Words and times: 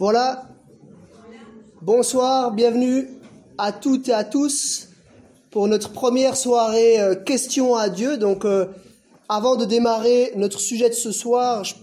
Voilà. 0.00 0.48
Bonsoir, 1.80 2.50
bienvenue 2.50 3.10
à 3.58 3.70
toutes 3.70 4.08
et 4.08 4.12
à 4.12 4.24
tous 4.24 4.88
pour 5.52 5.68
notre 5.68 5.92
première 5.92 6.36
soirée 6.36 7.00
euh, 7.00 7.14
questions 7.14 7.76
à 7.76 7.88
Dieu. 7.88 8.16
Donc, 8.16 8.44
euh, 8.44 8.66
avant 9.28 9.54
de 9.54 9.64
démarrer 9.64 10.32
notre 10.34 10.58
sujet 10.58 10.88
de 10.88 10.94
ce 10.94 11.12
soir, 11.12 11.62
je, 11.62 11.74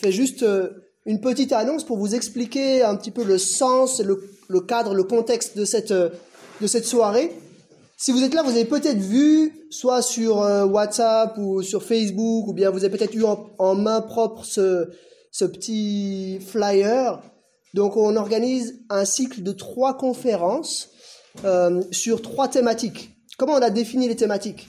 fais 0.00 0.10
juste 0.10 0.42
euh, 0.42 0.70
une 1.06 1.20
petite 1.20 1.52
annonce 1.52 1.84
pour 1.84 1.96
vous 1.96 2.16
expliquer 2.16 2.82
un 2.82 2.96
petit 2.96 3.12
peu 3.12 3.22
le 3.22 3.38
sens, 3.38 4.02
le, 4.02 4.60
cadre, 4.62 4.92
le 4.92 5.04
contexte 5.04 5.56
de 5.56 5.64
cette, 5.64 5.92
de 5.92 6.66
cette 6.66 6.86
soirée. 6.86 7.30
Si 7.96 8.10
vous 8.10 8.24
êtes 8.24 8.34
là, 8.34 8.42
vous 8.42 8.50
avez 8.50 8.64
peut-être 8.64 8.98
vu, 8.98 9.68
soit 9.70 10.02
sur 10.02 10.38
WhatsApp 10.38 11.38
ou 11.38 11.62
sur 11.62 11.84
Facebook, 11.84 12.48
ou 12.48 12.52
bien 12.52 12.70
vous 12.70 12.84
avez 12.84 12.96
peut-être 12.96 13.14
eu 13.14 13.24
en, 13.24 13.74
main 13.76 14.00
propre 14.00 14.44
ce, 14.44 14.88
ce 15.30 15.44
petit 15.44 16.40
flyer. 16.40 17.22
Donc 17.74 17.96
on 17.96 18.16
organise 18.16 18.80
un 18.90 19.04
cycle 19.04 19.42
de 19.42 19.52
trois 19.52 19.96
conférences 19.96 20.90
euh, 21.44 21.82
sur 21.92 22.22
trois 22.22 22.48
thématiques. 22.48 23.10
Comment 23.38 23.54
on 23.54 23.62
a 23.62 23.70
défini 23.70 24.08
les 24.08 24.16
thématiques? 24.16 24.68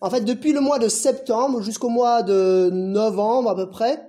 En 0.00 0.10
fait, 0.10 0.22
depuis 0.22 0.52
le 0.52 0.60
mois 0.60 0.78
de 0.78 0.88
septembre 0.88 1.62
jusqu'au 1.62 1.90
mois 1.90 2.22
de 2.22 2.70
novembre 2.72 3.50
à 3.50 3.56
peu 3.56 3.68
près, 3.68 4.02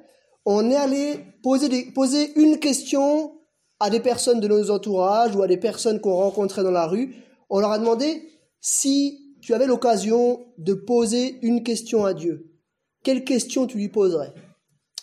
on 0.45 0.71
est 0.71 0.75
allé 0.75 1.19
poser, 1.43 1.91
poser 1.93 2.31
une 2.39 2.59
question 2.59 3.33
à 3.79 3.89
des 3.89 3.99
personnes 3.99 4.39
de 4.39 4.47
nos 4.47 4.71
entourages 4.71 5.35
ou 5.35 5.41
à 5.41 5.47
des 5.47 5.57
personnes 5.57 5.99
qu'on 5.99 6.15
rencontrait 6.15 6.63
dans 6.63 6.71
la 6.71 6.87
rue. 6.87 7.15
On 7.49 7.59
leur 7.59 7.71
a 7.71 7.79
demandé 7.79 8.23
si 8.59 9.35
tu 9.41 9.53
avais 9.53 9.65
l'occasion 9.65 10.45
de 10.57 10.73
poser 10.73 11.39
une 11.41 11.63
question 11.63 12.05
à 12.05 12.13
Dieu, 12.13 12.51
quelle 13.03 13.23
question 13.23 13.65
tu 13.65 13.77
lui 13.77 13.89
poserais? 13.89 14.33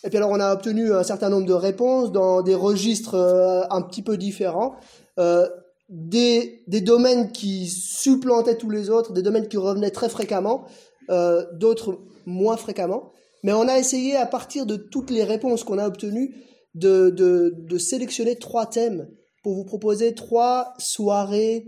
Et 0.03 0.09
puis 0.09 0.17
alors 0.17 0.31
on 0.31 0.39
a 0.39 0.53
obtenu 0.53 0.93
un 0.93 1.03
certain 1.03 1.29
nombre 1.29 1.45
de 1.45 1.53
réponses 1.53 2.11
dans 2.11 2.41
des 2.41 2.55
registres 2.55 3.15
euh, 3.15 3.63
un 3.69 3.81
petit 3.81 4.01
peu 4.01 4.17
différents, 4.17 4.75
euh, 5.19 5.47
des, 5.89 6.63
des, 6.67 6.81
domaines 6.81 7.31
qui 7.31 7.67
supplantaient 7.67 8.57
tous 8.57 8.69
les 8.69 8.89
autres, 8.89 9.11
des 9.11 9.23
domaines 9.23 9.47
qui 9.47 9.57
revenaient 9.57 9.91
très 9.91 10.09
fréquemment, 10.09 10.65
euh, 11.09 11.45
d'autres 11.53 11.99
moins 12.25 12.57
fréquemment. 12.57 13.11
Mais 13.43 13.53
on 13.53 13.67
a 13.67 13.77
essayé 13.77 14.15
à 14.15 14.25
partir 14.25 14.65
de 14.65 14.75
toutes 14.75 15.09
les 15.09 15.23
réponses 15.23 15.63
qu'on 15.63 15.79
a 15.79 15.87
obtenues 15.87 16.35
de, 16.75 17.09
de, 17.09 17.53
de, 17.57 17.77
sélectionner 17.77 18.35
trois 18.35 18.67
thèmes 18.67 19.09
pour 19.43 19.55
vous 19.55 19.63
proposer 19.63 20.13
trois 20.13 20.73
soirées 20.77 21.65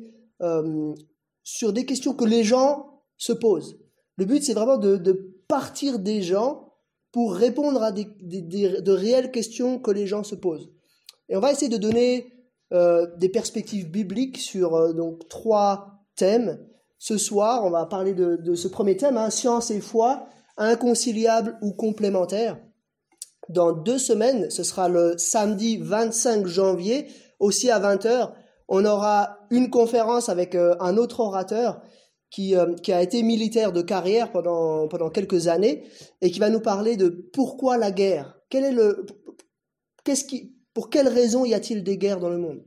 sur 1.43 1.73
des 1.73 1.85
questions 1.85 2.13
que 2.13 2.25
les 2.25 2.43
gens 2.43 3.01
se 3.17 3.33
posent. 3.33 3.77
Le 4.17 4.25
but 4.25 4.43
c'est 4.43 4.53
vraiment 4.53 4.77
de, 4.77 4.97
de 4.97 5.43
partir 5.47 5.97
des 5.97 6.21
gens 6.21 6.70
pour 7.11 7.33
répondre 7.33 7.83
à 7.83 7.91
des, 7.91 8.05
de 8.05 8.91
réelles 8.91 9.31
questions 9.31 9.79
que 9.79 9.91
les 9.91 10.07
gens 10.07 10.23
se 10.23 10.35
posent. 10.35 10.71
Et 11.29 11.35
on 11.35 11.39
va 11.39 11.51
essayer 11.51 11.69
de 11.69 11.77
donner 11.77 12.33
euh, 12.73 13.07
des 13.17 13.29
perspectives 13.29 13.89
bibliques 13.89 14.37
sur 14.37 14.75
euh, 14.75 14.93
donc 14.93 15.27
trois 15.27 16.05
thèmes. 16.15 16.59
Ce 16.99 17.17
soir, 17.17 17.65
on 17.65 17.69
va 17.69 17.85
parler 17.85 18.13
de, 18.13 18.37
de 18.37 18.55
ce 18.55 18.67
premier 18.67 18.95
thème, 18.95 19.17
hein, 19.17 19.29
science 19.29 19.71
et 19.71 19.81
foi, 19.81 20.27
inconciliables 20.57 21.57
ou 21.61 21.73
complémentaires. 21.73 22.59
Dans 23.49 23.73
deux 23.73 23.97
semaines, 23.97 24.49
ce 24.49 24.63
sera 24.63 24.87
le 24.87 25.17
samedi 25.17 25.77
25 25.77 26.45
janvier, 26.45 27.07
aussi 27.39 27.69
à 27.69 27.79
20h, 27.79 28.31
on 28.73 28.85
aura 28.85 29.39
une 29.49 29.69
conférence 29.69 30.29
avec 30.29 30.55
euh, 30.55 30.75
un 30.79 30.95
autre 30.95 31.19
orateur 31.19 31.81
qui, 32.31 32.55
euh, 32.55 32.73
qui, 32.75 32.91
a 32.93 33.01
été 33.03 33.21
militaire 33.21 33.73
de 33.73 33.81
carrière 33.81 34.31
pendant, 34.31 34.87
pendant 34.87 35.09
quelques 35.09 35.47
années 35.47 35.83
et 36.21 36.31
qui 36.31 36.39
va 36.39 36.49
nous 36.49 36.61
parler 36.61 36.97
de 36.97 37.09
pourquoi 37.33 37.77
la 37.77 37.91
guerre. 37.91 38.39
Quel 38.49 38.63
est 38.63 38.71
le, 38.71 39.05
qu'est-ce 40.03 40.23
qui, 40.23 40.55
pour 40.73 40.89
quelles 40.89 41.09
raisons 41.09 41.45
y 41.45 41.53
a-t-il 41.53 41.83
des 41.83 41.97
guerres 41.97 42.19
dans 42.19 42.29
le 42.29 42.37
monde? 42.37 42.63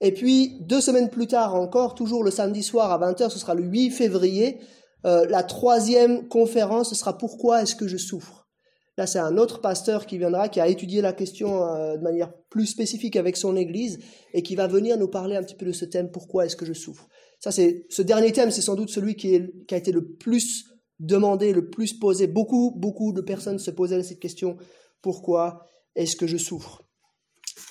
Et 0.00 0.12
puis, 0.12 0.58
deux 0.60 0.80
semaines 0.80 1.10
plus 1.10 1.26
tard 1.26 1.56
encore, 1.56 1.96
toujours 1.96 2.22
le 2.22 2.30
samedi 2.30 2.62
soir 2.62 2.92
à 2.92 3.12
20h, 3.12 3.30
ce 3.30 3.38
sera 3.38 3.54
le 3.54 3.64
8 3.64 3.90
février, 3.90 4.60
euh, 5.04 5.26
la 5.28 5.42
troisième 5.42 6.28
conférence, 6.28 6.90
ce 6.90 6.94
sera 6.94 7.18
Pourquoi 7.18 7.62
est-ce 7.62 7.74
que 7.74 7.88
je 7.88 7.96
souffre? 7.96 8.48
Là, 8.96 9.06
c'est 9.06 9.18
un 9.18 9.36
autre 9.38 9.60
pasteur 9.60 10.06
qui 10.06 10.18
viendra, 10.18 10.48
qui 10.48 10.60
a 10.60 10.66
étudié 10.68 11.00
la 11.00 11.12
question 11.12 11.64
euh, 11.64 11.96
de 11.96 12.02
manière 12.02 12.32
plus 12.50 12.66
spécifique 12.66 13.16
avec 13.16 13.36
son 13.36 13.56
Église 13.56 13.98
et 14.34 14.42
qui 14.42 14.56
va 14.56 14.66
venir 14.66 14.98
nous 14.98 15.08
parler 15.08 15.36
un 15.36 15.42
petit 15.42 15.54
peu 15.54 15.66
de 15.66 15.72
ce 15.72 15.84
thème 15.84 16.10
Pourquoi 16.10 16.46
est-ce 16.46 16.56
que 16.56 16.66
je 16.66 16.72
souffre? 16.72 17.08
C'est 17.40 17.86
ce 17.88 18.02
dernier 18.02 18.32
thème, 18.32 18.50
c'est 18.50 18.62
sans 18.62 18.74
doute 18.74 18.90
celui 18.90 19.14
qui, 19.14 19.36
a 19.70 19.76
été 19.76 19.92
le 19.92 20.04
plus 20.04 20.66
demandé, 20.98 21.52
le 21.52 21.70
plus 21.70 21.92
posé. 21.92 22.26
Beaucoup, 22.26 22.72
beaucoup 22.76 23.12
de 23.12 23.20
personnes 23.20 23.58
se 23.58 23.70
posaient 23.70 24.02
cette 24.02 24.20
question 24.20 24.56
pourquoi 25.00 25.66
est-ce 25.94 26.16
que 26.16 26.26
je 26.26 26.36
souffre? 26.36 26.82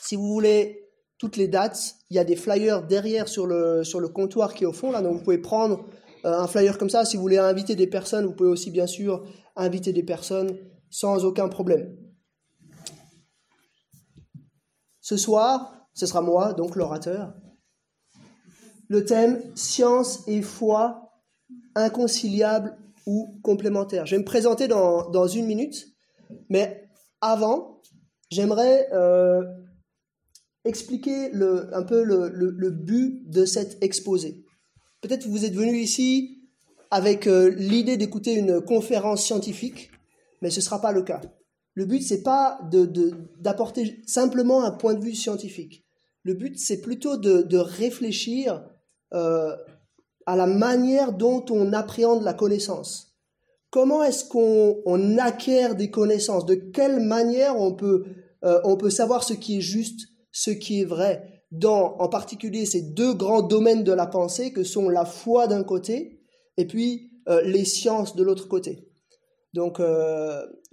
Si 0.02 0.16
vous 0.16 0.28
voulez 0.28 0.90
toutes 1.18 1.36
les 1.36 1.48
dates, 1.48 1.96
il 2.10 2.16
y 2.16 2.20
a 2.20 2.24
des 2.24 2.36
flyers 2.36 2.86
derrière 2.86 3.28
sur 3.28 3.46
le, 3.46 3.84
sur 3.84 4.00
le 4.00 4.08
comptoir 4.08 4.54
qui 4.54 4.64
est 4.64 4.68
au 4.68 4.74
fond 4.74 4.92
là, 4.92 5.02
donc 5.02 5.18
vous 5.18 5.24
pouvez 5.24 5.40
prendre 5.40 5.86
euh, 6.26 6.40
un 6.40 6.48
flyer 6.48 6.78
comme 6.78 6.90
ça. 6.90 7.06
Si 7.06 7.18
vous 7.18 7.22
voulez 7.22 7.38
inviter 7.38 7.76
des 7.76 7.88
personnes, 7.88 8.26
vous 8.26 8.34
pouvez 8.34 8.50
aussi 8.50 8.72
bien 8.72 8.88
sûr 8.88 9.26
inviter 9.56 9.92
des 9.92 10.04
personnes 10.04 10.58
sans 10.90 11.26
aucun 11.26 11.50
problème. 11.50 11.98
Ce 15.02 15.18
soir, 15.18 15.88
ce 15.94 16.06
sera 16.06 16.22
moi, 16.22 16.54
donc 16.54 16.76
l'orateur, 16.76 17.34
le 18.88 19.06
thème 19.06 19.42
science 19.56 20.24
et 20.28 20.42
foi 20.42 21.12
inconciliables 21.76 22.78
ou 23.06 23.40
complémentaires. 23.42 24.06
Je 24.06 24.16
vais 24.16 24.20
me 24.20 24.26
présenter 24.26 24.68
dans, 24.68 25.10
dans 25.10 25.28
une 25.28 25.46
minute, 25.46 25.88
mais 26.50 26.90
avant, 27.22 27.82
j'aimerais 28.30 28.90
euh, 28.94 29.44
expliquer 30.66 31.30
le, 31.30 31.74
un 31.76 31.84
peu 31.84 32.04
le, 32.04 32.30
le, 32.30 32.70
but 32.70 33.30
de 33.30 33.46
cet 33.46 33.82
exposé. 33.84 34.44
Peut-être 35.02 35.24
que 35.24 35.30
vous 35.30 35.46
êtes 35.46 35.54
venu 35.54 35.78
ici 35.78 36.42
avec 36.92 37.28
euh, 37.28 37.50
l'idée 37.50 37.98
d'écouter 37.98 38.34
une 38.34 38.62
conférence 38.62 39.24
scientifique, 39.24 39.92
mais 40.42 40.50
ce 40.50 40.60
ne 40.60 40.64
sera 40.64 40.82
pas 40.82 40.92
le 40.92 41.02
cas. 41.02 41.22
Le 41.74 41.86
but, 41.86 42.02
c'est 42.02 42.24
pas 42.24 42.60
d'apporter 43.40 43.84
de, 43.84 43.96
simplement 44.08 44.64
un 44.64 44.72
point 44.72 44.96
de 44.96 45.04
vue 45.04 45.16
scientifique. 45.16 45.86
Le 46.24 46.34
but, 46.34 46.58
c'est 46.58 46.82
plutôt 46.82 47.18
de, 47.18 47.44
de 47.44 47.58
réfléchir 47.58 48.66
euh, 49.14 49.56
à 50.26 50.36
la 50.36 50.48
manière 50.48 51.14
dont 51.14 51.46
on 51.50 51.74
appréhende 51.74 52.24
la 52.24 52.34
connaissance. 52.34 53.18
Comment 53.70 54.04
est-ce 54.04 54.26
qu'on 54.26 55.18
acquiert 55.18 55.76
des 55.76 55.90
connaissances? 55.92 56.46
De 56.46 56.56
quelle 56.56 57.00
manière 57.00 57.60
on 57.60 57.74
peut, 57.74 58.06
euh, 58.44 58.60
on 58.64 58.78
peut 58.78 58.90
savoir 58.90 59.24
ce 59.24 59.34
qui 59.34 59.58
est 59.58 59.62
juste, 59.62 60.08
ce 60.32 60.52
qui 60.52 60.82
est 60.82 60.86
vrai? 60.86 61.44
Dans, 61.52 61.96
en 62.00 62.10
particulier, 62.10 62.66
ces 62.66 62.82
deux 62.82 63.14
grands 63.14 63.42
domaines 63.42 63.84
de 63.84 63.94
la 63.94 64.08
pensée 64.08 64.52
que 64.52 64.64
sont 64.64 64.90
la 64.90 65.06
foi 65.06 65.48
d'un 65.48 65.64
côté 65.64 66.22
et 66.58 66.66
puis 66.66 67.12
euh, 67.30 67.42
les 67.44 67.66
sciences 67.66 68.16
de 68.16 68.24
l'autre 68.24 68.48
côté. 68.48 68.90
Donc 69.54 69.80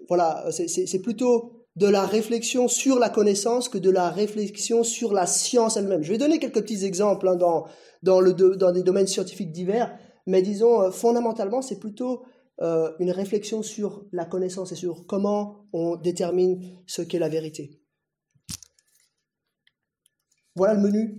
voilà, 0.08 0.44
c'est 0.50 1.00
plutôt 1.00 1.53
de 1.76 1.86
la 1.88 2.06
réflexion 2.06 2.68
sur 2.68 2.98
la 2.98 3.10
connaissance 3.10 3.68
que 3.68 3.78
de 3.78 3.90
la 3.90 4.10
réflexion 4.10 4.84
sur 4.84 5.12
la 5.12 5.26
science 5.26 5.76
elle-même. 5.76 6.02
Je 6.02 6.12
vais 6.12 6.18
donner 6.18 6.38
quelques 6.38 6.62
petits 6.62 6.84
exemples 6.84 7.28
hein, 7.28 7.36
dans, 7.36 7.66
dans, 8.02 8.20
le, 8.20 8.32
dans 8.32 8.70
des 8.70 8.82
domaines 8.82 9.08
scientifiques 9.08 9.50
divers, 9.50 9.96
mais 10.26 10.40
disons, 10.40 10.82
euh, 10.82 10.90
fondamentalement, 10.90 11.62
c'est 11.62 11.80
plutôt 11.80 12.22
euh, 12.62 12.92
une 13.00 13.10
réflexion 13.10 13.62
sur 13.62 14.06
la 14.12 14.24
connaissance 14.24 14.70
et 14.70 14.76
sur 14.76 15.06
comment 15.06 15.66
on 15.72 15.96
détermine 15.96 16.62
ce 16.86 17.02
qu'est 17.02 17.18
la 17.18 17.28
vérité. 17.28 17.80
Voilà 20.54 20.74
le 20.74 20.80
menu 20.80 21.18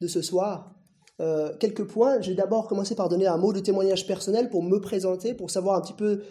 de 0.00 0.08
ce 0.08 0.22
soir. 0.22 0.72
Euh, 1.20 1.56
quelques 1.58 1.84
points. 1.84 2.20
Je 2.20 2.30
vais 2.30 2.36
d'abord 2.36 2.66
commencer 2.66 2.96
par 2.96 3.08
donner 3.08 3.26
un 3.26 3.38
mot 3.38 3.52
de 3.52 3.60
témoignage 3.60 4.06
personnel 4.06 4.50
pour 4.50 4.62
me 4.64 4.80
présenter, 4.80 5.32
pour 5.32 5.50
savoir 5.50 5.76
un 5.76 5.80
petit 5.80 5.94
peu, 5.94 6.22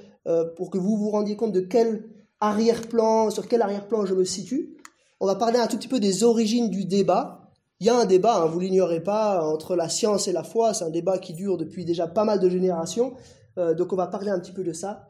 pour 0.57 0.71
que 0.71 0.77
vous 0.77 0.97
vous 0.97 1.11
rendiez 1.11 1.35
compte 1.35 1.53
de 1.53 1.61
quel 1.61 2.03
arrière-plan, 2.39 3.29
sur 3.29 3.47
quel 3.47 3.61
arrière-plan 3.61 4.05
je 4.05 4.13
me 4.13 4.25
situe. 4.25 4.77
On 5.19 5.25
va 5.25 5.35
parler 5.35 5.59
un 5.59 5.67
tout 5.67 5.77
petit 5.77 5.87
peu 5.87 5.99
des 5.99 6.23
origines 6.23 6.69
du 6.69 6.85
débat. 6.85 7.51
Il 7.79 7.87
y 7.87 7.89
a 7.89 7.97
un 7.97 8.05
débat, 8.05 8.41
hein, 8.41 8.45
vous 8.45 8.59
l'ignorez 8.59 9.01
pas, 9.01 9.45
entre 9.45 9.75
la 9.75 9.89
science 9.89 10.27
et 10.27 10.31
la 10.31 10.43
foi. 10.43 10.73
C'est 10.73 10.85
un 10.85 10.89
débat 10.89 11.17
qui 11.17 11.33
dure 11.33 11.57
depuis 11.57 11.85
déjà 11.85 12.07
pas 12.07 12.23
mal 12.23 12.39
de 12.39 12.49
générations. 12.49 13.13
Euh, 13.57 13.73
donc 13.73 13.93
on 13.93 13.95
va 13.95 14.07
parler 14.07 14.29
un 14.29 14.39
petit 14.39 14.51
peu 14.51 14.63
de 14.63 14.73
ça. 14.73 15.07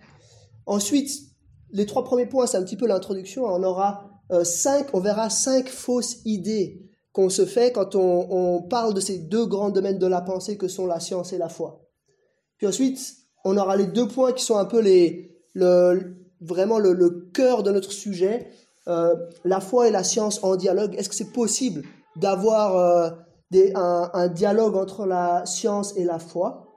Ensuite, 0.66 1.12
les 1.72 1.86
trois 1.86 2.04
premiers 2.04 2.26
points, 2.26 2.48
c'est 2.48 2.58
un 2.58 2.64
petit 2.64 2.78
peu 2.78 2.88
l'introduction. 2.88 3.46
On 3.46 3.64
aura 3.64 4.10
euh, 4.32 4.44
cinq, 4.44 4.94
on 4.94 5.00
verra 5.00 5.30
cinq 5.30 5.68
fausses 5.70 6.18
idées 6.26 6.82
qu'on 7.12 7.30
se 7.30 7.46
fait 7.46 7.72
quand 7.72 7.96
on, 7.96 8.62
parle 8.64 8.94
de 8.94 9.00
ces 9.00 9.20
deux 9.20 9.46
grands 9.46 9.70
domaines 9.70 10.00
de 10.00 10.08
la 10.08 10.22
pensée 10.22 10.58
que 10.58 10.68
sont 10.68 10.86
la 10.86 11.00
science 11.00 11.32
et 11.32 11.38
la 11.38 11.48
foi. 11.48 11.88
Puis 12.58 12.68
ensuite, 12.68 13.00
on 13.46 13.58
aura 13.58 13.78
les 13.78 13.88
deux 13.88 14.08
points 14.08 14.34
qui 14.34 14.44
sont 14.44 14.58
un 14.58 14.66
peu 14.66 14.82
les, 14.82 15.32
le, 15.54 16.25
vraiment 16.46 16.80
le, 16.80 17.30
cœur 17.34 17.64
de 17.64 17.72
notre 17.72 17.92
sujet, 17.92 18.48
euh, 18.88 19.16
la 19.44 19.60
foi 19.60 19.88
et 19.88 19.92
la 19.92 20.04
science 20.04 20.44
en 20.44 20.56
dialogue. 20.56 20.96
Est-ce 20.96 21.10
que 21.10 21.16
c'est 21.16 21.34
possible 21.34 21.84
d'avoir 22.16 22.78
euh, 22.78 23.10
un, 23.76 24.28
dialogue 24.28 24.76
entre 24.76 25.06
la 25.06 25.46
science 25.46 25.98
et 25.98 26.04
la 26.04 26.20
foi? 26.20 26.68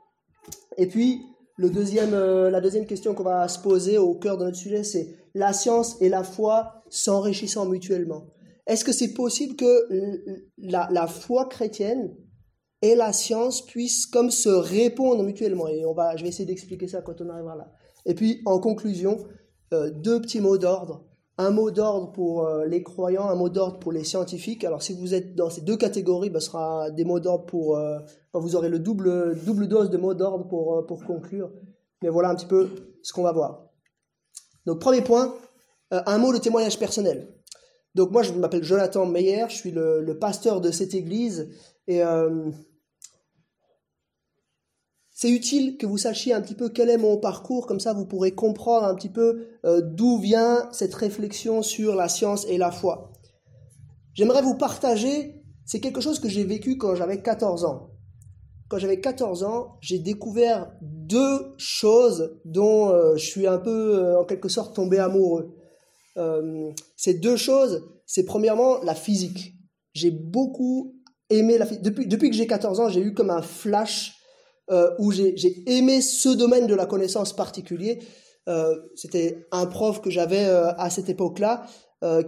Et 0.77 0.87
puis, 0.87 1.21
le 1.57 1.71
deuxième, 1.71 2.15
euh, 2.15 2.51
la 2.51 2.61
deuxième 2.61 2.87
question 2.87 3.15
qu'on 3.15 3.25
va 3.25 3.49
se 3.49 3.59
poser 3.59 3.99
au 3.99 4.15
cœur 4.15 4.39
de 4.39 4.45
notre 4.45 4.57
sujet, 4.57 4.85
c'est 4.85 5.15
la 5.35 5.53
science 5.53 6.01
et 6.01 6.09
la 6.09 6.23
foi 6.23 6.83
s'enrichissant 6.89 7.67
mutuellement. 7.67 8.27
est-ce 8.67 8.85
que 8.85 8.93
c'est 8.93 9.13
possible 9.13 9.57
que 9.57 9.89
la, 10.59 10.89
la, 10.91 11.07
foi 11.07 11.47
chrétienne 11.47 12.15
et 12.81 12.95
la 12.95 13.13
science 13.13 13.65
puissent 13.65 14.07
comme 14.07 14.31
se 14.31 14.49
répondre 14.49 15.23
mutuellement? 15.23 15.69
Et 15.69 15.85
on 15.85 15.95
va, 15.95 16.17
je 16.17 16.23
vais 16.23 16.29
essayer 16.29 16.47
d'expliquer 16.47 16.89
ça 16.89 17.03
quand 17.03 17.21
on 17.21 17.29
arrivera 17.29 17.57
là. 17.57 17.73
Et 18.07 18.15
puis, 18.15 18.41
en 18.47 18.59
conclusion, 18.59 19.19
deux 19.73 20.21
petits 20.21 20.41
mots 20.41 20.59
d'ordre. 20.59 21.05
Un 21.41 21.51
mot 21.51 21.71
d'ordre 21.71 22.11
pour 22.11 22.47
euh, 22.47 22.67
les 22.67 22.83
croyants, 22.83 23.29
un 23.29 23.37
mot 23.37 23.49
d'ordre 23.49 23.79
pour 23.79 23.93
les 23.93 24.03
scientifiques. 24.03 24.65
Alors, 24.65 24.83
si 24.83 24.93
vous 24.93 25.15
êtes 25.15 25.37
dans 25.37 25.51
ces 25.51 25.61
deux 25.61 25.77
catégories, 25.77 26.31
ben, 26.31 26.41
ce 26.41 26.47
sera 26.47 26.91
des 26.91 27.05
mots 27.05 27.21
d'ordre 27.21 27.47
pour... 27.47 27.77
Euh, 27.77 27.99
vous 28.35 28.57
aurez 28.57 28.69
le 28.69 28.81
double, 28.81 29.39
double 29.45 29.69
dose 29.69 29.89
de 29.89 29.99
mots 29.99 30.15
d'ordre 30.15 30.49
pour, 30.49 30.85
pour 30.87 31.05
conclure. 31.05 31.51
Mais 32.03 32.09
voilà 32.09 32.31
un 32.31 32.35
petit 32.35 32.47
peu 32.47 32.69
ce 33.03 33.13
qu'on 33.13 33.23
va 33.23 33.33
voir. 33.33 33.71
Donc, 34.67 34.81
premier 34.81 35.01
point, 35.01 35.33
un 35.91 36.19
mot 36.19 36.33
de 36.33 36.39
témoignage 36.39 36.79
personnel. 36.79 37.29
Donc, 37.95 38.11
moi, 38.11 38.23
je 38.23 38.33
m'appelle 38.33 38.65
Jonathan 38.65 39.07
Meyer, 39.07 39.47
je 39.49 39.55
suis 39.55 39.71
le, 39.71 40.03
le, 40.03 40.19
pasteur 40.19 40.61
de 40.61 40.71
cette 40.73 40.95
église. 40.95 41.49
Et 41.87 42.03
c'est 45.21 45.31
utile 45.31 45.79
que 45.79 45.87
vous 45.87 45.99
sachiez 45.99 46.33
un 46.33 46.41
petit 46.41 46.55
peu 46.55 46.69
quel 46.69 46.89
est 46.91 46.97
mon 46.97 47.17
parcours, 47.17 47.67
comme 47.67 47.81
ça 47.81 47.93
vous 47.93 48.07
pourrez 48.07 48.37
comprendre 48.37 48.87
un 48.87 48.95
petit 48.95 49.09
peu 49.09 49.49
euh, 49.65 49.81
d'où 49.83 50.17
vient 50.19 50.69
cette 50.71 50.95
réflexion 50.95 51.61
sur 51.61 51.97
la 51.97 52.09
science 52.09 52.47
et 52.49 52.57
la 52.57 52.71
foi. 52.71 53.13
J'aimerais 54.15 54.43
vous 54.43 54.55
partager, 54.55 55.43
c'est 55.65 55.81
quelque 55.81 56.01
chose 56.01 56.21
que 56.21 56.29
j'ai 56.29 56.45
vécu 56.45 56.79
quand 56.79 56.95
j'avais 56.95 57.21
14 57.21 57.65
ans. 57.65 57.91
Quand 58.69 58.79
j'avais 58.79 59.01
14 59.01 59.43
ans, 59.43 59.79
j'ai 59.81 59.99
découvert 59.99 60.71
deux 60.83 61.53
choses 61.57 62.39
dont 62.45 62.91
euh, 62.91 63.17
je 63.17 63.27
suis 63.27 63.49
un 63.49 63.59
peu, 63.59 63.99
euh, 63.99 64.21
en 64.21 64.25
quelque 64.25 64.49
sorte, 64.49 64.77
tombé 64.77 65.01
amoureux. 65.01 65.53
ces 66.97 67.15
deux 67.15 67.37
choses, 67.37 67.89
c'est 68.07 68.25
premièrement 68.25 68.81
la 68.85 68.95
physique. 68.95 69.57
J'ai 69.95 70.13
beaucoup 70.13 70.95
aimé 71.29 71.59
la 71.59 71.67
physique. 71.67 71.83
Depuis, 71.83 72.07
depuis 72.07 72.31
que 72.31 72.37
j'ai 72.37 72.47
14 72.47 72.79
ans, 72.79 72.89
j'ai 72.89 73.01
eu 73.01 73.15
comme 73.15 73.31
un 73.31 73.43
flash 73.43 74.18
euh, 74.71 74.91
où 74.99 75.11
j'ai 75.13 75.35
aimé 75.67 76.01
ce 76.03 76.29
domaine 76.29 76.67
de 76.67 76.75
la 76.75 76.87
connaissance 76.87 77.33
particulier. 77.35 78.01
Euh, 78.49 78.75
C'était 78.95 79.47
un 79.51 79.67
prof 79.67 80.01
que 80.01 80.11
j'avais 80.11 80.45
euh, 80.45 80.73
à 80.77 80.91
cette 80.91 81.09
époque-là 81.09 81.67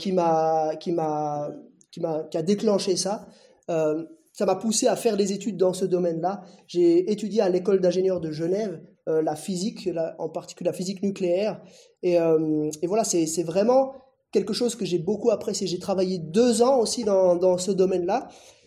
qui 0.01 0.11
m'a 0.11 0.75
qui 0.81 0.91
m'a 0.91 1.49
qui 1.93 2.01
m'a 2.01 2.25
qui 2.25 2.37
a 2.37 2.43
déclenché 2.43 2.97
ça. 2.97 3.29
Ça 3.69 4.47
m'a 4.47 4.57
poussé 4.57 4.89
à 4.89 4.97
faire 4.97 5.17
des 5.17 5.33
études 5.33 5.57
dans 5.57 5.73
ce 5.73 5.85
domaine-là. 5.85 6.43
J'ai 6.67 7.09
étudié 7.13 7.41
à 7.41 7.49
l'école 7.49 7.81
d'ingénieurs 7.81 8.21
de 8.21 8.33
Genève 8.33 8.83
la 9.07 9.37
physique, 9.37 9.89
en 10.19 10.29
particulier 10.29 10.71
la 10.71 10.77
physique 10.77 11.05
nucléaire. 11.05 11.63
Et, 12.03 12.15
et 12.15 12.87
voilà, 12.89 13.05
c'est 13.05 13.45
vraiment 13.45 13.93
quelque 14.33 14.53
chose 14.53 14.75
que 14.75 14.85
j'ai 14.85 14.99
beaucoup 14.99 15.31
apprécié. 15.31 15.69
J'ai 15.69 15.79
travaillé 15.79 16.19
deux 16.19 16.63
ans 16.63 16.81
aussi 16.81 17.05
dans, 17.05 17.37
dans 17.37 17.57
ce 17.57 17.71
domaine-là. 17.71 18.27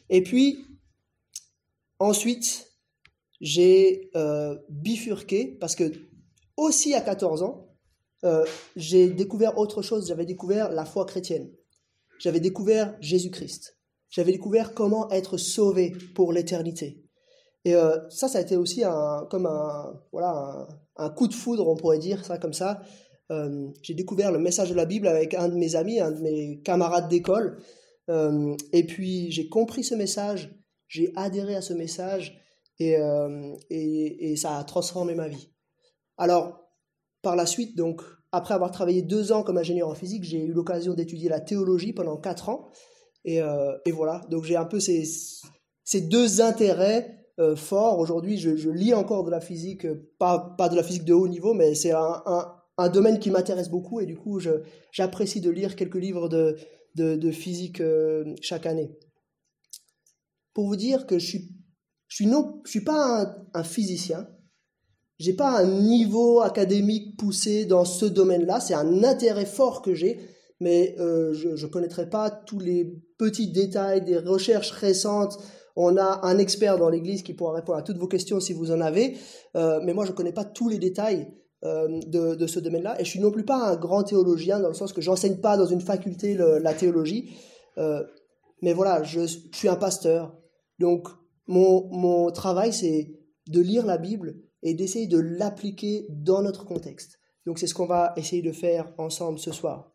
Et 0.10 0.24
puis, 0.24 0.60
ensuite, 2.00 2.73
j'ai 3.42 4.10
euh, 4.16 4.58
bifurqué 4.70 5.58
parce 5.60 5.76
que 5.76 5.92
aussi 6.58 6.94
à 6.94 7.02
14 7.02 7.44
ans, 7.44 7.68
euh, 8.24 8.46
j'ai 8.76 9.10
découvert 9.10 9.58
autre 9.58 9.82
chose. 9.82 10.08
J'avais 10.08 10.26
découvert 10.26 10.72
la 10.72 10.86
foi 10.86 11.06
chrétienne. 11.06 11.52
J'avais 12.20 12.40
découvert 12.40 12.96
Jésus-Christ. 13.02 13.78
J'avais 14.10 14.32
découvert 14.32 14.74
comment 14.74 15.10
être 15.10 15.38
sauvé 15.38 15.92
pour 16.16 16.32
l'éternité. 16.32 17.04
Et 17.66 17.76
euh, 17.76 17.98
ça, 18.10 18.28
ça 18.28 18.38
a 18.38 18.42
été 18.42 18.56
aussi 18.56 18.84
un, 18.84 19.28
comme 19.30 19.46
un, 19.46 20.02
voilà, 20.12 20.68
un, 20.98 21.10
coup 21.10 21.28
de 21.28 21.34
foudre, 21.34 21.68
on 21.68 21.76
pourrait 21.76 22.00
dire 22.00 22.24
ça 22.24 22.38
comme 22.38 22.54
ça. 22.54 22.82
j'ai 23.82 23.96
découvert 23.96 24.32
le 24.32 24.38
message 24.38 24.70
de 24.70 24.76
la 24.76 24.86
Bible 24.86 25.08
avec 25.08 25.34
un 25.34 25.50
de 25.50 25.56
mes 25.56 25.76
amis, 25.76 26.00
un 26.00 26.12
de 26.12 26.22
mes 26.22 26.62
camarades 26.62 27.10
d'école. 27.10 27.58
et 28.10 28.84
puis 28.86 29.32
j'ai 29.32 29.50
compris 29.50 29.84
ce 29.84 29.96
message, 29.96 30.54
j'ai 30.88 31.12
adhéré 31.16 31.56
à 31.56 31.62
ce 31.62 31.74
message 31.74 32.43
euh, 32.92 33.56
et, 33.70 34.36
ça 34.36 34.58
a 34.58 34.64
transformé 34.64 35.16
ma 35.16 35.28
vie. 35.28 35.50
Alors, 36.18 36.60
par 37.22 37.36
la 37.36 37.46
suite, 37.46 37.78
donc, 37.78 38.02
après 38.32 38.54
avoir 38.54 38.72
travaillé 38.72 39.02
deux 39.02 39.32
ans 39.32 39.44
comme 39.44 39.58
ingénieur 39.58 39.90
en 39.90 39.96
physique, 39.96 40.24
j'ai 40.24 40.44
eu 40.44 40.54
l'occasion 40.54 40.94
d'étudier 40.94 41.30
la 41.30 41.40
théologie 41.40 41.94
pendant 41.94 42.18
quatre 42.18 42.50
ans. 42.50 42.70
Et, 43.26 43.42
euh, 43.42 43.74
voilà, 43.94 44.22
donc 44.30 44.44
j'ai 44.44 44.56
un 44.56 44.66
peu 44.66 44.80
ces, 44.80 45.06
deux 46.02 46.42
intérêts 46.42 47.28
euh, 47.40 47.56
forts. 47.56 48.00
Aujourd'hui, 48.00 48.38
je, 48.38 48.70
lis 48.70 48.94
encore 48.94 49.24
de 49.24 49.32
la 49.32 49.42
physique, 49.42 49.88
pas, 50.18 50.56
de 50.70 50.76
la 50.76 50.84
physique 50.84 51.06
de 51.06 51.14
haut 51.14 51.28
niveau, 51.28 51.54
mais 51.54 51.76
c'est 51.76 51.92
un, 51.92 52.90
domaine 52.90 53.20
qui 53.20 53.32
m'intéresse 53.32 53.70
beaucoup. 53.70 54.00
Et 54.00 54.06
du 54.06 54.18
coup, 54.18 54.40
j'apprécie 54.92 55.42
de 55.42 55.50
lire 55.50 55.76
quelques 55.76 55.96
livres 55.96 56.28
de 56.28 57.32
physique 57.32 57.82
chaque 58.42 58.66
année. 58.66 58.92
Pour 60.54 60.68
vous 60.68 60.76
dire 60.76 61.08
que 61.08 61.18
je 61.18 61.26
suis 61.26 61.62
je 62.13 62.18
suis 62.18 62.27
non, 62.27 62.62
je 62.63 62.69
suis 62.69 62.83
pas 62.83 63.24
un, 63.24 63.36
un 63.56 63.63
physicien. 63.63 64.27
J'ai 65.18 65.33
pas 65.33 65.50
un 65.57 65.65
niveau 65.65 66.42
académique 66.42 67.18
poussé 67.18 67.65
dans 67.65 67.86
ce 67.86 68.06
domaine-là. 68.06 68.60
C'est 68.60 68.75
un 68.75 69.04
intérêt 69.04 69.48
fort 69.48 69.81
que 69.81 69.95
j'ai, 69.95 70.19
mais 70.60 70.95
euh, 71.00 71.33
je 71.33 71.65
ne 71.65 71.71
connaîtrai 71.71 72.12
pas 72.12 72.30
tous 72.30 72.60
les 72.60 73.01
petits 73.18 73.51
détails 73.51 74.04
des 74.04 74.19
recherches 74.19 74.69
récentes. 74.69 75.39
On 75.75 75.98
a 75.98 76.19
un 76.21 76.38
expert 76.38 76.77
dans 76.77 76.89
l'Église 76.89 77.24
qui 77.24 77.33
pourra 77.33 77.56
répondre 77.56 77.80
à 77.80 77.81
toutes 77.81 77.98
vos 77.98 78.07
questions 78.07 78.39
si 78.39 78.54
vous 78.54 78.69
en 78.69 78.80
avez, 78.80 79.18
euh, 79.56 79.80
mais 79.83 79.95
moi 79.95 80.06
je 80.06 80.12
ne 80.12 80.15
connais 80.15 80.33
pas 80.33 80.45
tous 80.45 80.69
les 80.69 80.77
détails 80.77 81.33
euh, 81.63 82.00
de, 82.06 82.45
ce 82.45 82.60
domaine-là. 82.60 83.01
Et 83.01 83.06
je 83.06 83.10
suis 83.10 83.21
non 83.21 83.31
plus 83.31 83.44
pas 83.44 83.71
un 83.71 83.75
grand 83.75 84.04
théologien 84.04 84.60
dans 84.60 84.68
le 84.68 84.75
sens 84.75 84.94
que 84.94 85.01
j'enseigne 85.01 85.38
pas 85.38 85.57
dans 85.57 85.65
une 85.65 85.81
faculté 85.81 86.36
la 86.38 86.74
théologie. 86.75 87.31
Mais 88.62 88.74
voilà, 88.74 89.01
je, 89.01 89.21
je 89.21 89.57
suis 89.57 89.68
un 89.68 89.77
pasteur. 89.77 90.38
Donc 90.77 91.07
mon, 91.48 92.31
travail, 92.31 92.74
c'est 92.74 93.19
de 93.48 93.62
lire 93.62 93.86
la 93.86 93.98
Bible 93.98 94.36
et 94.62 94.74
d'essayer 94.74 95.07
de 95.07 95.19
l'appliquer 95.19 96.07
dans 96.10 96.42
notre 96.42 96.66
contexte. 96.66 97.19
Donc 97.45 97.60
c'est 97.60 97.68
ce 97.68 97.74
qu'on 97.74 97.86
va 97.86 98.13
essayer 98.16 98.42
de 98.42 98.51
faire 98.51 98.92
ensemble 98.98 99.40
ce 99.40 99.51
soir. 99.51 99.92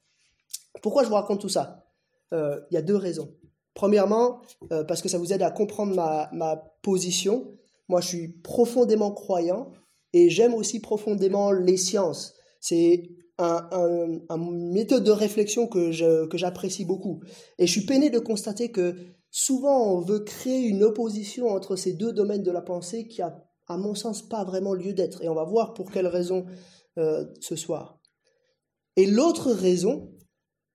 Pourquoi 0.83 1.03
je 1.03 1.09
vous 1.09 1.15
raconte 1.15 1.41
tout 1.41 1.49
ça? 1.49 1.87
Euh, 2.35 2.61
Il 2.71 2.75
y 2.75 2.77
a 2.77 2.83
deux 2.83 2.97
raisons. 2.97 3.35
Premièrement, 3.75 4.43
euh, 4.73 4.85
parce 4.85 5.01
que 5.01 5.09
ça 5.09 5.19
vous 5.19 5.33
aide 5.33 5.43
à 5.43 5.51
comprendre 5.51 5.95
ma, 5.95 6.65
position. 6.83 7.55
Moi, 7.89 8.01
je 8.01 8.09
suis 8.09 8.29
profondément 8.29 9.13
croyant 9.13 9.71
et 10.13 10.29
j'aime 10.29 10.55
aussi 10.55 10.81
profondément 10.81 11.53
les 11.53 11.77
sciences. 11.77 12.35
C'est 12.61 13.09
une 13.39 14.21
un, 14.29 14.37
méthode 14.37 15.05
de 15.05 15.11
réflexion 15.13 15.69
que 15.69 15.93
j'apprécie 15.93 16.85
beaucoup. 16.85 17.21
Et 17.59 17.67
je 17.67 17.73
suis 17.73 17.87
peiné 17.87 18.11
de 18.11 18.19
constater 18.19 18.71
que 18.71 18.97
Souvent, 19.41 19.93
on 19.93 20.01
veut 20.01 20.19
créer 20.19 20.63
une 20.63 20.83
opposition 20.83 21.47
entre 21.47 21.77
ces 21.77 21.93
deux 21.93 22.13
domaines 22.13 22.43
de 22.43 22.51
la 22.51 22.61
pensée 22.61 23.07
qui 23.07 23.23
a, 23.23 23.41
à 23.69 23.77
mon 23.77 23.95
sens, 23.95 24.29
pas 24.29 24.43
vraiment 24.43 24.75
lieu 24.75 24.93
d'être. 24.93 25.23
Et 25.23 25.29
on 25.29 25.35
va 25.37 25.45
voir 25.45 25.75
pour 25.75 25.93
quelle 25.93 26.09
raison 26.09 26.45
euh, 26.99 27.25
ce 27.41 27.55
soir. 27.55 28.01
Et 28.97 29.07
l'autre 29.07 29.53
raison, 29.53 30.11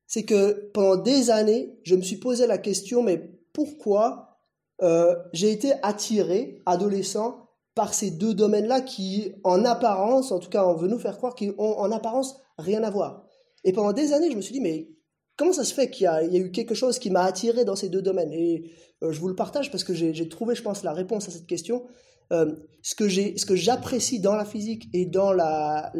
c'est 0.08 0.24
que 0.24 0.72
pendant 0.74 0.96
des 0.96 1.30
années, 1.30 1.78
je 1.84 1.96
me 1.96 2.02
suis 2.02 2.16
posé 2.16 2.48
la 2.48 2.58
question, 2.58 3.04
mais 3.04 3.38
pourquoi 3.52 4.40
euh, 4.82 5.14
j'ai 5.34 5.52
été 5.52 5.74
attiré, 5.82 6.62
adolescent, 6.66 7.50
par 7.76 7.94
ces 7.94 8.12
deux 8.12 8.34
domaines-là 8.34 8.80
qui, 8.80 9.34
en 9.44 9.66
apparence, 9.66 10.32
en 10.32 10.40
tout 10.40 10.50
cas, 10.50 10.66
on 10.66 10.76
veut 10.76 10.88
nous 10.88 11.00
faire 11.00 11.18
croire 11.18 11.36
qu'ils 11.36 11.54
ont 11.58 11.80
en 11.80 11.92
apparence 11.92 12.38
rien 12.58 12.82
à 12.84 12.90
voir. 12.90 13.26
Et 13.66 13.74
pendant 13.74 13.92
des 13.92 14.14
années, 14.14 14.32
je 14.32 14.38
me 14.38 14.42
suis 14.42 14.54
dit, 14.54 14.62
mais 14.62 14.88
comment 15.38 15.54
ça 15.54 15.64
se 15.64 15.74
fait 15.74 15.90
qu'il 15.90 16.06
y, 16.06 16.08
a 16.08 16.26
eu 16.36 16.52
quelque 16.52 16.76
chose 16.76 17.00
qui 17.00 17.10
m'a 17.10 17.24
attiré 17.24 17.66
dans 17.66 17.76
ces 17.76 17.90
deux 17.90 18.02
domaines? 18.02 18.32
Et 18.34 18.72
euh, 19.04 19.12
je 19.12 19.20
vous 19.20 19.28
le 19.28 19.36
partage 19.36 19.72
parce 19.72 19.84
que 19.84 19.94
j'ai 19.94 20.30
trouvé, 20.30 20.56
je 20.56 20.62
pense, 20.62 20.84
la 20.84 20.94
réponse 20.94 21.28
à 21.28 21.32
cette 21.32 21.48
question. 21.48 21.84
Euh, 22.32 22.56
ce 22.82 22.96
que 22.96 23.56
j'apprécie 23.56 24.20
dans 24.20 24.36
la 24.36 24.46
physique 24.46 24.88
et 24.94 25.06
dans 25.06 25.32
la, 25.34 25.92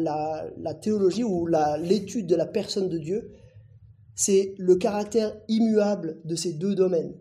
théologie 0.82 1.24
ou 1.24 1.46
l'étude 1.80 2.26
de 2.26 2.36
la 2.36 2.46
personne 2.46 2.88
de 2.88 2.98
Dieu, 2.98 3.30
c'est 4.14 4.54
le 4.58 4.76
caractère 4.76 5.36
immuable 5.48 6.20
de 6.24 6.36
ces 6.36 6.52
deux 6.52 6.74
domaines. 6.74 7.14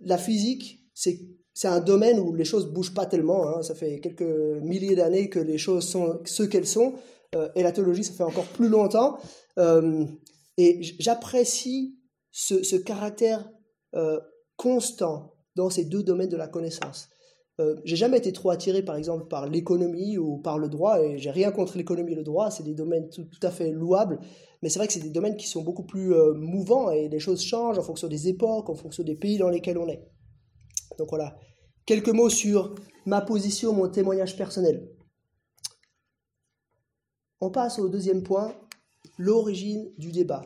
La 0.00 0.18
physique, 0.18 0.90
c'est 0.94 1.68
un 1.68 1.80
domaine 1.80 2.18
où 2.20 2.34
les 2.34 2.44
choses 2.44 2.72
bougent 2.72 2.94
pas 2.94 3.06
tellement. 3.06 3.48
Hein. 3.48 3.62
Ça 3.62 3.74
fait 3.74 4.00
quelques 4.00 4.22
milliers 4.62 4.94
d'années 4.94 5.28
que 5.28 5.38
les 5.38 5.58
choses 5.58 5.86
sont 5.86 6.20
ce 6.24 6.42
qu'elles 6.42 6.66
sont. 6.66 6.94
Euh, 7.34 7.48
et 7.54 7.62
la 7.62 7.72
théologie, 7.72 8.04
ça 8.04 8.12
fait 8.12 8.22
encore 8.22 8.46
plus 8.46 8.68
longtemps. 8.68 9.18
Et 10.58 10.80
j'apprécie 10.98 11.96
ce, 12.32 12.76
caractère 12.76 13.48
euh, 13.94 14.18
constant 14.56 15.34
dans 15.54 15.70
ces 15.70 15.84
deux 15.84 16.02
domaines 16.02 16.28
de 16.28 16.36
la 16.36 16.48
connaissance. 16.48 17.08
Euh, 17.60 17.76
j'ai 17.84 17.96
jamais 17.96 18.18
été 18.18 18.32
trop 18.32 18.50
attiré, 18.50 18.82
par 18.82 18.96
exemple, 18.96 19.26
par 19.28 19.48
l'économie 19.48 20.18
ou 20.18 20.38
par 20.38 20.58
le 20.58 20.68
droit, 20.68 21.00
et 21.00 21.18
j'ai 21.18 21.30
rien 21.30 21.52
contre 21.52 21.76
l'économie 21.76 22.12
et 22.12 22.16
le 22.16 22.24
droit, 22.24 22.50
c'est 22.50 22.64
des 22.64 22.74
domaines 22.74 23.08
tout, 23.08 23.26
à 23.42 23.50
fait 23.50 23.70
louables, 23.70 24.20
mais 24.62 24.68
c'est 24.68 24.78
vrai 24.78 24.86
que 24.86 24.92
c'est 24.92 25.00
des 25.00 25.10
domaines 25.10 25.36
qui 25.36 25.48
sont 25.48 25.62
beaucoup 25.62 25.84
plus 25.84 26.12
euh, 26.12 26.34
mouvants 26.34 26.90
et 26.90 27.08
les 27.08 27.18
choses 27.18 27.42
changent 27.42 27.78
en 27.78 27.82
fonction 27.82 28.08
des 28.08 28.28
époques, 28.28 28.68
en 28.68 28.74
fonction 28.74 29.02
des 29.02 29.16
pays 29.16 29.38
dans 29.38 29.48
lesquels 29.48 29.78
on 29.78 29.88
est. 29.88 30.04
Donc 30.98 31.08
voilà, 31.10 31.36
quelques 31.86 32.08
mots 32.08 32.30
sur 32.30 32.74
ma 33.06 33.20
position, 33.20 33.72
mon 33.72 33.88
témoignage 33.88 34.36
personnel. 34.36 34.88
On 37.40 37.50
passe 37.50 37.78
au 37.78 37.88
deuxième 37.88 38.22
point, 38.22 38.54
l'origine 39.16 39.90
du 39.98 40.12
débat. 40.12 40.42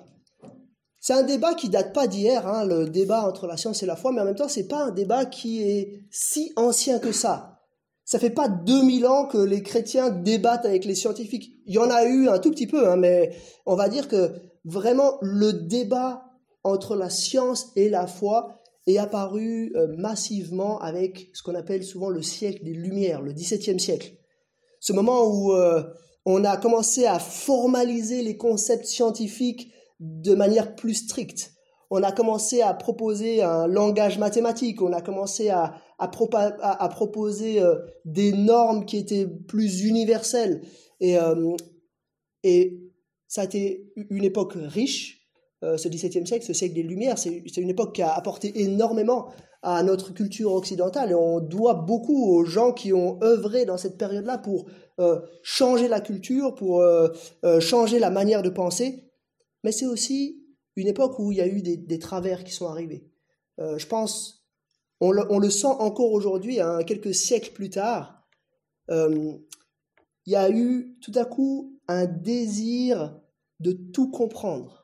C'est 1.01 1.15
un 1.15 1.25
débat 1.25 1.55
qui 1.55 1.69
date 1.69 1.93
pas 1.93 2.07
d'hier, 2.07 2.47
hein, 2.47 2.65
le 2.65 2.89
débat 2.89 3.27
entre 3.27 3.49
la 3.49 3.57
science 3.57 3.83
et 3.83 3.87
la 3.87 3.97
foi, 3.97 4.13
mais 4.13 4.21
en 4.21 4.25
même 4.25 4.37
temps, 4.37 4.49
c'est 4.49 4.69
pas 4.69 4.85
un 4.85 4.93
débat 4.93 5.25
qui 5.25 5.63
est 5.63 6.05
si 6.11 6.53
ancien 6.55 7.01
que 7.01 7.11
ça. 7.11 7.61
Ça 8.05 8.19
fait 8.19 8.31
pas 8.31 8.49
2000 8.49 9.07
ans 9.07 9.27
que 9.27 9.39
les 9.39 9.63
chrétiens 9.63 10.11
débattent 10.11 10.65
avec 10.65 10.85
les 10.85 10.95
scientifiques. 10.95 11.57
Il 11.67 11.75
y 11.75 11.79
en 11.79 11.91
a 11.91 12.05
eu 12.05 12.29
un 12.29 12.39
tout 12.39 12.51
petit 12.51 12.67
peu, 12.67 12.89
hein, 12.89 12.97
mais 12.97 13.35
on 13.67 13.75
va 13.75 13.89
dire 13.89 14.07
que 14.07 14.33
vraiment 14.65 15.19
le 15.23 15.53
débat 15.53 16.25
entre 16.63 16.95
la 16.95 17.11
science 17.11 17.73
et 17.75 17.89
la 17.89 18.07
foi 18.07 18.61
est 18.87 18.99
apparu 18.99 19.73
euh, 19.77 19.89
massivement 19.97 20.79
avec 20.81 21.31
ce 21.35 21.43
qu'on 21.43 21.55
appelle 21.55 21.85
souvent 21.85 22.11
le 22.11 22.23
siècle 22.23 22.65
des 22.65 22.75
Lumières, 22.75 23.23
le 23.23 23.33
XVIIe 23.33 23.81
siècle. 23.81 24.13
Ce 24.81 24.93
moment 24.93 25.25
où 25.25 25.53
euh, 25.53 25.83
on 26.25 26.45
a 26.45 26.57
commencé 26.57 27.07
à 27.07 27.19
formaliser 27.19 28.23
les 28.23 28.37
concepts 28.37 28.87
scientifiques 28.87 29.73
de 30.01 30.35
manière 30.35 30.75
plus 30.75 30.95
stricte. 30.95 31.53
On 31.91 32.03
a 32.03 32.13
commencé 32.13 32.63
à 32.63 32.73
proposer 32.73 33.43
un 33.43 33.67
langage 33.67 34.19
mathématique, 34.19 34.81
on 34.81 34.93
a 34.93 35.03
commencé 35.03 35.51
à, 35.51 35.75
proposer 36.89 37.61
euh, 37.61 37.77
des 38.05 38.33
normes 38.33 38.87
qui 38.87 38.97
étaient 38.97 39.27
plus 39.27 39.85
universelles. 39.85 40.63
Et, 41.01 41.17
et 42.45 42.81
ça 43.29 43.43
a 43.43 43.45
été 43.45 43.93
une 43.97 44.25
époque 44.25 44.55
riche, 44.57 45.23
euh, 45.65 45.77
ce 45.77 45.89
XVIIe 45.89 46.27
siècle, 46.27 46.45
ce 46.45 46.53
siècle 46.53 46.75
des 46.75 46.83
Lumières, 46.83 47.19
c'est 47.19 47.57
une 47.57 47.71
époque 47.71 47.95
qui 47.95 48.03
a 48.03 48.13
apporté 48.13 48.63
énormément 48.63 49.29
à 49.63 49.83
notre 49.85 50.13
culture 50.13 50.53
occidentale 50.53 51.13
et 51.13 51.15
on 51.15 51.39
doit 51.39 51.75
beaucoup 51.75 52.35
aux 52.35 52.45
gens 52.45 52.73
qui 52.73 52.93
ont 52.93 53.23
œuvré 53.23 53.65
dans 53.65 53.77
cette 53.77 53.97
période-là 53.97 54.39
pour 54.39 54.67
euh, 54.67 54.73
changer 55.43 55.89
la 55.89 56.01
culture, 56.01 56.55
pour 56.55 56.81
euh, 56.81 57.09
changer 57.61 57.99
la 57.99 58.11
manière 58.11 58.43
de 58.43 58.51
penser. 58.51 59.11
Mais 59.65 59.73
c'est 59.73 59.87
aussi 59.87 60.45
une 60.77 60.89
époque 60.89 61.19
où 61.19 61.33
il 61.33 61.39
y 61.39 61.41
a 61.41 61.47
eu 61.47 61.63
des, 61.63 61.99
travers 61.99 62.45
qui 62.45 62.53
sont 62.53 62.67
arrivés. 62.69 63.11
je 63.59 63.87
pense, 63.87 64.47
on 65.01 65.11
le, 65.11 65.51
sent 65.51 65.67
encore 65.67 66.13
aujourd'hui, 66.13 66.61
hein, 66.61 66.83
quelques 66.85 67.15
siècles 67.15 67.53
plus 67.53 67.71
tard, 67.71 68.27
il 68.89 69.39
y 70.27 70.37
a 70.37 70.51
eu 70.51 70.97
tout 71.01 71.13
à 71.15 71.25
coup 71.25 71.79
un 71.89 72.07
désir 72.07 73.21
de 73.61 73.73
tout 73.73 74.11
comprendre 74.11 74.83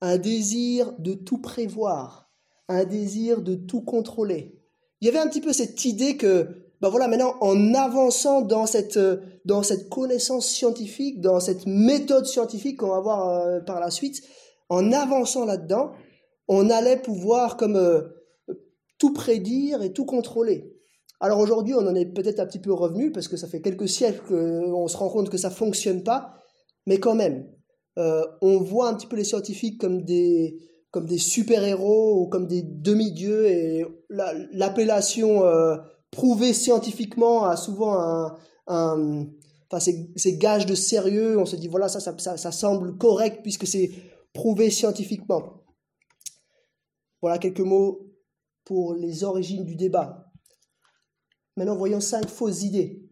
un 0.00 0.18
désir 0.18 0.92
de 0.98 1.14
tout 1.14 1.38
prévoir, 1.38 2.30
un 2.68 2.84
désir 2.84 3.42
de 3.42 3.54
tout 3.54 3.82
contrôler. 3.82 4.58
Il 5.00 5.06
y 5.06 5.08
avait 5.08 5.18
un 5.18 5.28
petit 5.28 5.40
peu 5.40 5.52
cette 5.52 5.84
idée 5.84 6.16
que, 6.16 6.69
ben 6.80 6.88
voilà, 6.88 7.08
maintenant, 7.08 7.34
en 7.40 7.74
avançant 7.74 8.40
dans 8.40 8.66
cette, 8.66 8.98
dans 9.44 9.62
cette 9.62 9.88
connaissance 9.88 10.48
scientifique, 10.48 11.20
dans 11.20 11.38
cette 11.38 11.66
méthode 11.66 12.26
scientifique 12.26 12.78
qu'on 12.78 12.88
va 12.88 13.00
voir 13.00 13.28
euh, 13.28 13.60
par 13.60 13.80
la 13.80 13.90
suite, 13.90 14.22
en 14.70 14.92
avançant 14.92 15.44
là-dedans, 15.44 15.92
on 16.48 16.70
allait 16.70 16.96
pouvoir 16.96 17.56
comme 17.56 17.76
euh, 17.76 18.02
tout 18.98 19.12
prédire 19.12 19.82
et 19.82 19.92
tout 19.92 20.06
contrôler. 20.06 20.74
Alors 21.20 21.38
aujourd'hui, 21.38 21.74
on 21.74 21.86
en 21.86 21.94
est 21.94 22.06
peut-être 22.06 22.40
un 22.40 22.46
petit 22.46 22.58
peu 22.58 22.72
revenu 22.72 23.12
parce 23.12 23.28
que 23.28 23.36
ça 23.36 23.46
fait 23.46 23.60
quelques 23.60 23.88
siècles 23.88 24.22
qu'on 24.26 24.88
se 24.88 24.96
rend 24.96 25.10
compte 25.10 25.28
que 25.28 25.36
ça 25.36 25.50
fonctionne 25.50 26.02
pas, 26.02 26.34
mais 26.86 26.98
quand 26.98 27.14
même, 27.14 27.46
euh, 27.98 28.22
on 28.40 28.58
voit 28.58 28.88
un 28.88 28.94
petit 28.94 29.06
peu 29.06 29.16
les 29.16 29.24
scientifiques 29.24 29.78
comme 29.78 30.02
des, 30.02 30.58
comme 30.90 31.06
des 31.06 31.18
super-héros 31.18 32.22
ou 32.22 32.28
comme 32.28 32.46
des 32.46 32.62
demi-dieux 32.62 33.46
et 33.48 33.84
l'appellation 34.08 35.44
euh, 35.44 35.76
prouvée 36.10 36.52
scientifiquement 36.52 37.44
a 37.44 37.56
souvent 37.56 38.36
un, 38.66 39.26
gage 40.26 40.66
de 40.66 40.74
sérieux, 40.74 41.38
on 41.38 41.46
se 41.46 41.56
dit 41.56 41.68
voilà 41.68 41.88
ça, 41.88 42.00
ça, 42.18 42.52
semble 42.52 42.98
correct 42.98 43.40
puisque 43.42 43.66
c'est 43.66 43.90
prouvé 44.32 44.70
scientifiquement. 44.70 45.64
Voilà 47.22 47.38
quelques 47.38 47.60
mots 47.60 48.12
pour 48.64 48.94
les 48.94 49.24
origines 49.24 49.64
du 49.64 49.76
débat. 49.76 50.32
Maintenant 51.56 51.76
voyons 51.76 52.00
cinq 52.00 52.28
fausses 52.28 52.62
idées. 52.62 53.08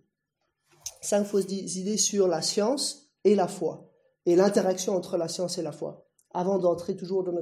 Cinq 1.01 1.25
fausses 1.25 1.51
idées 1.51 1.97
sur 1.97 2.27
la 2.29 2.43
science 2.43 3.13
et 3.25 3.35
la 3.35 3.47
foi 3.47 3.89
et 4.29 4.37
l'interaction 4.37 4.95
entre 4.95 5.17
la 5.17 5.27
science 5.27 5.57
et 5.57 5.63
la 5.63 5.73
foi, 5.73 6.07
avant 6.33 6.59
d'entrer 6.59 6.95
toujours 6.95 7.25
dans, 7.25 7.33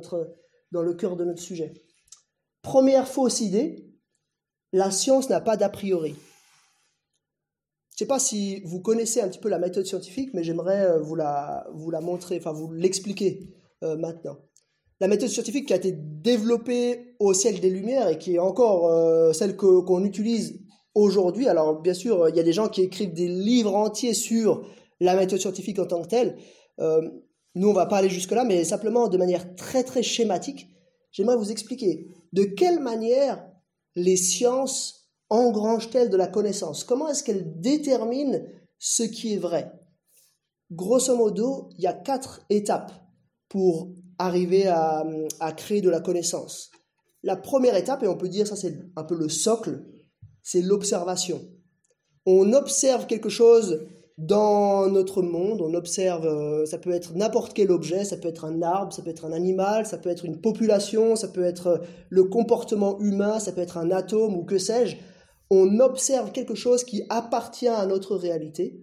dans 0.70 0.82
le 0.82 0.94
cœur 0.94 1.16
de 1.16 1.24
notre 1.24 1.42
sujet. 1.42 1.74
Première 2.62 3.08
fausse 3.08 3.40
idée, 3.40 3.92
la 4.76 4.90
science 4.90 5.30
n'a 5.30 5.40
pas 5.40 5.56
d'a 5.56 5.70
priori. 5.70 6.10
Je 6.10 7.94
ne 7.94 7.98
sais 7.98 8.06
pas 8.06 8.18
si 8.18 8.60
vous 8.66 8.80
connaissez 8.80 9.22
un 9.22 9.28
petit 9.28 9.38
peu 9.38 9.48
la 9.48 9.58
méthode 9.58 9.86
scientifique, 9.86 10.34
mais 10.34 10.44
j'aimerais 10.44 10.84
euh, 10.84 11.00
vous 11.00 11.14
la, 11.14 11.66
vous 11.72 11.90
la 11.90 12.02
montrer, 12.02 12.36
enfin 12.38 12.52
vous 12.52 12.70
l'expliquer 12.70 13.54
euh, 13.82 13.96
maintenant. 13.96 14.36
La 15.00 15.08
méthode 15.08 15.30
scientifique 15.30 15.66
qui 15.66 15.72
a 15.72 15.76
été 15.76 15.92
développée 15.92 17.14
au 17.20 17.32
siècle 17.32 17.60
des 17.60 17.70
Lumières 17.70 18.08
et 18.08 18.18
qui 18.18 18.34
est 18.34 18.38
encore 18.38 18.90
euh, 18.90 19.32
celle 19.32 19.56
qu'on 19.56 20.04
utilise 20.04 20.60
aujourd'hui. 20.94 21.48
Alors 21.48 21.80
bien 21.80 21.94
sûr, 21.94 22.28
il 22.28 22.36
y 22.36 22.40
a 22.40 22.42
des 22.42 22.52
gens 22.52 22.68
qui 22.68 22.82
écrivent 22.82 23.14
des 23.14 23.28
livres 23.28 23.74
entiers 23.74 24.12
sur 24.12 24.66
la 25.00 25.16
méthode 25.16 25.40
scientifique 25.40 25.78
en 25.78 25.86
tant 25.86 26.02
que 26.02 26.08
telle. 26.08 26.36
Nous, 26.78 27.68
on 27.68 27.72
va 27.72 27.86
pas 27.86 27.98
aller 27.98 28.10
jusque-là, 28.10 28.44
mais 28.44 28.64
simplement 28.64 29.08
de 29.08 29.16
manière 29.16 29.54
très 29.54 29.82
très 29.82 30.02
schématique, 30.02 30.68
j'aimerais 31.12 31.36
vous 31.36 31.50
expliquer 31.50 32.08
de 32.34 32.44
quelle 32.44 32.80
manière 32.80 33.42
les 33.96 34.16
sciences 34.16 35.10
engrangent-elles 35.30 36.10
de 36.10 36.16
la 36.16 36.28
connaissance? 36.28 36.84
Comment 36.84 37.08
est-ce 37.08 37.24
qu'elles 37.24 37.60
déterminent 37.60 38.38
ce 38.78 39.02
qui 39.02 39.34
est 39.34 39.38
vrai? 39.38 39.72
Grosso 40.70 41.16
modo, 41.16 41.70
il 41.78 41.84
y 41.84 41.86
a 41.86 41.92
quatre 41.92 42.42
étapes 42.50 42.92
pour 43.48 43.88
arriver 44.18 44.66
à, 44.66 45.04
créer 45.56 45.80
de 45.80 45.90
la 45.90 46.00
connaissance. 46.00 46.70
La 47.22 47.36
première 47.36 47.76
étape, 47.76 48.02
et 48.02 48.08
on 48.08 48.16
peut 48.16 48.28
dire 48.28 48.46
ça 48.46 48.56
c'est 48.56 48.78
un 48.96 49.04
peu 49.04 49.16
le 49.16 49.28
socle, 49.28 49.84
c'est 50.42 50.62
l'observation. 50.62 51.40
On 52.24 52.52
observe 52.52 53.06
quelque 53.06 53.28
chose 53.28 53.86
dans 54.18 54.88
notre 54.88 55.20
monde, 55.20 55.60
on 55.60 55.74
observe, 55.74 56.26
euh, 56.26 56.64
ça 56.64 56.78
peut 56.78 56.92
être 56.92 57.14
n'importe 57.14 57.52
quel 57.52 57.70
objet, 57.70 58.04
ça 58.04 58.16
peut 58.16 58.28
être 58.28 58.46
un 58.46 58.62
arbre, 58.62 58.92
ça 58.92 59.02
peut 59.02 59.10
être 59.10 59.26
un 59.26 59.32
animal, 59.32 59.84
ça 59.84 59.98
peut 59.98 60.08
être 60.08 60.24
une 60.24 60.40
population, 60.40 61.16
ça 61.16 61.28
peut 61.28 61.44
être 61.44 61.66
euh, 61.66 61.78
le 62.08 62.24
comportement 62.24 62.98
humain, 63.00 63.38
ça 63.38 63.52
peut 63.52 63.60
être 63.60 63.76
un 63.76 63.90
atome 63.90 64.34
ou 64.34 64.44
que 64.44 64.56
sais-je. 64.56 64.96
On 65.50 65.80
observe 65.80 66.32
quelque 66.32 66.54
chose 66.54 66.82
qui 66.82 67.04
appartient 67.10 67.68
à 67.68 67.84
notre 67.84 68.16
réalité. 68.16 68.80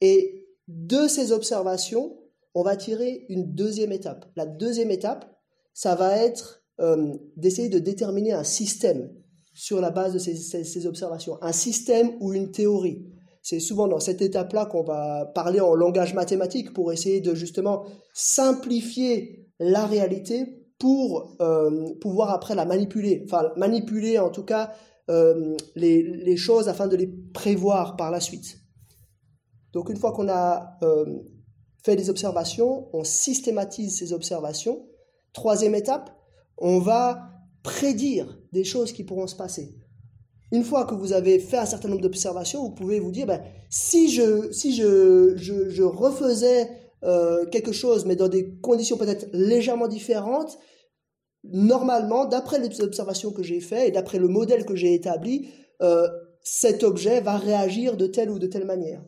Et 0.00 0.46
de 0.68 1.08
ces 1.08 1.32
observations, 1.32 2.16
on 2.54 2.62
va 2.62 2.76
tirer 2.76 3.26
une 3.28 3.52
deuxième 3.52 3.92
étape. 3.92 4.30
La 4.36 4.46
deuxième 4.46 4.92
étape, 4.92 5.40
ça 5.74 5.96
va 5.96 6.16
être 6.16 6.64
euh, 6.80 7.14
d'essayer 7.36 7.68
de 7.68 7.80
déterminer 7.80 8.32
un 8.32 8.44
système 8.44 9.12
sur 9.52 9.80
la 9.80 9.90
base 9.90 10.14
de 10.14 10.18
ces 10.18 10.86
observations, 10.86 11.36
un 11.42 11.52
système 11.52 12.12
ou 12.20 12.32
une 12.32 12.52
théorie. 12.52 13.04
C'est 13.42 13.60
souvent 13.60 13.88
dans 13.88 14.00
cette 14.00 14.20
étape-là 14.20 14.66
qu'on 14.66 14.82
va 14.82 15.26
parler 15.34 15.60
en 15.60 15.74
langage 15.74 16.14
mathématique 16.14 16.72
pour 16.72 16.92
essayer 16.92 17.20
de 17.20 17.34
justement 17.34 17.84
simplifier 18.12 19.48
la 19.58 19.86
réalité 19.86 20.60
pour 20.78 21.36
euh, 21.40 21.94
pouvoir 22.00 22.30
après 22.30 22.54
la 22.54 22.64
manipuler, 22.64 23.22
enfin 23.24 23.50
manipuler 23.56 24.18
en 24.18 24.30
tout 24.30 24.44
cas 24.44 24.72
euh, 25.10 25.56
les, 25.74 26.36
choses 26.36 26.68
afin 26.68 26.86
de 26.86 26.96
les 26.96 27.06
prévoir 27.06 27.96
par 27.96 28.10
la 28.10 28.20
suite. 28.20 28.58
Donc 29.72 29.90
une 29.90 29.96
fois 29.96 30.12
qu'on 30.12 30.28
a 30.28 30.78
euh, 30.82 31.04
fait 31.84 31.96
des 31.96 32.10
observations, 32.10 32.88
on 32.92 33.04
systématise 33.04 33.98
ces 33.98 34.12
observations. 34.12 34.86
Troisième 35.32 35.74
étape, 35.74 36.10
on 36.58 36.78
va 36.78 37.30
prédire 37.62 38.40
des 38.52 38.64
choses 38.64 38.92
qui 38.92 39.04
pourront 39.04 39.26
se 39.26 39.36
passer. 39.36 39.79
Une 40.52 40.64
fois 40.64 40.84
que 40.84 40.94
vous 40.94 41.12
avez 41.12 41.38
fait 41.38 41.58
un 41.58 41.66
certain 41.66 41.88
nombre 41.88 42.02
d'observations, 42.02 42.62
vous 42.62 42.74
pouvez 42.74 42.98
vous 42.98 43.12
dire, 43.12 43.26
ben, 43.26 43.40
si 43.68 44.10
je, 44.10 44.50
si 44.52 44.74
je, 44.74 45.34
je, 45.36 45.82
refaisais 45.82 46.68
euh, 47.04 47.46
quelque 47.46 47.72
chose, 47.72 48.04
mais 48.04 48.16
dans 48.16 48.28
des 48.28 48.58
conditions 48.60 48.96
peut-être 48.96 49.28
légèrement 49.32 49.86
différentes, 49.86 50.58
normalement, 51.44 52.24
d'après 52.26 52.58
les 52.58 52.80
observations 52.80 53.30
que 53.30 53.42
j'ai 53.42 53.60
faites 53.60 53.88
et 53.88 53.92
d'après 53.92 54.18
le 54.18 54.28
modèle 54.28 54.64
que 54.64 54.74
j'ai 54.74 54.94
établi, 54.94 55.48
euh, 55.82 56.08
cet 56.42 56.82
objet 56.82 57.20
va 57.20 57.36
réagir 57.36 57.96
de 57.96 58.06
telle 58.06 58.30
ou 58.30 58.38
de 58.38 58.46
telle 58.46 58.66
manière. 58.66 59.04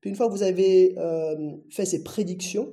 Puis 0.00 0.10
une 0.10 0.16
fois 0.16 0.26
que 0.28 0.32
vous 0.32 0.42
avez 0.42 0.94
euh, 0.98 1.56
fait 1.70 1.86
ces 1.86 2.02
prédictions, 2.02 2.70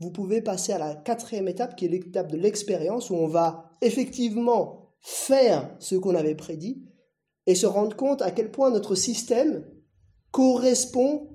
vous 0.00 0.10
pouvez 0.10 0.42
passer 0.42 0.72
à 0.72 0.78
la 0.78 0.96
quatrième 0.96 1.46
étape, 1.46 1.76
qui 1.76 1.84
est 1.84 1.88
l'étape 1.88 2.30
de 2.30 2.36
l'expérience, 2.36 3.10
où 3.10 3.14
on 3.14 3.28
va 3.28 3.70
effectivement 3.80 4.94
faire 5.00 5.74
ce 5.78 5.94
qu'on 5.94 6.14
avait 6.14 6.34
prédit, 6.34 6.82
et 7.46 7.54
se 7.54 7.66
rendre 7.66 7.96
compte 7.96 8.22
à 8.22 8.30
quel 8.30 8.50
point 8.50 8.70
notre 8.70 8.94
système 8.94 9.64
correspond 10.30 11.28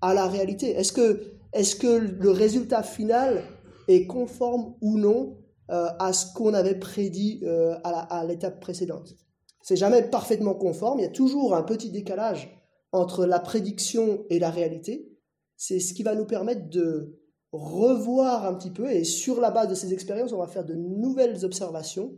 à 0.00 0.14
la 0.14 0.26
réalité. 0.26 0.70
Est-ce 0.70 0.92
que, 0.92 1.34
est 1.52 1.78
que 1.78 1.86
le 1.86 2.30
résultat 2.30 2.82
final 2.82 3.42
est 3.88 4.06
conforme 4.06 4.74
ou 4.80 4.98
non 4.98 5.38
euh, 5.70 5.88
à 5.98 6.12
ce 6.12 6.32
qu'on 6.34 6.54
avait 6.54 6.78
prédit 6.78 7.40
euh, 7.44 7.76
à 7.84 8.24
l'étape 8.26 8.60
précédente? 8.60 9.14
C'est 9.62 9.76
jamais 9.76 10.02
parfaitement 10.02 10.54
conforme, 10.54 11.00
il 11.00 11.02
y 11.02 11.06
a 11.06 11.10
toujours 11.10 11.54
un 11.54 11.62
petit 11.62 11.90
décalage 11.90 12.50
entre 12.92 13.26
la 13.26 13.38
prédiction 13.38 14.24
et 14.30 14.38
la 14.38 14.50
réalité. 14.50 15.12
C'est 15.56 15.80
ce 15.80 15.92
qui 15.92 16.02
va 16.02 16.14
nous 16.14 16.24
permettre 16.24 16.68
de 16.70 17.20
revoir 17.52 18.46
un 18.46 18.54
petit 18.54 18.70
peu 18.70 18.90
et 18.90 19.04
sur 19.04 19.40
la 19.40 19.50
base 19.50 19.68
de 19.68 19.74
ces 19.74 19.92
expériences, 19.92 20.32
on 20.32 20.38
va 20.38 20.46
faire 20.46 20.64
de 20.64 20.74
nouvelles 20.74 21.44
observations 21.44 22.16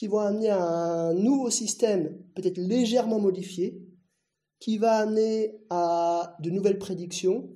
qui 0.00 0.06
vont 0.06 0.20
amener 0.20 0.48
à 0.48 0.62
un 0.62 1.12
nouveau 1.12 1.50
système 1.50 2.16
peut-être 2.34 2.56
légèrement 2.56 3.20
modifié, 3.20 3.86
qui 4.58 4.78
va 4.78 4.92
amener 4.92 5.60
à 5.68 6.38
de 6.40 6.48
nouvelles 6.48 6.78
prédictions, 6.78 7.50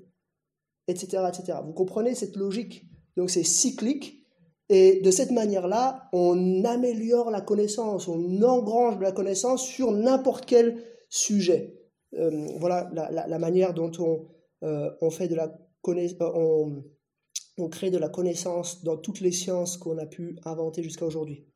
etc., 0.87 1.25
etc. 1.27 1.61
Vous 1.65 1.73
comprenez 1.73 2.15
cette 2.15 2.37
logique? 2.37 2.85
Donc 3.17 3.31
c'est 3.31 3.45
cyclique 3.45 4.27
et 4.69 5.01
de 5.01 5.11
cette 5.11 5.31
manière-là, 5.31 6.11
on 6.13 6.65
améliore 6.65 7.31
la 7.31 7.41
connaissance, 7.41 8.09
on 8.09 8.43
engrange 8.43 8.99
de 8.99 9.05
la 9.05 9.13
connaissance 9.13 9.67
sur 9.67 9.91
n'importe 9.93 10.45
quel 10.45 10.85
sujet. 11.09 11.81
Euh, 12.13 12.47
voilà 12.59 12.91
la, 12.93 13.39
manière 13.39 13.73
dont 13.73 13.91
on, 13.99 14.27
euh, 14.65 15.11
fait 15.11 15.29
de 15.29 15.35
la 15.35 15.51
euh, 15.89 16.83
on 17.57 17.69
crée 17.71 17.91
de 17.91 17.97
la 17.97 18.11
connaissance 18.11 18.85
dans 18.85 18.99
toutes 18.99 19.21
les 19.21 19.33
sciences 19.33 19.79
qu'on 19.79 19.97
a 19.97 20.05
pu 20.05 20.37
inventer 20.45 20.83
jusqu'à 20.83 21.07
aujourd'hui. 21.07 21.47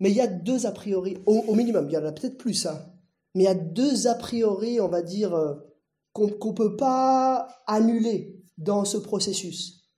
Mais 0.00 0.10
il 0.10 0.16
y 0.16 0.20
a 0.20 0.26
deux 0.26 0.66
a 0.66 0.72
priori, 0.72 1.18
au, 1.26 1.54
minimum, 1.54 1.86
il 1.88 1.92
y 1.92 1.96
en 1.96 2.04
a 2.04 2.12
peut-être 2.12 2.38
plus, 2.38 2.66
hein, 2.66 2.80
mais 3.34 3.44
il 3.44 3.46
y 3.46 3.50
a 3.50 3.54
deux 3.54 4.06
a 4.06 4.14
priori, 4.14 4.80
on 4.80 4.88
va 4.88 5.02
dire, 5.02 5.30
qu'on 6.12 6.26
ne 6.26 6.52
peut 6.52 6.76
pas 6.76 7.48
annuler 7.66 8.42
dans 8.58 8.84
ce 8.84 8.96
processus. 8.96 9.90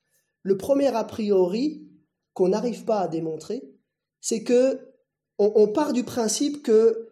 Le 0.43 0.57
premier 0.57 0.89
a 0.89 1.05
priori 1.05 1.89
qu'on 2.35 2.49
n'arrive 2.49 2.85
pas 2.85 3.01
à 3.01 3.09
démontrer, 3.09 3.63
c'est 4.21 4.43
que 4.43 4.89
on, 5.39 5.67
part 5.69 5.93
du 5.93 6.05
principe 6.05 6.63
que 6.63 7.09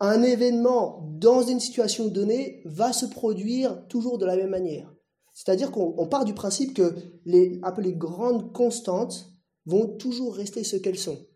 un 0.00 0.22
événement 0.22 1.08
dans 1.18 1.42
une 1.42 1.60
situation 1.60 2.08
donnée 2.08 2.62
va 2.64 2.92
se 2.92 3.06
produire 3.06 3.86
toujours 3.88 4.18
de 4.18 4.26
la 4.26 4.36
même 4.36 4.50
manière. 4.50 4.92
C'est-à-dire 5.34 5.70
qu'on 5.70 6.08
part 6.08 6.24
du 6.24 6.34
principe 6.34 6.74
que 6.74 6.94
les 7.24 7.60
appelées 7.62 7.94
grandes 7.94 8.52
constantes 8.52 9.30
vont 9.66 9.86
toujours 9.86 10.34
rester 10.34 10.64
ce 10.64 10.76
qu'elles 10.76 10.98
sont. 10.98 11.27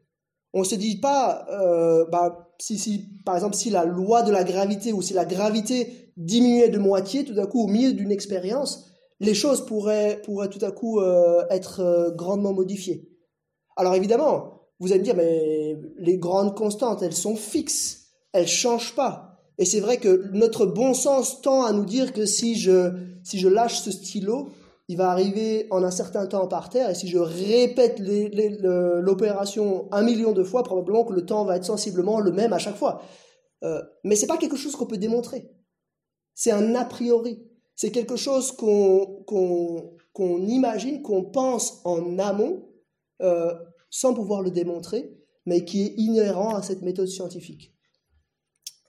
On 0.54 0.64
se 0.64 0.75
dit 0.75 0.97
pas, 0.97 1.47
euh, 1.50 2.04
bah, 2.11 2.50
si, 2.59 2.78
si, 2.78 3.09
par 3.25 3.35
exemple, 3.35 3.56
si 3.56 3.71
la 3.71 3.85
loi 3.85 4.23
de 4.23 4.30
la 4.30 4.44
gravité 4.44 4.92
ou 4.92 5.00
si 5.00 5.14
la 5.14 5.25
gravité 5.25 6.12
diminuait 6.16 6.68
de 6.68 6.78
moitié, 6.78 7.25
tout 7.25 7.38
à 7.40 7.47
coup, 7.47 7.64
au 7.64 7.68
milieu 7.68 7.92
d'une 7.92 8.12
expérience, 8.12 8.87
les 9.21 9.35
choses 9.35 9.64
pourraient, 9.64 10.21
pourraient 10.25 10.50
tout 10.50 10.64
à 10.64 10.71
coup 10.71 11.00
euh, 11.00 11.44
être 11.49 11.80
euh, 11.80 12.11
grandement 12.11 12.52
modifiées. 12.52 13.09
Alors 13.76 13.94
évidemment, 13.94 14.62
vous 14.80 14.90
allez 14.90 15.00
me 15.00 15.04
dire, 15.04 15.16
mais 15.16 15.80
les 15.99 16.18
grandes 16.18 16.56
constantes, 16.56 17.02
elles 17.02 17.14
sont 17.14 17.37
fixes, 17.37 18.09
elles 18.32 18.49
changent 18.49 18.94
pas. 18.94 19.38
Et 19.59 19.64
c'est 19.64 19.80
vrai 19.80 19.99
que 19.99 20.28
notre 20.32 20.66
bon 20.66 20.92
sens 20.92 21.40
tend 21.40 21.64
à 21.64 21.73
nous 21.73 21.85
dire 21.85 22.12
que 22.12 22.26
si 22.26 22.56
je, 22.56 22.90
si 23.23 23.38
je 23.38 23.49
lâche 23.49 23.80
ce 23.80 23.92
stylo, 23.92 24.49
il 24.88 24.96
va 24.96 25.10
arriver 25.10 25.66
en 25.70 25.82
un 25.84 25.90
certain 25.90 26.26
temps 26.26 26.48
par 26.48 26.68
terre, 26.68 26.90
et 26.90 26.94
si 26.94 27.08
je 27.08 27.18
répète 27.18 27.98
l'opération 28.00 29.88
un 29.92 30.02
million 30.02 30.32
de 30.32 30.42
fois, 30.42 30.62
probablement 30.62 31.04
que 31.04 31.12
le 31.12 31.24
temps 31.24 31.44
va 31.44 31.56
être 31.56 31.64
sensiblement 31.64 32.20
le 32.20 32.32
même 32.32 32.52
à 32.52 32.58
chaque 32.58 32.76
fois. 32.76 33.02
Euh, 33.62 33.80
mais 34.04 34.16
c'est 34.16 34.26
pas 34.26 34.38
quelque 34.38 34.56
chose 34.56 34.74
qu'on 34.74 34.86
peut 34.86 34.98
démontrer. 34.98 35.50
C'est 36.34 36.50
un 36.50 36.74
a 36.74 36.84
priori. 36.84 37.48
C'est 37.76 37.90
quelque 37.90 38.16
chose 38.16 38.52
qu'on 38.52 40.46
imagine, 40.46 41.02
qu'on 41.02 41.24
pense 41.24 41.80
en 41.84 42.18
amont, 42.18 42.68
euh, 43.22 43.54
sans 43.88 44.14
pouvoir 44.14 44.42
le 44.42 44.50
démontrer, 44.50 45.16
mais 45.46 45.64
qui 45.64 45.82
est 45.82 45.94
inhérent 45.96 46.54
à 46.54 46.62
cette 46.62 46.82
méthode 46.82 47.08
scientifique. 47.08 47.74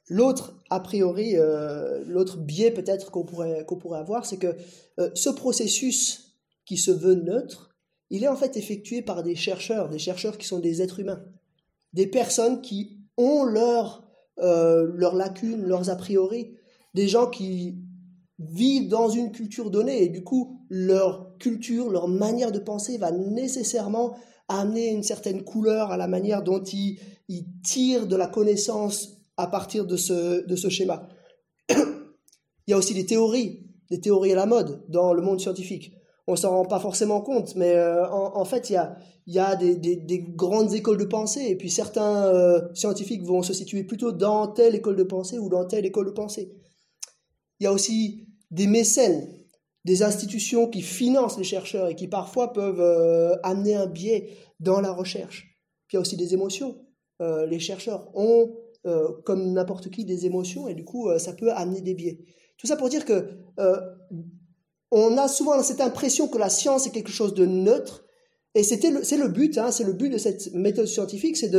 L'autre, 0.09 0.61
a 0.69 0.79
priori, 0.79 1.37
euh, 1.37 2.03
l'autre 2.05 2.37
biais 2.37 2.71
peut-être 2.71 3.11
qu'on 3.11 3.23
pourrait, 3.23 3.65
pourrait 3.65 3.99
avoir, 3.99 4.25
c'est 4.25 4.37
que 4.37 4.55
euh, 4.99 5.09
ce 5.13 5.29
processus 5.29 6.35
qui 6.65 6.77
se 6.77 6.91
veut 6.91 7.15
neutre, 7.15 7.75
il 8.09 8.23
est 8.23 8.27
en 8.27 8.35
fait 8.35 8.57
effectué 8.57 9.01
par 9.01 9.23
des 9.23 9.35
chercheurs, 9.35 9.89
des 9.89 9.99
chercheurs 9.99 10.37
qui 10.37 10.45
sont 10.45 10.59
des 10.59 10.81
êtres 10.81 10.99
humains, 10.99 11.23
des 11.93 12.07
personnes 12.07 12.61
qui 12.61 12.99
ont 13.17 13.43
leurs 13.43 14.01
leurs 14.35 15.15
lacunes, 15.15 15.61
leurs 15.61 15.91
a 15.91 15.95
priori, 15.95 16.55
des 16.95 17.07
gens 17.07 17.29
qui 17.29 17.77
vivent 18.39 18.87
dans 18.87 19.09
une 19.09 19.31
culture 19.31 19.69
donnée 19.69 20.03
et 20.03 20.09
du 20.09 20.23
coup 20.23 20.59
leur 20.69 21.37
culture, 21.37 21.89
leur 21.89 22.07
manière 22.07 22.51
de 22.51 22.59
penser 22.59 22.97
va 22.97 23.11
nécessairement 23.11 24.15
amener 24.47 24.89
une 24.89 25.03
certaine 25.03 25.43
couleur 25.43 25.91
à 25.91 25.97
la 25.97 26.07
manière 26.07 26.43
dont 26.43 26.63
ils, 26.63 26.99
tirent 27.63 28.07
de 28.07 28.15
la 28.15 28.27
connaissance 28.27 29.22
à 29.37 29.47
partir 29.47 29.85
de 29.85 29.97
ce, 29.97 30.45
de 30.45 30.55
ce 30.55 30.69
schéma. 30.69 31.09
Il 32.67 32.71
y 32.71 32.73
a 32.73 32.77
aussi 32.77 32.93
des 32.93 33.05
théories, 33.05 33.65
des 33.89 33.99
théories 33.99 34.31
à 34.31 34.35
la 34.35 34.45
mode 34.45 34.83
dans 34.89 35.13
le 35.13 35.21
monde 35.21 35.39
scientifique. 35.39 35.93
On 36.27 36.35
s'en 36.37 36.51
rend 36.51 36.65
pas 36.65 36.79
forcément 36.79 37.19
compte, 37.19 37.55
mais 37.55 37.73
euh, 37.75 38.09
en, 38.09 38.45
fait, 38.45 38.69
il 38.69 38.73
y 38.73 38.77
a, 38.77 38.95
y 39.27 39.39
a 39.39 39.55
des, 39.57 39.75
des, 39.75 40.19
grandes 40.19 40.73
écoles 40.73 40.97
de 40.97 41.03
pensée, 41.03 41.47
et 41.49 41.57
puis 41.57 41.69
certains 41.69 42.25
euh, 42.27 42.61
scientifiques 42.73 43.23
vont 43.23 43.41
se 43.43 43.53
situer 43.53 43.83
plutôt 43.83 44.13
dans 44.13 44.47
telle 44.47 44.75
école 44.75 44.95
de 44.95 45.03
pensée 45.03 45.37
ou 45.37 45.49
dans 45.49 45.65
telle 45.65 45.85
école 45.85 46.05
de 46.05 46.11
pensée. 46.11 46.55
Il 47.59 47.65
y 47.65 47.67
a 47.67 47.73
aussi 47.73 48.25
des 48.51 48.67
mécènes, 48.67 49.27
des 49.83 50.01
institutions 50.01 50.69
qui 50.69 50.81
financent 50.81 51.37
les 51.37 51.43
chercheurs 51.43 51.89
et 51.89 51.95
qui 51.95 52.07
parfois 52.07 52.53
peuvent 52.53 52.79
euh, 52.79 53.35
amener 53.43 53.75
un 53.75 53.87
biais 53.87 54.29
dans 54.61 54.79
la 54.79 54.93
recherche. 54.93 55.59
Il 55.91 55.95
y 55.95 55.97
a 55.97 56.01
aussi 56.01 56.17
des 56.17 56.33
émotions. 56.33 56.77
Les 57.47 57.59
chercheurs 57.59 58.09
ont, 58.15 58.53
euh, 58.85 59.09
comme 59.25 59.53
n'importe 59.53 59.89
qui, 59.89 60.05
des 60.05 60.25
émotions 60.25 60.67
et 60.67 60.73
du 60.73 60.83
coup, 60.83 61.09
ça 61.17 61.33
peut 61.33 61.51
amener 61.51 61.81
des 61.81 61.93
biais. 61.93 62.19
Tout 62.57 62.67
ça 62.67 62.75
pour 62.75 62.89
dire 62.89 63.05
que 63.05 63.29
on 64.91 65.17
a 65.17 65.27
souvent 65.27 65.61
cette 65.63 65.81
impression 65.81 66.27
que 66.27 66.37
la 66.37 66.49
science 66.49 66.85
est 66.85 66.91
quelque 66.91 67.11
chose 67.11 67.33
de 67.33 67.45
neutre. 67.45 68.05
Et 68.55 68.61
c'est 68.61 68.77
le 68.83 69.27
but, 69.27 69.57
hein, 69.57 69.71
c'est 69.71 69.83
le 69.83 69.93
but 69.93 70.09
de 70.09 70.19
cette 70.19 70.53
méthode 70.53 70.85
scientifique, 70.85 71.37
c'est 71.37 71.51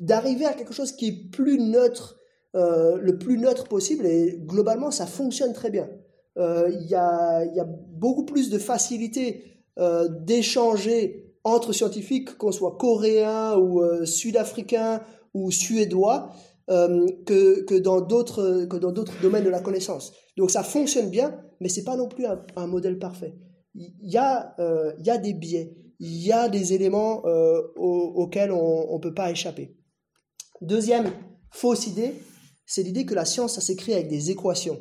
d'arriver 0.00 0.44
à 0.44 0.52
quelque 0.52 0.74
chose 0.74 0.92
qui 0.92 1.06
est 1.08 1.30
plus 1.30 1.58
neutre, 1.58 2.18
le 2.52 3.12
plus 3.12 3.38
neutre 3.38 3.64
possible. 3.64 4.04
Et 4.04 4.38
globalement, 4.44 4.90
ça 4.90 5.06
fonctionne 5.06 5.54
très 5.54 5.70
bien. 5.70 5.88
Euh, 6.38 6.70
il 6.72 6.86
y, 6.88 6.94
a, 6.94 7.44
y, 7.44 7.60
a, 7.60 7.64
beaucoup 7.64 8.24
plus 8.24 8.48
de 8.48 8.58
facilité 8.58 9.44
euh, 9.78 10.08
d'échanger 10.08 11.34
entre 11.44 11.72
scientifiques, 11.72 12.38
qu'on 12.38 12.52
soit 12.52 12.76
coréen 12.78 13.56
ou 13.56 13.82
euh, 13.82 14.06
sud-africain 14.06 15.02
ou 15.34 15.50
suédois, 15.50 16.30
que, 17.26 17.62
que, 17.64 17.74
dans 17.78 18.00
d'autres 18.00 19.20
domaines 19.22 19.44
de 19.44 19.50
la 19.50 19.60
connaissance. 19.60 20.12
Donc 20.36 20.50
ça 20.50 20.62
fonctionne 20.62 21.10
bien, 21.10 21.38
mais 21.60 21.68
c'est 21.68 21.84
pas 21.84 21.96
non 21.96 22.08
plus 22.08 22.26
un, 22.26 22.66
modèle 22.66 22.98
parfait. 22.98 23.34
Il 23.74 23.92
y 24.02 24.18
a 24.18 24.54
il 24.98 25.06
y 25.06 25.10
a 25.10 25.18
des 25.18 25.34
biais, 25.34 25.76
il 25.98 26.24
y 26.24 26.32
a 26.32 26.48
des 26.48 26.72
éléments 26.72 27.22
auxquels 27.76 28.52
on 28.52 28.94
ne 28.94 29.00
peut 29.00 29.14
pas 29.14 29.30
échapper. 29.30 29.76
Deuxième 30.60 31.10
fausse 31.50 31.86
idée, 31.86 32.14
c'est 32.66 32.82
l'idée 32.82 33.04
que 33.04 33.14
la 33.14 33.24
science, 33.24 33.54
ça 33.54 33.60
s'écrit 33.60 33.92
avec 33.92 34.08
des 34.08 34.30
équations. 34.30 34.78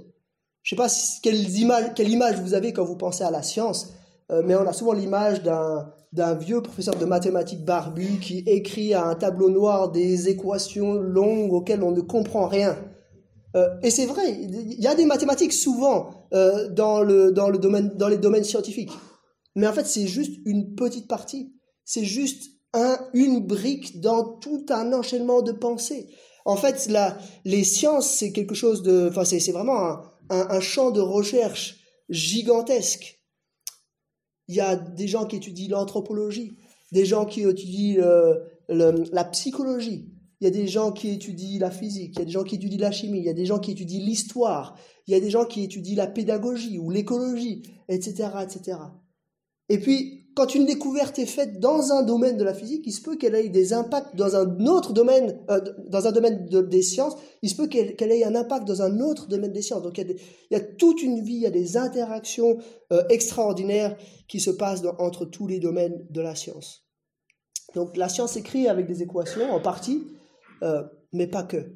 Je 0.63 0.75
ne 0.75 0.81
sais 0.81 0.87
pas 0.87 1.19
quelle 1.23 1.57
image, 1.57 1.93
quelle 1.95 2.09
image 2.09 2.39
vous 2.39 2.53
avez 2.53 2.71
quand 2.71 2.85
vous 2.85 2.95
pensez 2.95 3.23
à 3.23 3.31
la 3.31 3.41
science, 3.41 3.93
euh, 4.31 4.41
mais 4.45 4.55
on 4.55 4.67
a 4.67 4.73
souvent 4.73 4.93
l'image 4.93 5.41
d'un 5.43 6.33
vieux 6.35 6.61
professeur 6.61 6.95
de 6.95 7.05
mathématiques 7.05 7.65
barbu 7.65 8.19
qui 8.21 8.39
écrit 8.45 8.93
à 8.93 9.05
un 9.05 9.15
tableau 9.15 9.49
noir 9.49 9.91
des 9.91 10.29
équations 10.29 10.93
longues 10.93 11.53
auxquelles 11.53 11.83
on 11.83 11.91
ne 11.91 12.01
comprend 12.01 12.47
rien. 12.47 12.77
Euh, 13.55 13.67
et 13.83 13.89
c'est 13.89 14.05
vrai, 14.05 14.31
il 14.31 14.79
y 14.79 14.87
a 14.87 14.95
des 14.95 15.05
mathématiques 15.05 15.53
souvent 15.53 16.27
euh, 16.33 16.69
dans, 16.69 17.01
le, 17.01 17.31
dans, 17.31 17.49
le 17.49 17.57
domaine, 17.57 17.91
dans 17.95 18.07
les 18.07 18.17
domaines 18.17 18.43
scientifiques. 18.43 18.93
Mais 19.55 19.67
en 19.67 19.73
fait, 19.73 19.85
c'est 19.85 20.07
juste 20.07 20.39
une 20.45 20.75
petite 20.75 21.07
partie. 21.07 21.53
C'est 21.83 22.05
juste 22.05 22.51
un, 22.73 22.97
une 23.13 23.45
brique 23.45 23.99
dans 23.99 24.23
tout 24.23 24.65
un 24.69 24.93
enchaînement 24.93 25.41
de 25.41 25.51
pensées. 25.51 26.07
En 26.45 26.55
fait, 26.55 26.87
la, 26.89 27.17
les 27.45 27.63
sciences, 27.63 28.09
c'est 28.09 28.31
quelque 28.31 28.55
chose 28.55 28.81
de... 28.81 29.09
Enfin, 29.09 29.25
c'est 29.25 29.51
vraiment 29.51 29.79
un, 29.79 30.01
un, 30.29 30.59
champ 30.59 30.91
de 30.91 31.01
recherche 31.01 31.77
gigantesque. 32.09 33.20
Il 34.51 34.55
y 34.55 34.59
a 34.59 34.75
des 34.75 35.07
gens 35.07 35.25
qui 35.25 35.37
étudient 35.37 35.69
l'anthropologie, 35.69 36.57
des 36.91 37.05
gens 37.05 37.25
qui 37.25 37.43
étudient 37.43 38.03
la 38.67 39.23
psychologie, 39.23 40.09
il 40.41 40.43
y 40.43 40.47
a 40.47 40.51
des 40.51 40.67
gens 40.67 40.91
qui 40.91 41.07
étudient 41.07 41.57
la 41.61 41.71
physique, 41.71 42.15
il 42.15 42.19
y 42.19 42.21
a 42.21 42.25
des 42.25 42.31
gens 42.31 42.43
qui 42.43 42.55
étudient 42.55 42.81
la 42.81 42.91
chimie, 42.91 43.19
il 43.19 43.23
y 43.23 43.29
a 43.29 43.33
des 43.33 43.45
gens 43.45 43.59
qui 43.59 43.71
étudient 43.71 44.01
l'histoire, 44.01 44.75
il 45.07 45.13
y 45.13 45.15
a 45.15 45.21
des 45.21 45.29
gens 45.29 45.45
qui 45.45 45.63
étudient 45.63 45.95
la 45.95 46.07
pédagogie 46.07 46.79
ou 46.79 46.91
l'écologie, 46.91 47.63
etc., 47.87 48.27
etc. 48.43 48.77
Et 49.69 49.79
puis, 49.79 50.20
quand 50.33 50.55
une 50.55 50.65
découverte 50.65 51.19
est 51.19 51.25
faite 51.25 51.59
dans 51.59 51.91
un 51.91 52.03
domaine 52.03 52.37
de 52.37 52.43
la 52.43 52.53
physique, 52.53 52.83
il 52.85 52.93
se 52.93 53.01
peut 53.01 53.17
qu'elle 53.17 53.35
ait 53.35 53.49
des 53.49 53.73
impacts 53.73 54.15
dans 54.15 54.35
un 54.35 54.65
autre 54.65 54.93
domaine, 54.93 55.37
euh, 55.49 55.59
dans 55.87 56.07
un 56.07 56.11
domaine 56.11 56.45
des 56.45 56.81
sciences, 56.81 57.15
il 57.41 57.49
se 57.49 57.55
peut 57.55 57.67
qu'elle 57.67 58.11
ait 58.11 58.23
un 58.23 58.35
impact 58.35 58.65
dans 58.65 58.81
un 58.81 59.01
autre 59.01 59.27
domaine 59.27 59.51
des 59.51 59.61
sciences. 59.61 59.83
Donc 59.83 59.97
il 59.97 60.15
y, 60.51 60.55
a 60.55 60.59
toute 60.59 61.03
une 61.03 61.21
vie, 61.21 61.35
il 61.35 61.41
y 61.41 61.45
a 61.45 61.51
des 61.51 61.75
interactions 61.75 62.57
euh, 62.93 63.03
extraordinaires 63.09 63.97
qui 64.27 64.39
se 64.39 64.51
passent 64.51 64.83
entre 64.99 65.25
tous 65.25 65.47
les 65.47 65.59
domaines 65.59 66.05
de 66.09 66.21
la 66.21 66.35
science. 66.35 66.87
Donc 67.75 67.97
la 67.97 68.07
science 68.07 68.37
écrit 68.37 68.67
avec 68.67 68.87
des 68.87 69.01
équations 69.01 69.51
en 69.51 69.59
partie, 69.59 70.07
euh, 70.63 70.83
mais 71.11 71.27
pas 71.27 71.43
que. 71.43 71.73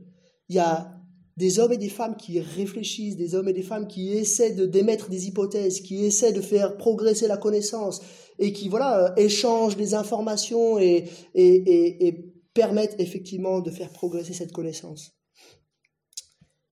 Il 0.48 0.56
y 0.56 0.60
a 0.60 0.92
des 1.36 1.60
hommes 1.60 1.74
et 1.74 1.78
des 1.78 1.90
femmes 1.90 2.16
qui 2.16 2.40
réfléchissent, 2.40 3.18
des 3.18 3.36
hommes 3.36 3.50
et 3.50 3.54
des 3.54 3.64
femmes 3.64 3.88
qui 3.88 4.14
essaient 4.14 4.54
de 4.54 4.66
d'émettre 4.66 5.10
des 5.10 5.28
hypothèses, 5.28 5.82
qui 5.82 6.06
essaient 6.06 6.32
de 6.32 6.42
faire 6.42 6.78
progresser 6.78 7.28
la 7.28 7.38
connaissance 7.38 8.02
et 8.40 8.54
qui 8.54 8.70
voilà 8.70 9.06
euh, 9.06 9.16
échangent 9.16 9.78
des 9.78 9.94
informations 9.94 10.80
et, 10.80 11.10
et, 11.34 12.08
et, 12.08 12.32
permettent 12.54 12.96
effectivement 13.00 13.60
de 13.60 13.70
faire 13.70 13.92
progresser 13.92 14.32
cette 14.32 14.54
connaissance. 14.54 15.12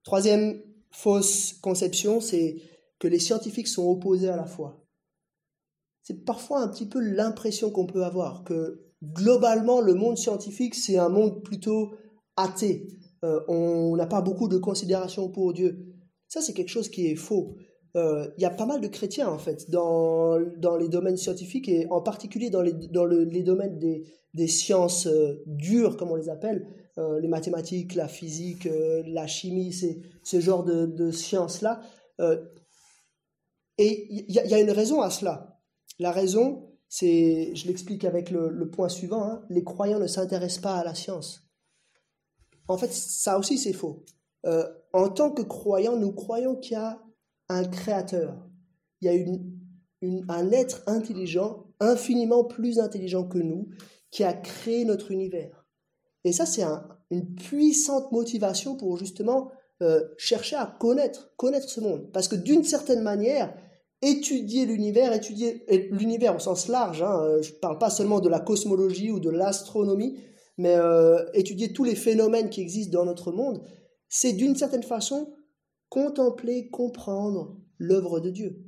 Troisième 0.04 0.62
fausse 0.92 1.54
conception, 1.62 2.22
c'est 2.22 2.56
que 3.00 3.10
les 3.10 3.20
scientifiques 3.20 3.68
sont 3.68 3.86
opposés 3.90 4.30
à 4.30 4.38
la 4.38 4.46
foi. 4.46 4.86
C'est 6.04 6.24
parfois 6.24 6.62
un 6.62 6.70
petit 6.70 6.88
peu 6.88 7.02
l'impression 7.02 7.70
qu'on 7.70 7.86
peut 7.86 8.06
avoir 8.06 8.46
que 8.46 8.86
globalement 9.04 9.82
le 9.82 9.94
monde 9.94 10.18
scientifique 10.18 10.76
c'est 10.76 10.98
un 10.98 11.10
monde 11.10 11.44
plutôt 11.44 11.94
athée 12.38 12.88
euh, 13.24 13.40
on 13.48 13.96
n'a 13.96 14.06
pas 14.06 14.22
beaucoup 14.22 14.48
de 14.48 14.58
considération 14.58 15.30
pour 15.30 15.54
Dieu. 15.54 15.96
Ça, 16.28 16.42
c'est 16.42 16.54
quelque 16.54 16.70
chose 16.70 16.90
qui 16.90 17.08
est 17.08 17.16
faux. 17.16 17.56
Euh, 17.96 18.28
il 18.38 18.42
y 18.42 18.46
a 18.46 18.50
pas 18.50 18.66
mal 18.66 18.82
de 18.82 18.88
chrétiens, 18.88 19.30
en 19.30 19.38
fait, 19.38 19.70
dans, 19.70 20.40
dans 20.58 20.78
les 20.78 20.90
domaines 20.90 21.18
scientifiques 21.18 21.70
et 21.70 21.88
en 21.92 22.02
particulier 22.02 22.50
dans 22.50 22.62
les, 22.62 22.74
dans 22.74 23.06
les 23.06 23.44
domaines 23.44 23.78
des, 23.78 24.04
des 24.34 24.48
sciences 24.48 25.06
euh, 25.06 25.44
dures, 25.46 25.96
comme 25.98 26.12
on 26.12 26.16
les 26.16 26.30
appelle, 26.30 26.68
les 26.96 27.28
mathématiques, 27.28 27.96
la 27.96 28.08
physique, 28.08 28.70
la 29.08 29.26
chimie, 29.26 29.74
c'est 29.74 30.02
ce 30.22 30.40
genre 30.40 30.64
de, 30.64 30.86
de 30.86 31.10
sciences-là. 31.10 31.82
et 33.80 34.08
il 34.12 34.32
y, 34.32 34.54
a 34.54 34.60
une 34.60 34.70
raison 34.70 35.02
à 35.02 35.10
cela. 35.10 35.60
La 35.98 36.12
raison, 36.12 36.70
c'est, 36.88 37.56
je 37.56 37.66
l'explique 37.66 38.06
avec 38.06 38.30
le, 38.30 38.50
le, 38.50 38.70
point 38.70 38.90
suivant, 38.90 39.24
hein, 39.24 39.44
les 39.50 39.64
croyants 39.64 39.98
ne 39.98 40.06
s'intéressent 40.06 40.62
pas 40.62 40.76
à 40.76 40.84
la 40.84 40.94
science. 40.94 41.44
En 42.68 42.78
fait, 42.78 42.92
ça 42.94 43.38
aussi, 43.38 43.58
c'est 43.58 43.74
faux. 43.74 44.04
Euh, 44.46 44.68
en 44.94 45.10
tant 45.10 45.32
que 45.32 45.42
croyants, 45.42 45.98
nous 45.98 46.14
croyons 46.14 46.56
qu'il 46.56 46.74
y 46.74 46.76
a 46.76 47.02
un 47.54 47.66
créateur. 47.66 48.36
Il 49.02 49.06
y 49.06 49.10
a 49.10 49.14
une, 49.14 50.26
un 50.30 50.52
être 50.52 50.84
intelligent, 50.88 51.66
infiniment 51.80 52.44
plus 52.44 52.80
intelligent 52.80 53.28
que 53.28 53.38
nous, 53.38 53.70
qui 54.12 54.24
a 54.24 54.34
créé 54.34 54.86
notre 54.86 55.12
univers. 55.12 55.66
Et 56.24 56.32
ça, 56.32 56.46
c'est 56.46 56.64
une 57.10 57.36
puissante 57.36 58.12
motivation 58.12 58.76
pour 58.76 58.98
justement 58.98 59.52
euh, 59.82 60.02
chercher 60.18 60.56
à 60.56 60.66
connaître, 60.66 61.34
connaître 61.36 61.70
ce 61.70 61.82
monde. 61.82 62.10
Parce 62.14 62.28
que 62.28 62.36
d'une 62.36 62.64
certaine 62.64 63.02
manière, 63.02 63.54
étudier 64.02 64.66
l'univers, 64.66 65.14
étudier 65.14 65.66
l'univers 65.92 66.36
au 66.36 66.40
sens 66.40 66.68
large, 66.68 67.02
hein, 67.02 67.38
je 67.42 67.52
ne 67.52 67.58
parle 67.58 67.80
pas 67.80 67.90
seulement 67.90 68.20
de 68.20 68.30
la 68.30 68.40
cosmologie 68.40 69.12
ou 69.12 69.20
de 69.20 69.30
l'astronomie, 69.30 70.20
mais 70.58 70.76
euh, 70.76 71.26
étudier 71.34 71.74
tous 71.74 71.84
les 71.84 71.96
phénomènes 71.96 72.50
qui 72.50 72.62
existent 72.62 72.98
dans 72.98 73.06
notre 73.06 73.32
monde, 73.32 73.64
c'est 74.10 74.34
d'une 74.34 74.56
certaine 74.56 74.84
façon 74.84 75.34
contempler, 75.94 76.70
comprendre 76.72 77.56
l'œuvre 77.78 78.20
de 78.20 78.32
Dieu. 78.32 78.66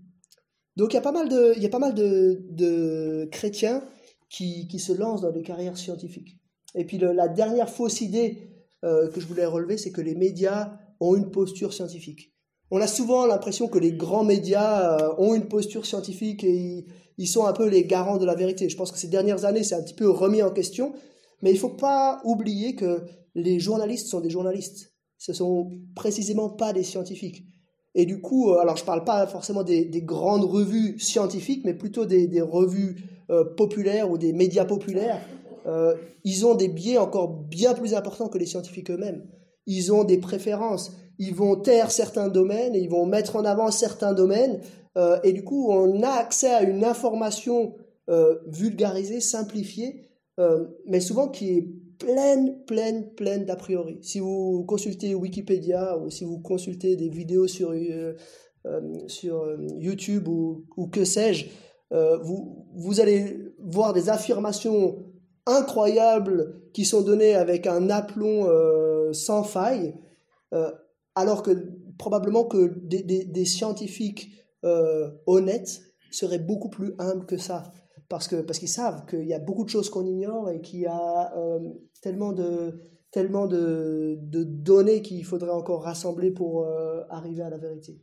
Donc 0.75 0.93
il 0.93 0.95
y 0.95 0.99
a 0.99 1.01
pas 1.01 1.11
mal 1.11 1.27
de, 1.27 1.53
il 1.55 1.63
y 1.63 1.65
a 1.65 1.69
pas 1.69 1.79
mal 1.79 1.95
de, 1.95 2.45
de 2.51 3.27
chrétiens 3.31 3.83
qui, 4.29 4.67
qui, 4.67 4.77
se 4.77 4.93
lancent 4.93 5.21
dans 5.21 5.31
des 5.31 5.41
carrières 5.41 5.75
scientifiques. 5.75 6.37
Et 6.75 6.85
puis 6.85 6.99
la 6.99 7.27
dernière 7.27 7.67
fausse 7.67 8.01
idée 8.01 8.51
euh, 8.83 9.09
que 9.09 9.19
je 9.19 9.25
voulais 9.25 9.47
relever, 9.47 9.77
c'est 9.77 9.91
que 9.91 10.01
les 10.01 10.13
médias 10.13 10.77
ont 10.99 11.15
une 11.15 11.31
posture 11.31 11.73
scientifique. 11.73 12.31
On 12.69 12.79
a 12.79 12.85
souvent 12.85 13.25
l'impression 13.25 13.69
que 13.69 13.79
les 13.79 13.93
grands 13.93 14.23
médias 14.23 14.99
euh, 14.99 15.15
ont 15.17 15.33
une 15.33 15.47
posture 15.47 15.87
scientifique 15.87 16.43
et 16.43 16.53
ils, 16.53 16.85
ils 17.17 17.27
sont 17.27 17.47
un 17.47 17.53
peu 17.53 17.67
les 17.67 17.85
garants 17.85 18.17
de 18.17 18.25
la 18.27 18.35
vérité. 18.35 18.69
Je 18.69 18.77
pense 18.77 18.91
que 18.91 18.99
ces 18.99 19.07
dernières 19.07 19.45
années, 19.45 19.63
c'est 19.63 19.75
un 19.75 19.81
petit 19.81 19.95
peu 19.95 20.11
remis 20.11 20.43
en 20.43 20.51
question, 20.51 20.93
mais 21.41 21.49
il 21.49 21.55
ne 21.55 21.59
faut 21.59 21.69
pas 21.69 22.21
oublier 22.23 22.75
que 22.75 23.01
les 23.33 23.59
journalistes 23.59 24.09
sont 24.09 24.19
des 24.19 24.29
journalistes. 24.29 24.94
Ce 25.17 25.33
sont 25.33 25.71
précisément 25.95 26.49
pas 26.49 26.73
des 26.73 26.83
scientifiques. 26.83 27.45
Et 27.95 28.05
du 28.05 28.19
coup, 28.19 28.51
euh, 28.51 28.59
alors 28.59 28.75
je 28.75 28.83
ne 28.83 28.85
parle 28.85 29.05
pas 29.05 29.25
forcément 29.25 29.63
des, 29.63 29.89
grandes 30.03 30.43
revues 30.43 30.99
scientifiques, 30.99 31.63
mais 31.63 31.73
plutôt 31.73 32.05
des, 32.05 32.41
revues 32.41 32.97
euh, 33.31 33.45
populaires 33.45 34.11
ou 34.11 34.17
des 34.17 34.33
médias 34.33 34.65
populaires. 34.65 35.21
Euh, 35.65 35.95
ils 36.25 36.45
ont 36.45 36.53
des 36.53 36.67
biais 36.67 36.97
encore 36.97 37.29
bien 37.29 37.73
plus 37.73 37.93
importants 37.93 38.27
que 38.27 38.37
les 38.37 38.45
scientifiques 38.45 38.91
eux-mêmes. 38.91 39.25
Ils 39.65 39.93
ont 39.93 40.03
des 40.03 40.17
préférences. 40.17 40.91
Ils 41.17 41.33
vont 41.33 41.55
taire 41.55 41.89
certains 41.89 42.27
domaines, 42.27 42.75
et 42.75 42.79
ils 42.79 42.89
vont 42.89 43.05
mettre 43.05 43.37
en 43.37 43.45
avant 43.45 43.71
certains 43.71 44.13
domaines. 44.13 44.59
et 45.23 45.31
du 45.31 45.43
coup, 45.43 45.71
on 45.71 46.03
a 46.03 46.09
accès 46.09 46.49
à 46.49 46.61
une 46.61 46.83
information 46.83 47.73
vulgarisée, 48.47 49.21
simplifiée, 49.21 50.01
mais 50.85 50.99
souvent 50.99 51.29
qui 51.29 51.49
est 51.57 51.67
pleine, 51.97 52.63
pleine, 52.65 53.13
pleine 53.13 53.45
d'a 53.45 53.55
priori. 53.55 53.99
Si 54.01 54.19
vous 54.19 54.63
consultez 54.65 55.15
Wikipédia 55.15 55.97
ou 55.97 56.09
si 56.09 56.23
vous 56.23 56.39
consultez 56.39 56.95
des 56.95 57.09
vidéos 57.09 57.47
sur, 57.47 57.71
euh, 57.71 58.13
euh, 58.65 59.07
sur 59.07 59.57
YouTube 59.77 60.27
ou, 60.27 60.87
que 60.91 61.05
sais-je, 61.05 61.47
vous, 61.91 62.99
allez 62.99 63.53
voir 63.59 63.93
des 63.93 64.09
affirmations 64.09 65.05
incroyables 65.45 66.61
qui 66.73 66.83
sont 66.83 67.01
données 67.01 67.35
avec 67.35 67.67
un 67.67 67.89
aplomb 67.89 68.49
sans 69.13 69.43
faille, 69.43 69.95
alors 71.13 71.41
que 71.41 71.51
probablement 71.97 72.43
que 72.43 72.73
des, 72.83 73.03
des 73.03 73.45
scientifiques 73.45 74.31
honnêtes 75.25 75.83
seraient 76.11 76.39
beaucoup 76.39 76.69
plus 76.69 76.95
humbles 76.99 77.25
que 77.25 77.37
ça 77.37 77.71
parce 78.09 78.27
que 78.27 78.37
parce 78.37 78.59
qu'ils 78.59 78.69
savent 78.69 79.05
qu'il 79.05 79.25
y 79.25 79.33
a 79.33 79.39
beaucoup 79.39 79.63
de 79.63 79.69
choses 79.69 79.89
qu'on 79.89 80.05
ignore 80.05 80.49
et 80.49 80.61
qu'il 80.61 80.79
y 80.79 80.85
a 80.85 81.33
euh, 81.37 81.59
tellement 82.01 82.33
de 82.33 82.79
tellement 83.11 83.47
de, 83.47 84.19
données 84.21 85.01
qu'il 85.01 85.23
faudrait 85.23 85.51
encore 85.51 85.83
rassembler 85.83 86.31
pour 86.31 86.65
euh, 86.65 87.01
arriver 87.09 87.43
à 87.43 87.49
la 87.49 87.57
vérité. 87.57 88.01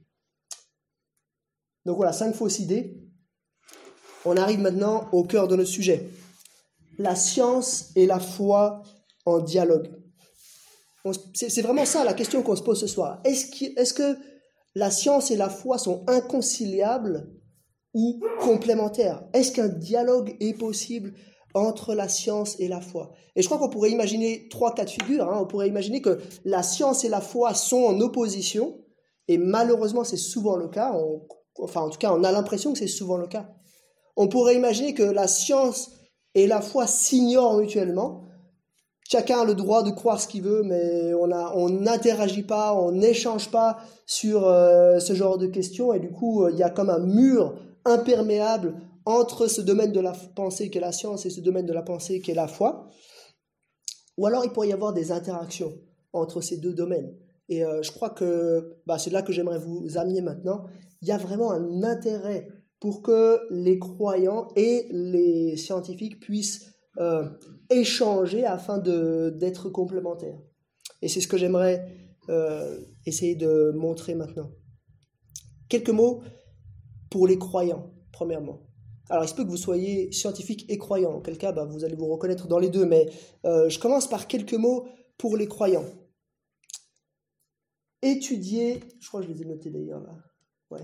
Donc 1.85 1.97
voilà, 1.97 2.15
cinq 2.15 2.35
fausses 2.35 2.61
idées. 2.61 2.99
On 4.25 4.39
arrive 4.39 4.61
maintenant 4.61 5.11
au 5.13 5.25
cœur 5.25 5.49
de 5.49 5.57
notre 5.57 5.69
sujet. 5.69 6.09
La 6.97 7.15
science 7.15 7.91
et 7.95 8.07
la 8.07 8.21
foi 8.21 8.83
en 9.27 9.41
dialogue. 9.41 9.91
C'est 11.35 11.61
vraiment 11.63 11.85
ça 11.85 12.05
la 12.05 12.15
question 12.15 12.43
qu'on 12.43 12.57
se 12.57 12.63
pose 12.63 12.81
ce 12.81 12.87
soir. 12.87 13.21
Est-ce 13.25 13.65
est 13.65 13.95
que 13.95 14.17
la 14.75 14.91
science 14.91 15.31
et 15.31 15.37
la 15.37 15.51
foi 15.51 15.77
sont 15.77 16.05
inconciliables 16.09 17.29
ou 17.95 18.21
complémentaires 18.41 19.23
Est-ce 19.33 19.53
qu'un 19.53 19.69
dialogue 19.69 20.37
est 20.41 20.55
possible 20.55 21.15
entre 21.55 21.95
la 21.95 22.09
science 22.09 22.59
et 22.59 22.69
la 22.69 22.81
foi? 22.81 23.13
Et 23.37 23.43
je 23.43 23.47
crois 23.47 23.59
qu'on 23.59 23.69
pourrait 23.69 23.91
imaginer 23.91 24.49
trois 24.51 24.75
cas 24.75 24.85
de 24.85 24.91
figure. 24.91 25.29
Hein. 25.29 25.39
On 25.43 25.47
pourrait 25.47 25.69
imaginer 25.69 26.01
que 26.01 26.19
la 26.45 26.63
science 26.63 27.05
et 27.05 27.09
la 27.09 27.21
foi 27.21 27.55
sont 27.55 27.83
en 27.85 28.01
opposition, 28.01 28.79
et 29.29 29.39
malheureusement 29.39 30.05
c'est 30.05 30.17
souvent 30.17 30.57
le 30.57 30.69
cas, 30.69 30.95
enfin 31.59 31.83
en 31.83 31.91
tout 31.91 31.99
cas 31.99 32.13
on 32.13 32.25
a 32.25 32.33
l'impression 32.33 32.73
que 32.73 32.79
c'est 32.79 32.87
souvent 32.87 33.17
le 33.17 33.27
cas. 33.27 33.49
On 34.17 34.29
pourrait 34.29 34.57
imaginer 34.57 34.95
que 34.95 35.03
la 35.03 35.27
science 35.27 35.93
et 36.35 36.47
la 36.47 36.61
foi 36.61 36.87
s'ignorent 36.87 37.59
mutuellement. 37.59 38.25
Chacun 39.11 39.41
a 39.41 39.45
le 39.45 39.55
droit 39.55 39.83
de 39.83 39.91
croire 39.91 40.19
ce 40.21 40.27
qu'il 40.27 40.43
veut, 40.43 40.63
mais 40.63 41.13
on 41.15 41.69
n'interagit 41.69 42.45
pas, 42.45 42.75
on 42.75 42.93
n'échange 42.93 43.51
pas 43.51 43.79
sur 44.07 44.47
euh, 44.47 45.01
ce 45.01 45.13
genre 45.13 45.37
de 45.37 45.47
questions, 45.47 45.93
et 45.93 45.99
du 45.99 46.11
coup 46.11 46.49
il 46.49 46.57
y 46.57 46.63
a 46.63 46.71
comme 46.71 46.89
un 46.89 46.99
mur 46.99 47.55
imperméable 47.85 48.75
entre 49.05 49.47
ce 49.47 49.61
domaine 49.61 49.93
de 49.93 50.01
la 50.01 50.13
pensée 50.13 50.71
qu'est 50.71 50.81
la 50.81 50.93
science 50.93 51.27
et 51.27 51.31
ce 51.31 51.41
domaine 51.41 51.67
de 51.67 51.73
la 51.73 51.83
pensée 51.83 52.21
qu'est 52.21 52.35
la 52.35 52.49
foi. 52.49 52.89
Ou 54.17 54.27
alors 54.27 54.45
il 54.45 54.51
pourrait 54.53 54.69
y 54.69 54.73
avoir 54.73 54.93
des 54.93 55.11
interactions 55.11 55.73
entre 56.13 56.41
ces 56.41 56.59
deux 56.59 56.75
domaines. 56.75 57.17
Et 57.49 57.65
euh, 57.65 57.83
je 57.83 57.91
crois 57.91 58.11
que 58.11 58.79
bah, 58.87 58.99
c'est 58.99 59.11
là 59.11 59.23
que 59.23 59.33
j'aimerais 59.33 59.59
vous 59.59 59.97
amener 59.97 60.21
maintenant. 60.21 60.65
Il 61.01 61.09
y 61.09 61.13
a 61.13 61.19
vraiment 61.19 61.51
un 61.51 61.83
intérêt 61.83 62.49
pour 62.81 63.03
que 63.03 63.41
les 63.51 63.79
croyants 63.79 64.49
et 64.57 64.87
les 64.91 65.57
scientifiques 65.57 66.21
puissent 66.21 66.73
euh, 66.99 67.29
échanger 67.71 68.45
afin 68.45 68.79
d'être 68.79 69.71
complémentaires. 69.71 70.39
Et 71.01 71.09
c'est 71.09 71.21
ce 71.21 71.29
que 71.29 71.37
j'aimerais 71.37 71.87
euh, 72.29 72.81
essayer 73.07 73.35
de 73.35 73.73
montrer 73.75 74.15
maintenant. 74.15 74.51
Quelques 75.69 75.91
mots 75.91 76.23
pour 77.13 77.27
les 77.27 77.39
croyants, 77.39 77.93
premièrement. 78.11 78.63
Alors, 79.11 79.25
il 79.25 79.29
se 79.29 79.35
peut 79.35 79.45
que 79.45 79.51
vous 79.51 79.59
soyez 79.59 80.11
scientifique 80.13 80.65
et 80.71 80.79
croyant, 80.79 81.13
en 81.13 81.21
quel 81.21 81.37
cas 81.37 81.53
bah, 81.53 81.67
vous 81.67 81.85
allez 81.85 81.95
vous 81.95 82.07
reconnaître 82.07 82.49
dans 82.49 82.59
les 82.59 82.71
deux, 82.71 82.87
mais 82.87 83.07
euh, 83.45 83.69
je 83.69 83.79
commence 83.79 84.09
par 84.09 84.27
quelques 84.27 84.55
mots 84.55 84.87
pour 85.19 85.37
les 85.37 85.47
croyants. 85.47 85.85
Étudier, 88.01 88.81
je 88.99 89.09
crois 89.09 89.21
que 89.21 89.27
je 89.27 89.33
les 89.33 89.43
ai 89.43 89.45
notés 89.45 89.71
d'ailleurs 89.71 90.03
ouais. 90.71 90.81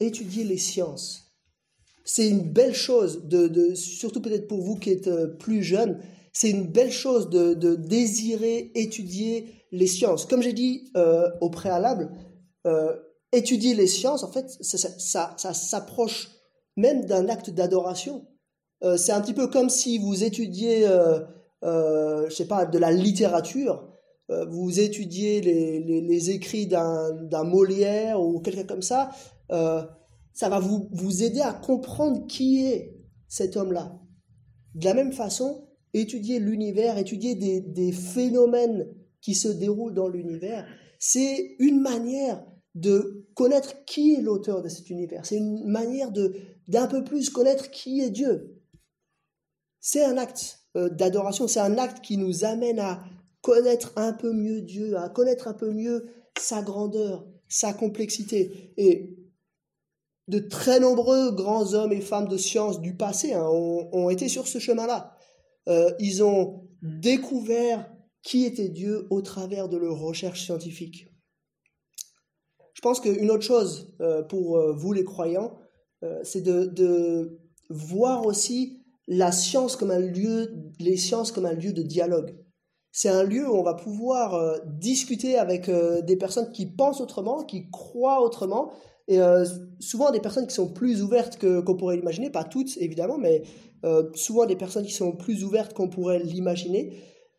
étudier 0.00 0.42
les 0.42 0.56
sciences. 0.56 1.34
C'est 2.02 2.28
une 2.30 2.50
belle 2.50 2.74
chose, 2.74 3.26
de, 3.26 3.74
surtout 3.74 4.22
peut-être 4.22 4.48
pour 4.48 4.62
vous 4.62 4.76
qui 4.76 4.90
êtes 4.90 5.08
euh, 5.08 5.26
plus 5.26 5.62
jeunes, 5.62 6.00
c'est 6.32 6.50
une 6.50 6.66
belle 6.66 6.92
chose 6.92 7.28
de, 7.28 7.74
désirer 7.74 8.72
étudier 8.74 9.52
les 9.70 9.86
sciences. 9.86 10.24
Comme 10.24 10.40
j'ai 10.40 10.54
dit 10.54 10.90
euh, 10.96 11.28
au 11.42 11.50
préalable, 11.50 12.10
étudier 13.32 13.74
les 13.74 13.86
sciences, 13.86 14.22
en 14.22 14.30
fait, 14.30 14.48
ça, 14.60 15.34
s'approche 15.36 16.30
même 16.76 17.04
d'un 17.04 17.28
acte 17.28 17.50
d'adoration. 17.50 18.26
Euh, 18.84 18.96
c'est 18.96 19.12
un 19.12 19.20
petit 19.20 19.34
peu 19.34 19.48
comme 19.48 19.70
si 19.70 19.98
vous 19.98 20.24
étudiez, 20.24 20.86
euh, 20.86 21.20
euh, 21.64 22.28
je 22.28 22.34
sais 22.34 22.46
pas, 22.46 22.66
de 22.66 22.78
la 22.78 22.92
littérature. 22.92 23.92
vous 24.28 24.80
étudiez 24.80 25.40
les, 25.40 26.30
écrits 26.30 26.66
d'un 26.66 27.44
Molière 27.44 28.20
ou 28.20 28.40
quelqu'un 28.40 28.64
comme 28.64 28.82
ça, 28.82 29.10
ça 29.48 30.48
va 30.48 30.58
vous, 30.58 30.88
vous 30.92 31.22
aider 31.22 31.40
à 31.40 31.52
comprendre 31.52 32.26
qui 32.26 32.66
est 32.66 32.96
cet 33.28 33.56
homme-là. 33.56 33.98
De 34.74 34.84
la 34.84 34.94
même 34.94 35.12
façon, 35.12 35.66
étudier 35.94 36.38
l'univers, 36.38 36.98
étudier 36.98 37.34
des, 37.34 37.92
phénomènes 37.92 38.88
qui 39.20 39.34
se 39.34 39.48
déroulent 39.48 39.94
dans 39.94 40.08
l'univers, 40.08 40.66
c'est 40.98 41.56
une 41.58 41.80
manière 41.80 42.44
de 42.76 43.26
connaître 43.34 43.84
qui 43.86 44.14
est 44.14 44.20
l'auteur 44.20 44.62
de 44.62 44.68
cet 44.68 44.90
univers. 44.90 45.24
C'est 45.24 45.38
une 45.38 45.64
manière 45.64 46.12
d'un 46.12 46.86
peu 46.86 47.02
plus 47.02 47.30
connaître 47.30 47.70
qui 47.70 48.02
est 48.02 48.10
Dieu. 48.10 48.60
C'est 49.80 50.04
un 50.04 50.18
acte 50.18 50.60
euh, 50.76 50.90
d'adoration, 50.90 51.48
c'est 51.48 51.60
un 51.60 51.78
acte 51.78 52.04
qui 52.04 52.18
nous 52.18 52.44
amène 52.44 52.78
à 52.78 53.02
connaître 53.40 53.92
un 53.96 54.12
peu 54.12 54.32
mieux 54.32 54.60
Dieu, 54.60 54.98
à 54.98 55.08
connaître 55.08 55.48
un 55.48 55.54
peu 55.54 55.70
mieux 55.72 56.06
sa 56.38 56.60
grandeur, 56.60 57.26
sa 57.48 57.72
complexité. 57.72 58.74
Et 58.76 59.16
de 60.28 60.38
très 60.38 60.78
nombreux 60.78 61.30
grands 61.30 61.72
hommes 61.72 61.92
et 61.92 62.02
femmes 62.02 62.28
de 62.28 62.36
science 62.36 62.82
du 62.82 62.94
passé 62.94 63.32
hein, 63.32 63.48
ont, 63.48 64.10
été 64.10 64.28
sur 64.28 64.48
ce 64.48 64.58
chemin-là. 64.58 65.16
Euh, 65.68 65.90
ils 65.98 66.22
ont 66.22 66.68
découvert 66.82 67.90
qui 68.22 68.44
était 68.44 68.68
Dieu 68.68 69.06
au 69.08 69.22
travers 69.22 69.70
de 69.70 69.78
leurs 69.78 69.98
recherches 69.98 70.44
scientifiques. 70.44 71.06
Je 72.76 72.82
pense 72.82 73.00
qu'une 73.00 73.30
autre 73.30 73.42
chose 73.42 73.94
euh, 74.00 74.22
pour 74.22 74.56
euh, 74.56 74.72
vous 74.72 74.92
les 74.92 75.04
croyants, 75.04 75.58
c'est 76.22 76.42
de, 76.42 77.40
voir 77.68 78.26
aussi 78.26 78.84
la 79.08 79.32
science 79.32 79.74
comme 79.74 79.90
un 79.90 79.98
lieu, 79.98 80.54
les 80.78 80.96
sciences 80.96 81.32
comme 81.32 81.46
un 81.46 81.54
lieu 81.54 81.72
de 81.72 81.82
dialogue. 81.82 82.36
C'est 82.92 83.08
un 83.08 83.24
lieu 83.24 83.48
où 83.50 83.54
on 83.54 83.64
va 83.64 83.74
pouvoir 83.74 84.60
discuter 84.66 85.36
avec 85.36 85.68
des 85.68 86.16
personnes 86.16 86.52
qui 86.52 86.66
pensent 86.66 87.00
autrement, 87.00 87.42
qui 87.42 87.68
croient 87.70 88.22
autrement, 88.22 88.70
et 89.08 89.20
euh, 89.20 89.44
souvent 89.78 90.10
des 90.10 90.20
personnes 90.20 90.46
qui 90.46 90.54
sont 90.54 90.68
plus 90.68 91.02
ouvertes 91.02 91.38
qu'on 91.38 91.76
pourrait 91.76 91.96
l'imaginer, 91.96 92.30
pas 92.30 92.44
toutes 92.44 92.76
évidemment, 92.78 93.18
mais 93.18 93.42
euh, 93.84 94.10
souvent 94.14 94.46
des 94.46 94.56
personnes 94.56 94.84
qui 94.84 94.92
sont 94.92 95.12
plus 95.12 95.44
ouvertes 95.44 95.74
qu'on 95.74 95.88
pourrait 95.88 96.18
l'imaginer. 96.18 96.98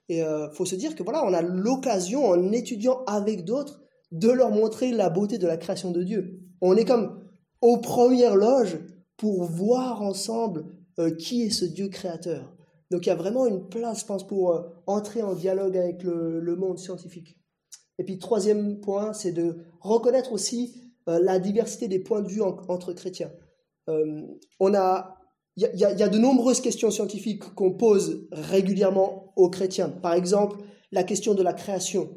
Et 0.09 0.19
il 0.19 0.21
euh, 0.21 0.49
faut 0.51 0.65
se 0.65 0.75
dire 0.75 0.95
que 0.95 1.03
voilà, 1.03 1.25
on 1.25 1.33
a 1.33 1.41
l'occasion 1.41 2.25
en 2.29 2.51
étudiant 2.53 3.03
avec 3.05 3.43
d'autres 3.43 3.81
de 4.11 4.29
leur 4.29 4.51
montrer 4.51 4.91
la 4.91 5.09
beauté 5.09 5.37
de 5.37 5.47
la 5.47 5.57
création 5.57 5.91
de 5.91 6.03
Dieu. 6.03 6.39
On 6.61 6.75
est 6.75 6.85
comme 6.85 7.23
aux 7.61 7.77
premières 7.77 8.35
loges 8.35 8.79
pour 9.17 9.43
voir 9.43 10.01
ensemble 10.01 10.65
qui 11.19 11.43
est 11.43 11.49
ce 11.49 11.65
Dieu 11.65 11.89
créateur. 11.89 12.55
Donc 12.89 13.05
il 13.05 13.09
y 13.09 13.11
a 13.11 13.15
vraiment 13.15 13.45
une 13.45 13.67
place, 13.67 14.01
je 14.01 14.05
pense, 14.05 14.25
pour 14.25 14.65
entrer 14.85 15.21
en 15.21 15.33
dialogue 15.33 15.77
avec 15.77 16.03
le, 16.03 16.55
monde 16.55 16.79
scientifique. 16.79 17.37
Et 17.99 18.03
puis 18.03 18.17
troisième 18.17 18.79
point, 18.79 19.13
c'est 19.13 19.31
de 19.31 19.57
reconnaître 19.81 20.31
aussi 20.31 20.93
euh, 21.09 21.19
la 21.21 21.39
diversité 21.39 21.87
des 21.87 21.99
points 21.99 22.21
de 22.21 22.27
vue 22.27 22.41
entre 22.41 22.93
chrétiens. 22.93 23.31
Euh, 23.89 24.21
on 24.59 24.73
a 24.73 25.17
il 25.59 25.71
y, 25.73 25.83
a 25.83 26.07
de 26.07 26.19
nombreuses 26.19 26.61
questions 26.61 26.91
scientifiques 26.91 27.55
qu'on 27.55 27.71
pose 27.71 28.27
régulièrement 28.31 29.33
aux 29.35 29.49
chrétiens. 29.49 29.89
Par 29.89 30.13
exemple, 30.13 30.59
la 30.91 31.03
question 31.03 31.33
de 31.33 31.41
la 31.41 31.53
création. 31.53 32.15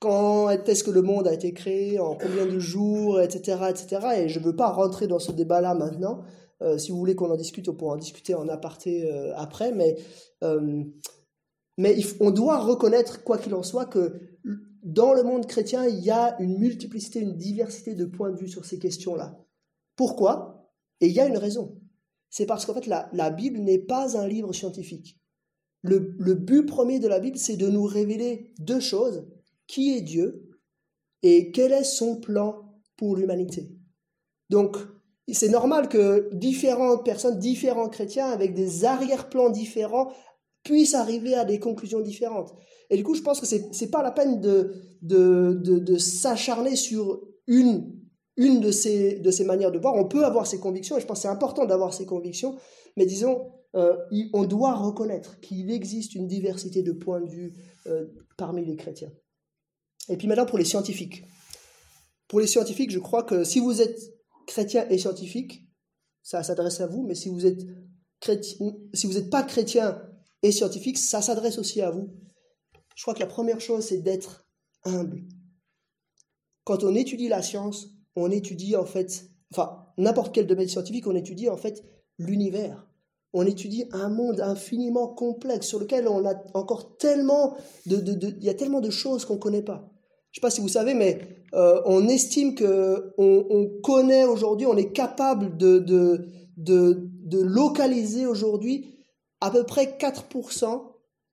Quand 0.00 0.50
est-ce 0.50 0.82
que 0.82 0.90
le 0.90 1.02
monde 1.02 1.28
a 1.28 1.34
été 1.34 1.52
créé 1.52 2.00
En 2.00 2.16
combien 2.16 2.46
de 2.46 2.58
jours 2.58 3.20
Etc. 3.20 3.58
etc. 3.68 4.06
Et 4.16 4.28
je 4.28 4.38
ne 4.40 4.44
veux 4.44 4.56
pas 4.56 4.70
rentrer 4.70 5.06
dans 5.06 5.18
ce 5.18 5.30
débat-là 5.30 5.74
maintenant. 5.74 6.22
Euh, 6.62 6.78
si 6.78 6.90
vous 6.90 6.98
voulez 6.98 7.14
qu'on 7.14 7.30
en 7.30 7.36
discute, 7.36 7.68
on 7.68 7.74
pourra 7.74 7.94
en 7.94 7.98
discuter 7.98 8.34
en 8.34 8.48
aparté 8.48 9.10
après. 9.36 9.72
Mais, 9.72 9.96
mais 11.76 11.96
on 12.20 12.30
doit 12.30 12.58
reconnaître, 12.58 13.22
quoi 13.24 13.38
qu'il 13.38 13.54
en 13.54 13.62
soit, 13.62 13.86
que 13.86 14.20
dans 14.82 15.12
le 15.12 15.22
monde 15.22 15.46
chrétien, 15.46 15.86
il 15.86 16.00
y 16.00 16.10
a 16.10 16.40
une 16.40 16.58
multiplicité, 16.58 17.20
une 17.20 17.36
diversité 17.36 17.94
de 17.94 18.04
points 18.04 18.30
de 18.30 18.36
vue 18.36 18.48
sur 18.48 18.64
ces 18.64 18.78
questions-là. 18.78 19.38
Pourquoi? 19.96 20.70
Et 21.00 21.08
il 21.08 21.12
y 21.12 21.20
a 21.20 21.26
une 21.26 21.36
raison. 21.36 21.78
C'est 22.30 22.46
parce 22.46 22.64
qu'en 22.64 22.74
fait, 22.74 22.86
la, 22.86 23.30
Bible 23.30 23.58
n'est 23.58 23.78
pas 23.78 24.18
un 24.18 24.26
livre 24.26 24.52
scientifique. 24.52 25.20
Le 25.82 26.34
but 26.34 26.66
premier 26.66 26.98
de 26.98 27.08
la 27.08 27.20
Bible, 27.20 27.38
c'est 27.38 27.56
de 27.56 27.68
nous 27.68 27.84
révéler 27.84 28.54
deux 28.58 28.80
choses. 28.80 29.26
Qui 29.70 29.96
est 29.96 30.00
Dieu 30.00 30.50
et 31.22 31.52
quel 31.52 31.70
est 31.70 31.84
son 31.84 32.16
plan 32.16 32.74
pour 32.96 33.14
l'humanité. 33.14 33.70
Donc, 34.48 34.76
c'est 35.32 35.48
normal 35.48 35.88
que 35.88 36.28
différentes 36.34 37.04
personnes, 37.04 37.38
différents 37.38 37.88
chrétiens, 37.88 38.26
avec 38.26 38.52
des 38.52 38.84
arrière-plans 38.84 39.48
différents, 39.48 40.10
puissent 40.64 40.94
arriver 40.94 41.34
à 41.34 41.44
des 41.44 41.60
conclusions 41.60 42.00
différentes. 42.00 42.52
Et 42.90 42.96
du 42.96 43.04
coup, 43.04 43.14
je 43.14 43.22
pense 43.22 43.38
que 43.38 43.46
c'est 43.46 43.80
n'est 43.80 43.90
pas 43.92 44.02
la 44.02 44.10
peine 44.10 44.40
de, 44.40 44.72
de, 45.02 45.52
de, 45.54 45.96
s'acharner 45.98 46.74
sur 46.74 47.22
une, 47.46 47.96
une 48.36 48.60
de, 48.60 48.72
ces, 48.72 49.20
de 49.20 49.30
ces 49.30 49.44
manières 49.44 49.70
de 49.70 49.78
voir. 49.78 49.94
On 49.94 50.08
peut 50.08 50.24
avoir 50.24 50.48
ses 50.48 50.58
convictions, 50.58 50.98
et 50.98 51.00
je 51.00 51.06
pense 51.06 51.18
que 51.18 51.22
c'est 51.22 51.28
important 51.28 51.64
d'avoir 51.64 51.94
ses 51.94 52.06
convictions, 52.06 52.56
mais 52.96 53.06
disons, 53.06 53.52
euh, 53.76 53.96
on 54.32 54.42
doit 54.42 54.74
reconnaître 54.74 55.38
qu'il 55.38 55.70
existe 55.70 56.16
une 56.16 56.26
diversité 56.26 56.82
de 56.82 56.90
points 56.90 57.20
de 57.20 57.30
vue 57.30 57.52
euh, 57.86 58.06
parmi 58.36 58.64
les 58.64 58.74
chrétiens. 58.74 59.12
Et 60.08 60.16
puis 60.16 60.26
maintenant, 60.26 60.46
pour 60.46 60.58
les 60.58 60.64
scientifiques. 60.64 61.24
Pour 62.28 62.40
les 62.40 62.46
scientifiques, 62.46 62.90
je 62.90 62.98
crois 62.98 63.22
que 63.22 63.44
si 63.44 63.60
vous 63.60 63.80
êtes 63.80 64.14
chrétien 64.46 64.88
et 64.88 64.98
scientifique, 64.98 65.66
ça 66.22 66.42
s'adresse 66.42 66.80
à 66.80 66.86
vous, 66.86 67.02
mais 67.02 67.14
si 67.14 67.28
vous 67.28 67.46
êtes 67.46 67.66
chrétien, 68.20 68.72
si 68.94 69.06
vous 69.06 69.14
n'êtes 69.14 69.30
pas 69.30 69.42
chrétien 69.42 70.02
et 70.42 70.52
scientifique, 70.52 70.98
ça 70.98 71.22
s'adresse 71.22 71.58
aussi 71.58 71.80
à 71.80 71.90
vous. 71.90 72.10
Je 72.94 73.02
crois 73.02 73.14
que 73.14 73.20
la 73.20 73.26
première 73.26 73.60
chose, 73.60 73.84
c'est 73.84 73.98
d'être 74.02 74.46
humble. 74.84 75.22
Quand 76.64 76.84
on 76.84 76.94
étudie 76.94 77.28
la 77.28 77.42
science, 77.42 77.88
on 78.16 78.30
étudie 78.30 78.76
en 78.76 78.84
fait, 78.84 79.24
enfin, 79.52 79.86
n'importe 79.96 80.34
quel 80.34 80.46
domaine 80.46 80.68
scientifique, 80.68 81.06
on 81.06 81.14
étudie 81.14 81.48
en 81.48 81.56
fait 81.56 81.84
l'univers. 82.18 82.89
On 83.32 83.46
étudie 83.46 83.84
un 83.92 84.08
monde 84.08 84.40
infiniment 84.40 85.08
complexe 85.08 85.66
sur 85.68 85.78
lequel 85.78 86.08
on 86.08 86.26
a 86.26 86.34
encore 86.54 86.96
tellement 86.96 87.56
de, 87.86 87.96
de, 87.96 88.34
il 88.38 88.44
y 88.44 88.48
a 88.48 88.54
tellement 88.54 88.80
de 88.80 88.90
choses 88.90 89.24
qu'on 89.24 89.34
ne 89.34 89.40
connaît 89.40 89.62
pas. 89.62 89.88
Je 90.32 90.38
ne 90.38 90.40
sais 90.40 90.46
pas 90.46 90.50
si 90.50 90.60
vous 90.60 90.68
savez, 90.68 90.94
mais 90.94 91.20
euh, 91.54 91.80
on 91.86 92.08
estime 92.08 92.54
que 92.54 93.12
on, 93.18 93.80
connaît 93.82 94.24
aujourd'hui, 94.24 94.66
on 94.66 94.76
est 94.76 94.92
capable 94.92 95.56
de, 95.56 95.78
de, 95.78 96.26
de, 96.56 97.08
de 97.24 97.40
localiser 97.40 98.26
aujourd'hui 98.26 99.00
à 99.40 99.50
peu 99.50 99.64
près 99.64 99.96
4% 99.98 100.82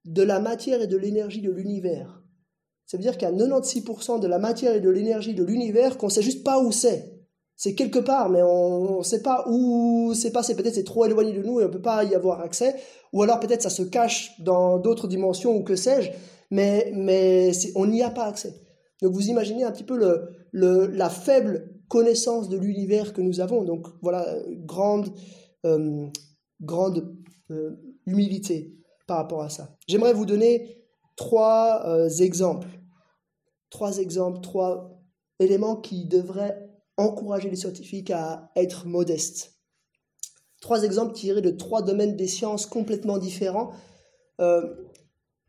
de 0.05 0.23
la 0.23 0.39
matière 0.39 0.81
et 0.81 0.87
de 0.87 0.97
l'énergie 0.97 1.41
de 1.41 1.51
l'univers. 1.51 2.23
Ça 2.85 2.97
veut 2.97 3.03
dire 3.03 3.17
qu'il 3.17 3.27
y 3.27 3.31
a 3.31 3.35
96% 3.35 4.19
de 4.19 4.27
la 4.27 4.39
matière 4.39 4.73
et 4.73 4.79
de 4.79 4.89
l'énergie 4.89 5.33
de 5.33 5.43
l'univers 5.43 5.97
qu'on 5.97 6.07
ne 6.07 6.11
sait 6.11 6.21
juste 6.21 6.43
pas 6.43 6.59
où 6.59 6.71
c'est. 6.71 7.16
C'est 7.57 7.73
quelque 7.73 7.97
part, 7.97 8.29
mais 8.29 8.43
on 8.43 8.99
ne 8.99 9.03
sait 9.03 9.23
pas 9.23 9.43
où 9.49 10.13
c'est 10.13 10.31
passé. 10.31 10.55
Peut-être 10.55 10.75
c'est 10.75 10.83
trop 10.83 11.05
éloigné 11.05 11.33
de 11.33 11.41
nous 11.41 11.59
et 11.59 11.63
on 11.63 11.67
ne 11.67 11.73
peut 11.73 11.81
pas 11.81 12.03
y 12.03 12.13
avoir 12.13 12.41
accès. 12.41 12.75
Ou 13.13 13.23
alors 13.23 13.39
peut-être 13.39 13.63
ça 13.63 13.71
se 13.71 13.81
cache 13.81 14.39
dans 14.39 14.77
d'autres 14.77 15.07
dimensions 15.07 15.55
ou 15.55 15.63
que 15.63 15.75
sais-je, 15.75 16.11
mais, 16.51 16.91
mais 16.93 17.51
on 17.75 17.87
n'y 17.87 18.03
a 18.03 18.11
pas 18.11 18.25
accès. 18.25 18.53
Donc 19.01 19.13
vous 19.13 19.29
imaginez 19.29 19.63
un 19.63 19.71
petit 19.71 19.83
peu 19.83 19.97
le, 19.97 20.29
le, 20.51 20.85
la 20.85 21.09
faible 21.09 21.81
connaissance 21.87 22.47
de 22.47 22.57
l'univers 22.57 23.11
que 23.11 23.21
nous 23.21 23.39
avons. 23.39 23.63
Donc 23.63 23.87
voilà, 24.03 24.35
grande, 24.65 25.09
euh, 25.65 26.05
grande 26.61 27.15
euh, 27.49 27.71
humilité 28.05 28.75
par 29.07 29.17
rapport 29.17 29.41
à 29.41 29.49
ça. 29.49 29.75
J'aimerais 29.87 30.13
vous 30.13 30.27
donner 30.27 30.83
trois 31.15 31.83
euh, 31.87 32.09
exemples. 32.19 32.67
Trois 33.71 33.97
exemples, 33.97 34.41
trois 34.41 35.01
éléments 35.39 35.75
qui 35.75 36.05
devraient 36.05 36.66
encourager 36.97 37.49
les 37.49 37.55
scientifiques 37.55 38.11
à 38.11 38.51
être 38.55 38.87
modestes. 38.87 39.53
Trois 40.61 40.83
exemples 40.83 41.13
tirés 41.13 41.41
de 41.41 41.51
trois 41.51 41.83
domaines 41.83 42.15
des 42.15 42.27
sciences 42.27 42.65
complètement 42.65 43.17
différents, 43.17 43.71
euh, 44.41 44.63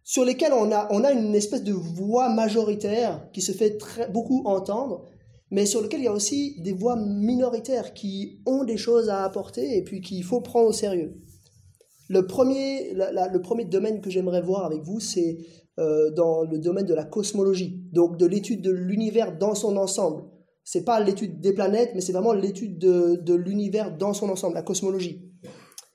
sur 0.05 0.25
lesquels 0.25 0.53
on 0.53 0.71
a, 0.73 0.89
on 0.91 1.05
a 1.05 1.13
une 1.13 1.35
espèce 1.35 1.65
de 1.65 1.73
voix 1.73 2.29
majoritaire 2.29 3.31
qui 3.33 3.43
se 3.43 3.53
fait 3.53 3.79
beaucoup 4.11 4.43
entendre, 4.47 5.07
mais 5.51 5.67
sur 5.67 5.83
lesquels 5.83 6.01
il 6.01 6.05
y 6.05 6.09
a 6.09 6.13
aussi 6.13 6.61
des 6.61 6.73
voix 6.73 6.97
minoritaires 6.97 7.95
qui 7.95 8.41
ont 8.47 8.65
des 8.65 8.77
choses 8.77 9.09
à 9.09 9.25
apporter 9.25 9.77
et 9.77 9.83
puis 9.83 10.01
qu'il 10.01 10.25
faut 10.25 10.41
prendre 10.41 10.69
au 10.69 10.73
sérieux. 10.73 11.15
Le 12.09 12.27
premier, 12.27 12.95
le 12.95 13.39
premier 13.39 13.65
domaine 13.67 14.01
que 14.01 14.09
j'aimerais 14.09 14.41
voir 14.41 14.65
avec 14.65 14.83
vous, 14.83 14.99
c'est 14.99 15.39
euh, 15.79 16.11
dans 16.11 16.43
le 16.43 16.59
domaine 16.59 16.87
de 16.87 16.95
la 16.95 17.05
cosmologie, 17.05 17.83
donc 17.93 18.17
de 18.17 18.27
l'étude 18.27 18.63
de 18.63 18.71
l'univers 18.71 19.37
dans 19.37 19.55
son 19.55 19.77
ensemble. 19.77 20.25
C'est 20.71 20.85
pas 20.85 21.01
l'étude 21.01 21.41
des 21.41 21.55
planètes, 21.55 21.93
mais 21.95 22.03
c'est 22.03 22.13
vraiment 22.13 22.35
l'étude 22.35 22.79
de, 22.79 23.35
l'univers 23.35 23.97
dans 23.97 24.13
son 24.13 24.29
ensemble, 24.29 24.53
la 24.55 24.61
cosmologie. 24.61 25.33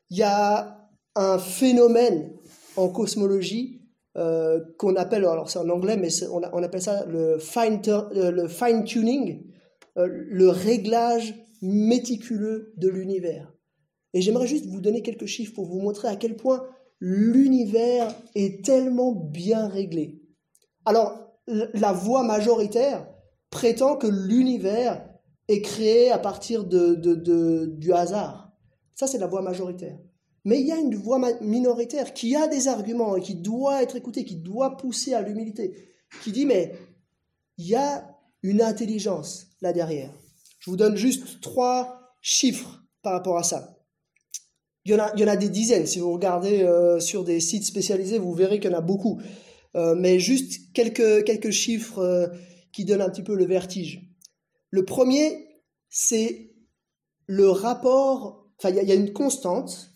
Il 0.10 0.18
y 0.18 0.24
a 0.24 0.90
un 1.16 1.38
phénomène 1.38 2.34
en 2.76 2.90
cosmologie 2.90 3.84
euh, 4.18 4.60
qu'on 4.80 4.96
appelle, 4.96 5.26
alors 5.26 5.48
c'est 5.48 5.60
en 5.60 5.70
anglais, 5.70 5.96
mais 5.96 6.10
on, 6.32 6.64
appelle 6.64 6.82
ça 6.82 7.06
le 7.06 7.38
fine, 7.38 7.82
euh, 7.88 8.84
tuning, 8.84 9.44
le 9.96 10.48
réglage 10.48 11.36
méticuleux 11.62 12.74
de 12.78 12.90
l'univers. 12.90 13.54
Et 14.16 14.22
j'aimerais 14.22 14.48
juste 14.48 14.66
vous 14.66 14.82
donner 14.82 15.04
quelques 15.04 15.28
chiffres 15.28 15.54
pour 15.54 15.68
vous 15.68 15.82
montrer 15.82 16.08
à 16.08 16.16
quel 16.16 16.36
point 16.36 16.66
l'univers 17.00 18.08
est 18.34 18.66
tellement 18.66 19.12
bien 19.12 19.68
réglé. 19.68 20.24
Alors, 20.86 21.38
la 21.46 21.94
voix 21.94 22.24
majoritaire 22.24 23.13
prétend 23.54 23.98
que 23.98 24.08
l'univers 24.08 25.08
est 25.48 25.62
créé 25.62 26.10
à 26.10 26.18
partir 26.18 26.64
de, 26.64 26.96
du 27.66 27.94
hasard. 27.94 28.52
Ça, 28.96 29.06
c'est 29.06 29.20
la 29.20 29.28
voix 29.28 29.44
majoritaire. 29.44 30.00
Mais 30.44 30.60
il 30.60 30.68
y 30.68 30.72
a 30.72 30.78
une 30.78 30.96
voix 30.96 31.22
minoritaire 31.42 32.14
qui 32.14 32.36
a 32.36 32.48
des 32.48 32.68
arguments 32.68 33.16
et 33.16 33.22
qui 33.22 33.36
doit 33.36 33.84
être 33.84 33.96
écoutée, 33.96 34.26
qui 34.26 34.38
doit 34.38 34.76
pousser 34.76 35.14
à 35.14 35.22
l'humilité, 35.22 35.88
qui 36.24 36.32
dit, 36.32 36.46
mais 36.46 36.74
il 37.58 37.68
y 37.68 37.76
a 37.76 38.18
une 38.42 38.62
intelligence 38.62 39.48
là 39.62 39.72
derrière. 39.72 40.12
Je 40.60 40.72
vous 40.72 40.76
donne 40.76 40.98
juste 40.98 41.40
trois 41.40 42.16
chiffres 42.22 42.84
par 43.04 43.14
rapport 43.14 43.38
à 43.38 43.44
ça. 43.44 43.78
Il 44.86 44.92
y 44.92 44.96
en 44.96 45.00
a, 45.00 45.14
il 45.16 45.22
y 45.22 45.24
en 45.24 45.30
a 45.30 45.38
des 45.38 45.50
dizaines. 45.50 45.86
Si 45.86 46.00
vous 46.00 46.12
regardez 46.12 46.64
euh, 46.64 47.00
sur 47.00 47.24
des 47.24 47.40
sites 47.40 47.66
spécialisés, 47.66 48.18
vous 48.18 48.34
verrez 48.34 48.60
qu'il 48.60 48.72
y 48.72 48.74
en 48.74 48.78
a 48.78 48.82
beaucoup. 48.82 49.22
Euh, 49.76 49.96
mais 49.96 50.20
juste 50.20 50.74
quelques, 50.74 51.24
quelques 51.24 51.52
chiffres 51.52 52.00
euh, 52.00 52.28
qui 52.74 52.86
donnent 52.86 53.02
un 53.02 53.10
petit 53.10 53.24
peu 53.24 53.36
le 53.36 53.46
vertige. 53.46 54.02
Le 54.72 54.84
premier, 54.84 55.62
c'est 55.90 56.52
le 57.28 57.50
rapport, 57.50 58.50
enfin 58.58 58.70
il 58.70 58.76
y, 58.76 58.92
a 58.92 58.96
une 58.96 59.14
constante 59.14 59.92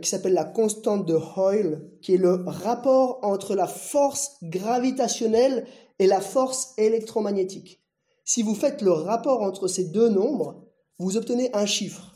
qui 0.00 0.08
s'appelle 0.08 0.34
la 0.34 0.44
constante 0.44 1.06
de 1.06 1.14
Hoyle, 1.14 1.90
qui 2.02 2.14
est 2.14 2.18
le 2.18 2.44
rapport 2.46 3.18
entre 3.22 3.54
la 3.54 3.66
force 3.66 4.36
gravitationnelle 4.42 5.66
et 5.98 6.06
la 6.06 6.20
force 6.20 6.74
électromagnétique. 6.78 7.82
Si 8.24 8.42
vous 8.42 8.54
faites 8.54 8.82
le 8.82 8.92
rapport 8.92 9.42
entre 9.42 9.66
ces 9.66 9.84
deux 9.84 10.08
nombres, 10.08 10.68
vous 10.98 11.16
obtenez 11.16 11.50
un 11.52 11.66
chiffre. 11.66 12.12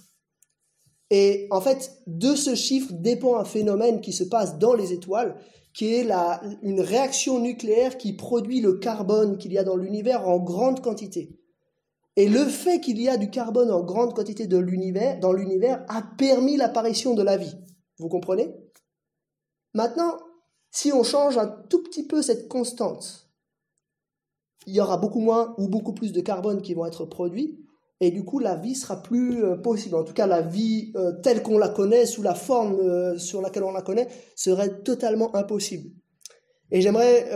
Et 1.11 1.47
en 1.51 1.61
fait, 1.61 2.03
de 2.07 2.35
ce 2.35 2.55
chiffre 2.55 2.93
dépend 2.93 3.37
un 3.37 3.45
phénomène 3.45 4.01
qui 4.01 4.13
se 4.13 4.25
passe 4.25 4.59
dans 4.59 4.75
les 4.75 4.93
étoiles, 4.93 5.37
qui 5.77 5.93
est 5.93 6.05
la, 6.05 6.41
une 6.62 6.81
réaction 6.81 7.39
nucléaire 7.39 7.99
qui 7.99 8.15
produit 8.15 8.62
le 8.62 8.79
carbone 8.79 9.37
qu'il 9.37 9.53
y 9.53 9.59
a 9.59 9.62
dans 9.62 9.77
l'univers 9.77 10.27
en 10.27 10.39
grande 10.39 10.81
quantité. 10.81 11.39
Et 12.17 12.31
le 12.31 12.47
fait 12.47 12.81
qu'il 12.81 12.99
y 12.99 13.11
a 13.11 13.19
du 13.19 13.29
carbone 13.29 13.71
en 13.71 13.85
grande 13.85 14.15
quantité 14.15 14.47
dans 14.47 14.62
l'univers 14.62 15.85
a 15.89 16.03
permis 16.17 16.57
l'apparition 16.57 17.12
de 17.12 17.23
la 17.23 17.37
vie. 17.37 17.55
Vous 17.99 18.09
comprenez? 18.09 18.57
Maintenant, 19.75 20.17
si 20.71 20.95
on 20.95 21.03
change 21.03 21.37
un 21.37 21.49
tout 21.69 21.83
petit 21.83 22.07
peu 22.07 22.23
cette 22.23 22.49
constante, 22.49 23.29
il 24.67 24.75
y 24.75 24.81
aura 24.81 24.97
beaucoup 24.97 25.21
moins 25.21 25.55
ou 25.59 25.69
beaucoup 25.69 25.93
plus 25.93 26.12
de 26.12 26.23
carbone 26.23 26.62
qui 26.62 26.73
vont 26.73 26.87
être 26.87 27.05
produits, 27.05 27.65
et 28.01 28.11
du 28.11 28.25
coup 28.25 28.39
la 28.39 28.57
vie 28.57 28.75
sera 28.75 29.03
plus 29.03 29.43
euh, 29.45 29.57
possible. 29.57 29.97
En 29.97 30.05
tout 30.05 30.13
cas, 30.13 30.27
la 30.27 30.43
vie 30.43 30.93
euh, 30.97 31.13
telle 31.23 31.43
qu'on 31.43 31.59
la 31.59 31.69
connaît, 31.69 32.07
sous 32.07 32.23
la 32.23 32.35
forme 32.35 32.75
euh, 32.75 33.19
sur 33.19 33.41
laquelle 33.41 33.65
on 33.65 33.73
la 33.73 33.83
connaît, 33.83 34.09
serait 34.35 34.83
totalement 34.83 35.35
impossible. 35.35 35.91
Et 36.71 36.81
j'aimerais 36.81 37.31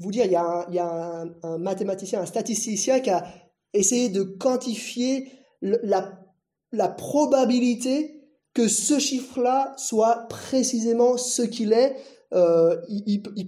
vous 0.00 0.10
dire, 0.10 0.24
il 0.24 0.32
y 0.32 0.78
a, 0.78 1.24
un, 1.42 1.58
mathématicien, 1.58 2.22
un 2.22 2.26
statisticien 2.26 3.00
qui 3.00 3.10
a 3.10 3.26
essayé 3.74 4.08
de 4.08 4.22
quantifier 4.22 5.28
la, 5.60 6.88
probabilité 6.96 8.22
que 8.54 8.66
ce 8.66 8.98
chiffre-là 8.98 9.74
soit 9.76 10.26
précisément 10.30 11.18
ce 11.18 11.42
qu'il 11.42 11.74
est. 11.74 11.94
il, 12.32 13.22
il, 13.36 13.46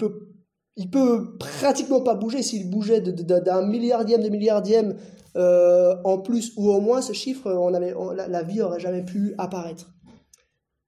il 0.76 0.90
peut 0.90 1.38
pratiquement 1.38 2.02
pas 2.02 2.14
bouger. 2.14 2.42
S'il 2.42 2.68
bougeait 2.68 3.00
d'un 3.00 3.66
milliardième 3.66 4.22
de 4.22 4.28
milliardième 4.28 4.96
euh, 5.36 5.96
en 6.04 6.18
plus 6.18 6.52
ou 6.56 6.70
au 6.70 6.80
moins, 6.80 7.02
ce 7.02 7.12
chiffre, 7.12 7.52
on 7.52 7.68
la, 7.70 8.42
vie 8.42 8.62
aurait 8.62 8.80
jamais 8.80 9.04
pu 9.04 9.34
apparaître. 9.36 9.92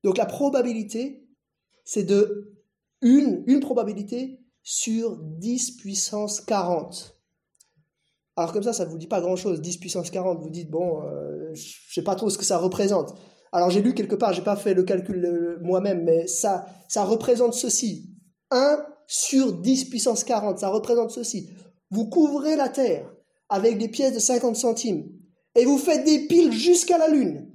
Donc 0.04 0.16
la 0.16 0.26
probabilité, 0.26 1.28
c'est 1.84 2.04
de 2.04 2.54
une, 3.02 3.44
une 3.46 3.61
probabilité 3.61 4.40
sur 4.62 5.18
10 5.18 5.76
puissance 5.76 6.40
40. 6.40 7.16
Alors 8.37 8.52
comme 8.52 8.62
ça, 8.62 8.72
ça 8.72 8.87
ne 8.87 8.90
vous 8.90 8.98
dit 8.98 9.06
pas 9.06 9.20
grand-chose. 9.20 9.61
10 9.61 9.78
puissance 9.78 10.11
40, 10.11 10.40
vous 10.40 10.50
dites, 10.50 10.70
bon, 10.70 11.02
euh, 11.02 11.52
je 11.52 11.61
ne 11.61 11.92
sais 11.92 12.02
pas 12.02 12.14
trop 12.14 12.30
ce 12.30 12.38
que 12.38 12.44
ça 12.44 12.56
représente. 12.56 13.14
Alors 13.52 13.70
j'ai 13.70 13.82
lu 13.82 13.94
quelque 13.94 14.14
part, 14.14 14.32
j'ai 14.32 14.42
pas 14.42 14.56
fait 14.56 14.74
le 14.74 14.82
calcul 14.82 15.24
euh, 15.24 15.58
moi-même, 15.62 16.04
mais 16.04 16.26
ça, 16.26 16.66
ça 16.88 17.04
représente 17.04 17.54
ceci. 17.54 18.14
1 18.50 18.82
sur 19.06 19.52
10 19.52 19.87
puissance 19.87 20.24
40, 20.24 20.58
ça 20.58 20.68
représente 20.68 21.11
ceci. 21.11 21.50
Vous 21.90 22.08
couvrez 22.08 22.56
la 22.56 22.68
Terre 22.68 23.12
avec 23.48 23.78
des 23.78 23.88
pièces 23.88 24.14
de 24.14 24.18
50 24.18 24.56
centimes 24.56 25.08
et 25.54 25.64
vous 25.64 25.78
faites 25.78 26.04
des 26.04 26.26
piles 26.26 26.52
jusqu'à 26.52 26.98
la 26.98 27.08
Lune 27.08 27.50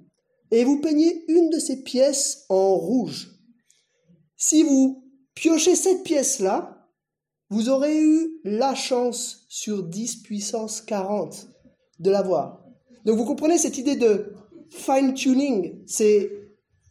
et 0.51 0.63
vous 0.63 0.81
peignez 0.81 1.25
une 1.27 1.49
de 1.49 1.59
ces 1.59 1.83
pièces 1.83 2.45
en 2.49 2.75
rouge. 2.75 3.31
Si 4.37 4.63
vous 4.63 5.03
piochez 5.35 5.75
cette 5.75 6.03
pièce-là, 6.03 6.89
vous 7.49 7.69
aurez 7.69 7.97
eu 8.01 8.39
la 8.43 8.75
chance 8.75 9.45
sur 9.49 9.83
10 9.83 10.17
puissance 10.23 10.81
40 10.81 11.47
de 11.99 12.11
l'avoir. 12.11 12.63
Donc 13.05 13.17
vous 13.17 13.25
comprenez 13.25 13.57
cette 13.57 13.77
idée 13.77 13.95
de 13.95 14.33
fine-tuning, 14.69 15.83
c'est 15.85 16.31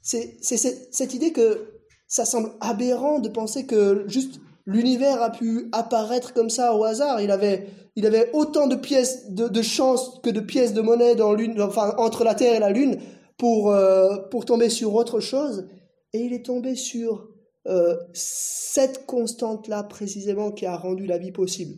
cette 0.03 1.15
idée 1.15 1.33
que 1.33 1.73
ça 2.07 2.25
semble 2.25 2.53
aberrant 2.61 3.19
de 3.19 3.29
penser 3.29 3.67
que 3.67 4.05
juste 4.07 4.41
l'univers 4.67 5.23
a 5.23 5.31
pu 5.31 5.69
apparaître 5.73 6.35
comme 6.35 6.51
ça 6.51 6.75
au 6.77 6.85
hasard. 6.85 7.21
Il 7.21 7.31
avait, 7.31 7.67
il 7.97 8.07
avait 8.07 8.31
autant 8.33 8.67
de 8.67 8.77
pièces 8.77 9.31
de, 9.31 9.63
chance 9.63 10.21
que 10.23 10.31
de 10.31 10.41
pièces 10.41 10.73
de 10.73 10.81
monnaie 10.81 11.15
dans 11.15 11.33
lune, 11.33 11.61
enfin, 11.61 11.95
entre 11.99 12.25
la 12.25 12.35
Terre 12.35 12.55
et 12.55 12.59
la 12.59 12.71
Lune 12.71 12.99
pour, 13.37 13.71
euh, 13.71 14.17
pour 14.31 14.45
tomber 14.45 14.71
sur 14.71 14.95
autre 14.95 15.21
chose. 15.21 15.69
Et 16.13 16.21
il 16.21 16.33
est 16.33 16.45
tombé 16.45 16.75
sur 16.75 17.29
euh, 17.67 17.97
cette 18.13 19.07
constante-là 19.07 19.83
précisément 19.83 20.53
qui 20.53 20.67
a 20.67 20.77
rendu 20.77 21.07
la 21.07 21.19
vie 21.19 21.33
possible. 21.33 21.77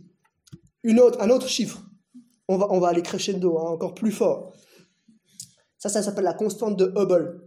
Une 0.82 1.00
autre, 1.00 1.20
un 1.20 1.30
autre 1.30 1.48
chiffre. 1.48 1.82
On 2.46 2.58
va, 2.58 2.66
on 2.70 2.78
va 2.78 2.88
aller 2.88 3.02
crescendo, 3.02 3.58
hein, 3.58 3.70
encore 3.70 3.94
plus 3.94 4.12
fort. 4.12 4.52
Ça, 5.78 5.88
ça 5.88 6.02
s'appelle 6.02 6.24
la 6.24 6.34
constante 6.34 6.78
de 6.78 6.92
Hubble 6.96 7.40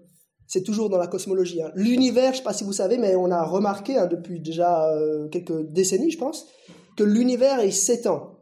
c'est 0.48 0.64
toujours 0.64 0.90
dans 0.90 0.98
la 0.98 1.08
cosmologie. 1.08 1.62
Hein. 1.62 1.72
L'univers, 1.76 2.28
je 2.28 2.32
ne 2.32 2.36
sais 2.38 2.44
pas 2.44 2.54
si 2.54 2.64
vous 2.64 2.74
savez, 2.74 2.98
mais 2.98 3.16
on 3.16 3.30
a 3.30 3.44
remarqué 3.44 3.98
hein, 3.98 4.08
depuis 4.08 4.40
déjà 4.40 4.90
euh, 4.92 5.28
quelques 5.28 5.70
décennies, 5.72 6.10
je 6.10 6.18
pense, 6.18 6.48
que 6.96 7.04
l'univers, 7.04 7.64
il 7.64 7.74
s'étend. 7.74 8.37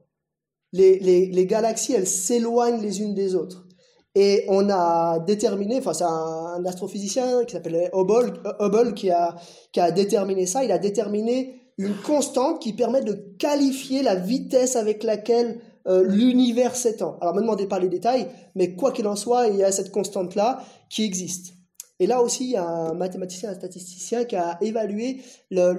Les, 0.78 1.46
galaxies, 1.46 1.94
elles 1.94 2.08
s'éloignent 2.08 2.82
les 2.82 3.02
unes 3.02 3.14
des 3.14 3.36
autres. 3.36 3.66
Et 4.14 4.46
on 4.48 4.70
a 4.70 5.20
déterminé, 5.20 5.78
enfin 5.78 5.94
c'est 5.94 6.06
un, 6.06 6.64
astrophysicien 6.66 7.44
qui 7.44 7.54
s'appelle 7.54 7.90
Hubble, 7.94 8.34
Hubble 8.60 8.94
qui, 8.94 9.10
a, 9.12 9.36
qui 9.74 9.82
a 9.82 9.92
déterminé 9.92 10.46
ça, 10.46 10.64
il 10.64 10.72
a 10.72 10.78
déterminé 10.78 11.60
une 11.78 11.96
constante 11.96 12.62
qui 12.62 12.72
permet 12.72 13.02
de 13.02 13.14
qualifier 13.38 14.04
la 14.04 14.16
vitesse 14.16 14.78
avec 14.78 15.04
laquelle 15.04 15.60
euh, 15.88 16.04
l'univers 16.04 16.76
s'étend. 16.76 17.18
Alors 17.22 17.34
ne 17.34 17.40
me 17.40 17.44
demandez 17.44 17.68
pas 17.68 17.80
les 17.80 17.90
détails, 17.90 18.28
mais 18.56 18.76
quoi 18.76 18.92
qu'il 18.92 19.08
en 19.08 19.16
soit, 19.16 19.48
il 19.48 19.58
y 19.58 19.64
a 19.64 19.72
cette 19.72 19.92
constante-là 19.92 20.64
qui 20.90 21.04
existe. 21.04 21.54
Et 22.00 22.08
là 22.08 22.22
aussi, 22.22 22.46
il 22.46 22.52
y 22.52 22.58
a 22.58 22.66
un 22.66 22.94
mathématicien, 22.94 23.52
un 23.52 23.56
statisticien 23.56 24.26
qui 24.26 24.36
a 24.36 24.58
évalué 24.62 25.22
le, 25.52 25.74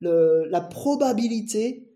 le, 0.00 0.44
la 0.48 0.60
probabilité 0.60 1.91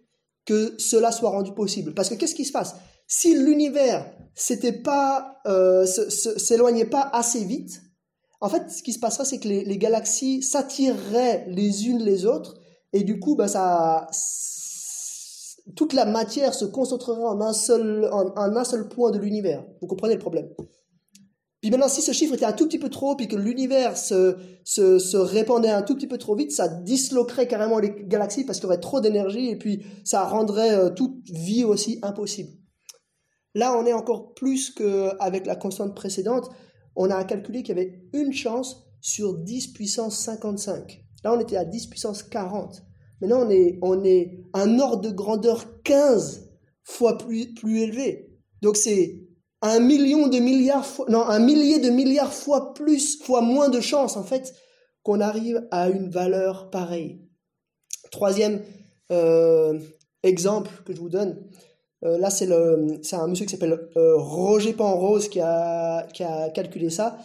que 0.46 0.74
cela 0.78 1.12
soit 1.12 1.30
rendu 1.30 1.52
possible. 1.52 1.92
Parce 1.92 2.08
que 2.08 2.14
qu'est-ce 2.14 2.34
qui 2.34 2.44
se 2.44 2.52
passe? 2.52 2.76
Si 3.06 3.34
l'univers 3.36 4.10
s'était 4.34 4.72
pas 4.72 5.38
euh, 5.46 5.86
s'éloignait 5.86 6.86
pas 6.86 7.10
assez 7.12 7.44
vite, 7.44 7.82
en 8.40 8.48
fait, 8.48 8.70
ce 8.70 8.82
qui 8.82 8.92
se 8.92 8.98
passerait, 8.98 9.24
c'est 9.24 9.38
que 9.38 9.48
les, 9.48 9.78
galaxies 9.78 10.42
s'attireraient 10.42 11.46
les 11.48 11.88
unes 11.88 12.02
les 12.02 12.26
autres, 12.26 12.54
et 12.92 13.02
du 13.02 13.18
coup, 13.18 13.34
bah, 13.34 13.48
ça, 13.48 14.06
toute 15.74 15.94
la 15.94 16.04
matière 16.04 16.54
se 16.54 16.64
concentrerait 16.64 17.24
en 17.24 17.40
un 17.40 17.52
seul, 17.52 18.08
en 18.12 18.56
un 18.56 18.64
seul 18.64 18.88
point 18.88 19.10
de 19.10 19.18
l'univers. 19.18 19.64
Vous 19.80 19.86
comprenez 19.86 20.14
le 20.14 20.20
problème? 20.20 20.48
Puis 21.66 21.72
maintenant, 21.72 21.88
si 21.88 22.00
ce 22.00 22.12
chiffre 22.12 22.34
était 22.34 22.44
un 22.44 22.52
tout 22.52 22.68
petit 22.68 22.78
peu 22.78 22.90
trop, 22.90 23.16
puis 23.16 23.26
que 23.26 23.34
l'univers 23.34 23.96
se, 23.96 24.36
se, 24.62 25.16
répandait 25.16 25.70
un 25.70 25.82
tout 25.82 25.96
petit 25.96 26.06
peu 26.06 26.16
trop 26.16 26.36
vite, 26.36 26.52
ça 26.52 26.68
disloquerait 26.68 27.48
carrément 27.48 27.80
les 27.80 27.92
galaxies 28.04 28.44
parce 28.44 28.58
qu'il 28.60 28.66
y 28.66 28.68
aurait 28.68 28.78
trop 28.78 29.00
d'énergie, 29.00 29.48
et 29.48 29.56
puis 29.56 29.84
ça 30.04 30.22
rendrait 30.24 30.76
euh, 30.76 30.90
toute 30.90 31.28
vie 31.28 31.64
aussi 31.64 31.98
impossible. 32.02 32.50
Là, 33.54 33.76
on 33.76 33.84
est 33.84 33.92
encore 33.92 34.34
plus 34.34 34.70
qu'avec 34.70 35.44
la 35.44 35.56
constante 35.56 35.96
précédente. 35.96 36.50
On 36.94 37.10
a 37.10 37.24
calculé 37.24 37.64
qu'il 37.64 37.76
y 37.76 37.80
avait 37.80 38.00
une 38.12 38.32
chance 38.32 38.84
sur 39.00 39.36
10 39.36 39.72
puissance 39.72 40.20
55. 40.20 41.04
Là, 41.24 41.34
on 41.34 41.40
était 41.40 41.56
à 41.56 41.64
10 41.64 41.88
puissance 41.88 42.22
40. 42.22 42.84
Maintenant, 43.20 43.44
on 43.44 43.50
est, 43.50 43.80
on 43.82 44.04
est 44.04 44.44
un 44.54 44.78
ordre 44.78 45.00
de 45.00 45.10
grandeur 45.10 45.82
15 45.82 46.48
fois 46.84 47.18
plus, 47.18 47.54
plus 47.54 47.80
élevé. 47.80 48.30
Donc, 48.62 48.76
c'est 48.76 49.25
un 49.62 49.80
million 49.80 50.28
de 50.28 50.38
milliards 50.38 50.86
non, 51.08 51.22
un 51.22 51.38
millier 51.38 51.78
de 51.78 51.90
milliards 51.90 52.32
fois 52.32 52.74
plus, 52.74 53.22
fois 53.22 53.40
moins 53.40 53.68
de 53.68 53.80
chances, 53.80 54.16
en 54.16 54.24
fait, 54.24 54.54
qu'on 55.02 55.20
arrive 55.20 55.66
à 55.70 55.88
une 55.88 56.10
valeur 56.10 56.70
pareille. 56.70 57.20
Troisième 58.10 58.62
euh, 59.10 59.78
exemple 60.22 60.70
que 60.84 60.94
je 60.94 61.00
vous 61.00 61.08
donne, 61.08 61.42
euh, 62.04 62.18
là, 62.18 62.30
c'est, 62.30 62.50
un 62.52 63.26
monsieur 63.26 63.46
qui 63.46 63.52
s'appelle 63.52 63.88
euh, 63.96 64.16
Roger 64.16 64.72
Penrose 64.72 65.28
qui 65.28 65.40
a, 65.40 66.06
qui 66.12 66.22
a 66.22 66.50
calculé 66.50 66.90
ça. 66.90 67.18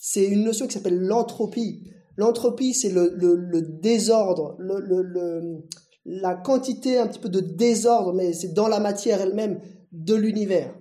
C'est 0.00 0.24
une 0.24 0.44
notion 0.44 0.66
qui 0.66 0.74
s'appelle 0.74 0.98
l'entropie. 0.98 1.90
L'entropie, 2.16 2.72
c'est 2.72 2.88
le, 2.88 3.12
le, 3.14 3.34
le 3.34 3.60
désordre, 3.60 4.56
le, 4.58 5.62
la 6.06 6.34
quantité 6.34 6.98
un 6.98 7.06
petit 7.08 7.18
peu 7.18 7.28
de 7.28 7.40
désordre, 7.40 8.14
mais 8.14 8.32
c'est 8.32 8.54
dans 8.54 8.68
la 8.68 8.80
matière 8.80 9.20
elle-même 9.20 9.60
de 9.92 10.14
l'univers. 10.14 10.74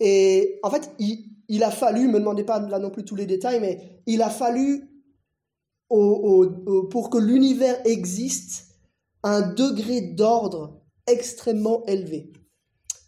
Et 0.00 0.58
en 0.62 0.70
fait, 0.70 0.90
il, 0.98 1.62
a 1.62 1.70
fallu, 1.70 2.08
me 2.08 2.18
demandez 2.18 2.44
pas 2.44 2.60
là 2.60 2.78
non 2.78 2.90
plus 2.90 3.04
tous 3.04 3.16
les 3.16 3.26
détails, 3.26 3.60
mais 3.60 4.02
il 4.06 4.22
a 4.22 4.30
fallu 4.30 4.90
pour 5.88 7.10
que 7.10 7.18
l'univers 7.18 7.80
existe 7.84 8.66
un 9.22 9.40
degré 9.40 10.00
d'ordre 10.00 10.82
extrêmement 11.06 11.84
élevé. 11.86 12.32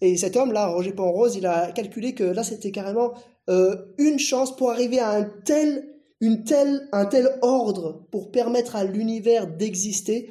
Et 0.01 0.16
cet 0.16 0.36
homme-là, 0.36 0.68
Roger 0.68 0.93
Penrose, 0.93 1.36
il 1.36 1.47
a 1.47 1.72
calculé 1.72 2.14
que 2.14 2.24
là, 2.24 2.45
c'était 2.45 2.70
carrément 2.70 3.14
euh, 3.51 3.76
une 3.99 4.18
chance 4.18 4.55
pour 4.55 4.70
arriver 4.70 5.01
à 5.01 5.11
un 5.11 5.24
tel, 5.24 5.89
une 6.20 6.45
telle, 6.45 6.89
un 6.93 7.07
tel 7.07 7.39
ordre 7.43 8.07
pour 8.11 8.30
permettre 8.30 8.76
à 8.76 8.84
l'univers 8.84 9.47
d'exister. 9.47 10.30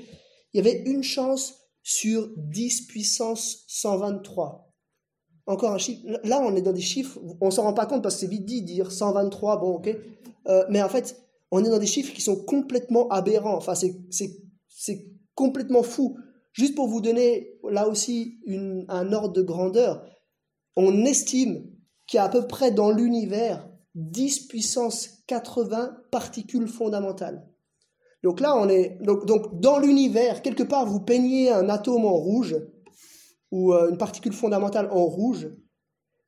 Il 0.53 0.58
y 0.58 0.60
avait 0.60 0.84
une 0.86 1.03
chance 1.03 1.55
sur 1.84 2.30
10 2.38 2.88
puissance 2.88 3.64
123. 3.68 4.66
Encore 5.48 5.72
un 5.72 5.78
chiffre. 5.78 6.02
Là, 6.24 6.41
on 6.43 6.56
est 6.56 6.62
dans 6.62 6.74
des 6.74 6.82
chiffres, 6.82 7.20
on 7.39 7.52
s'en 7.52 7.64
rend 7.64 7.74
pas 7.74 7.86
compte 7.86 8.04
parce 8.04 8.16
que 8.16 8.22
c'est 8.22 8.28
vite 8.28 8.45
dit, 8.45 8.62
dire 8.62 8.91
123, 8.91 9.60
bon, 9.60 9.76
ok. 9.76 9.95
Euh, 10.48 10.66
mais 10.70 10.82
en 10.82 10.89
fait, 10.89 11.24
on 11.52 11.64
est 11.64 11.70
dans 11.70 11.80
des 11.80 11.88
chiffres 11.88 12.14
qui 12.14 12.22
sont 12.22 12.36
complètement 12.36 13.08
aberrants. 13.08 13.56
Enfin, 13.56 13.74
c'est 13.74 15.08
complètement 15.36 15.84
fou. 15.84 16.18
Juste 16.52 16.76
pour 16.76 16.88
vous 16.88 17.02
donner 17.02 17.60
là 17.70 17.88
aussi 17.88 18.39
un 18.89 19.14
ordre 19.14 19.34
de 19.34 19.41
grandeur, 19.41 20.06
on 20.76 21.06
estime 21.06 21.72
qu'il 22.08 22.18
y 22.18 22.20
a 22.20 22.26
à 22.26 22.30
peu 22.30 22.45
près 22.48 22.72
dans 22.72 22.91
l'univers 22.91 23.70
10 23.95 24.48
puissance 24.48 25.24
80 25.28 25.98
particules 26.12 26.68
fondamentales. 26.68 27.48
Donc 28.24 28.39
là, 28.39 28.58
on 28.58 28.68
est 28.68 28.98
donc 29.02 29.26
dans 29.60 29.80
l'univers, 29.80 30.41
quelque 30.41 30.64
part, 30.64 30.86
vous 30.86 31.00
peignez 31.00 31.52
un 31.52 31.70
atome 31.70 32.06
en 32.06 32.16
rouge 32.16 32.58
ou 33.52 33.74
euh, 33.74 33.89
une 33.89 33.98
particule 33.98 34.34
fondamentale 34.34 34.89
en 34.91 35.06
rouge, 35.06 35.50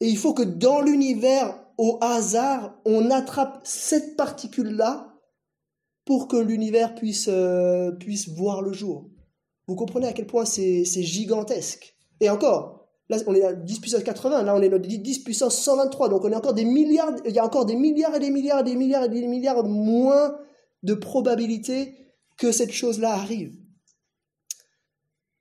et 0.02 0.08
il 0.08 0.18
faut 0.18 0.34
que 0.34 0.44
dans 0.44 0.82
l'univers, 0.82 1.60
au 1.78 1.98
hasard, 2.02 2.80
on 2.86 3.12
attrape 3.12 3.60
cette 3.64 4.16
particule-là 4.16 5.14
pour 6.06 6.28
que 6.28 6.38
l'univers 6.38 6.96
puisse, 6.96 7.28
euh, 7.30 7.92
puisse 7.92 8.30
voir 8.30 8.62
le 8.62 8.74
jour. 8.74 9.10
Vous 9.68 9.76
comprenez 9.76 10.08
à 10.08 10.14
quel 10.14 10.26
point 10.26 10.46
c'est 10.46 10.84
gigantesque. 10.86 11.96
Et 12.22 12.30
encore, 12.30 12.88
là 13.10 13.18
on 13.28 13.36
est 13.36 13.44
à 13.44 13.54
10 13.54 13.80
puissance 13.80 14.04
80, 14.04 14.44
là 14.44 14.56
on 14.56 14.62
est 14.62 14.74
à 14.74 14.80
10 14.80 15.20
puissance 15.20 15.62
123, 15.62 16.10
donc 16.10 16.24
on 16.26 16.32
est 16.32 16.36
encore 16.36 16.54
des 16.54 16.66
milliards, 16.66 17.14
il 17.26 17.32
y 17.32 17.40
a 17.40 17.46
encore 17.46 17.66
des 17.66 17.76
milliards 17.76 18.16
et 18.16 18.20
des 18.20 18.32
milliards 18.32 18.62
et 18.62 18.64
des 18.64 18.76
milliards 18.76 19.04
et 19.04 19.10
des 19.10 19.28
milliards 19.28 19.64
moins 19.64 20.36
de 20.82 20.94
probabilité 20.94 21.94
que 22.38 22.52
cette 22.52 22.72
chose-là 22.72 23.14
arrive. 23.14 23.59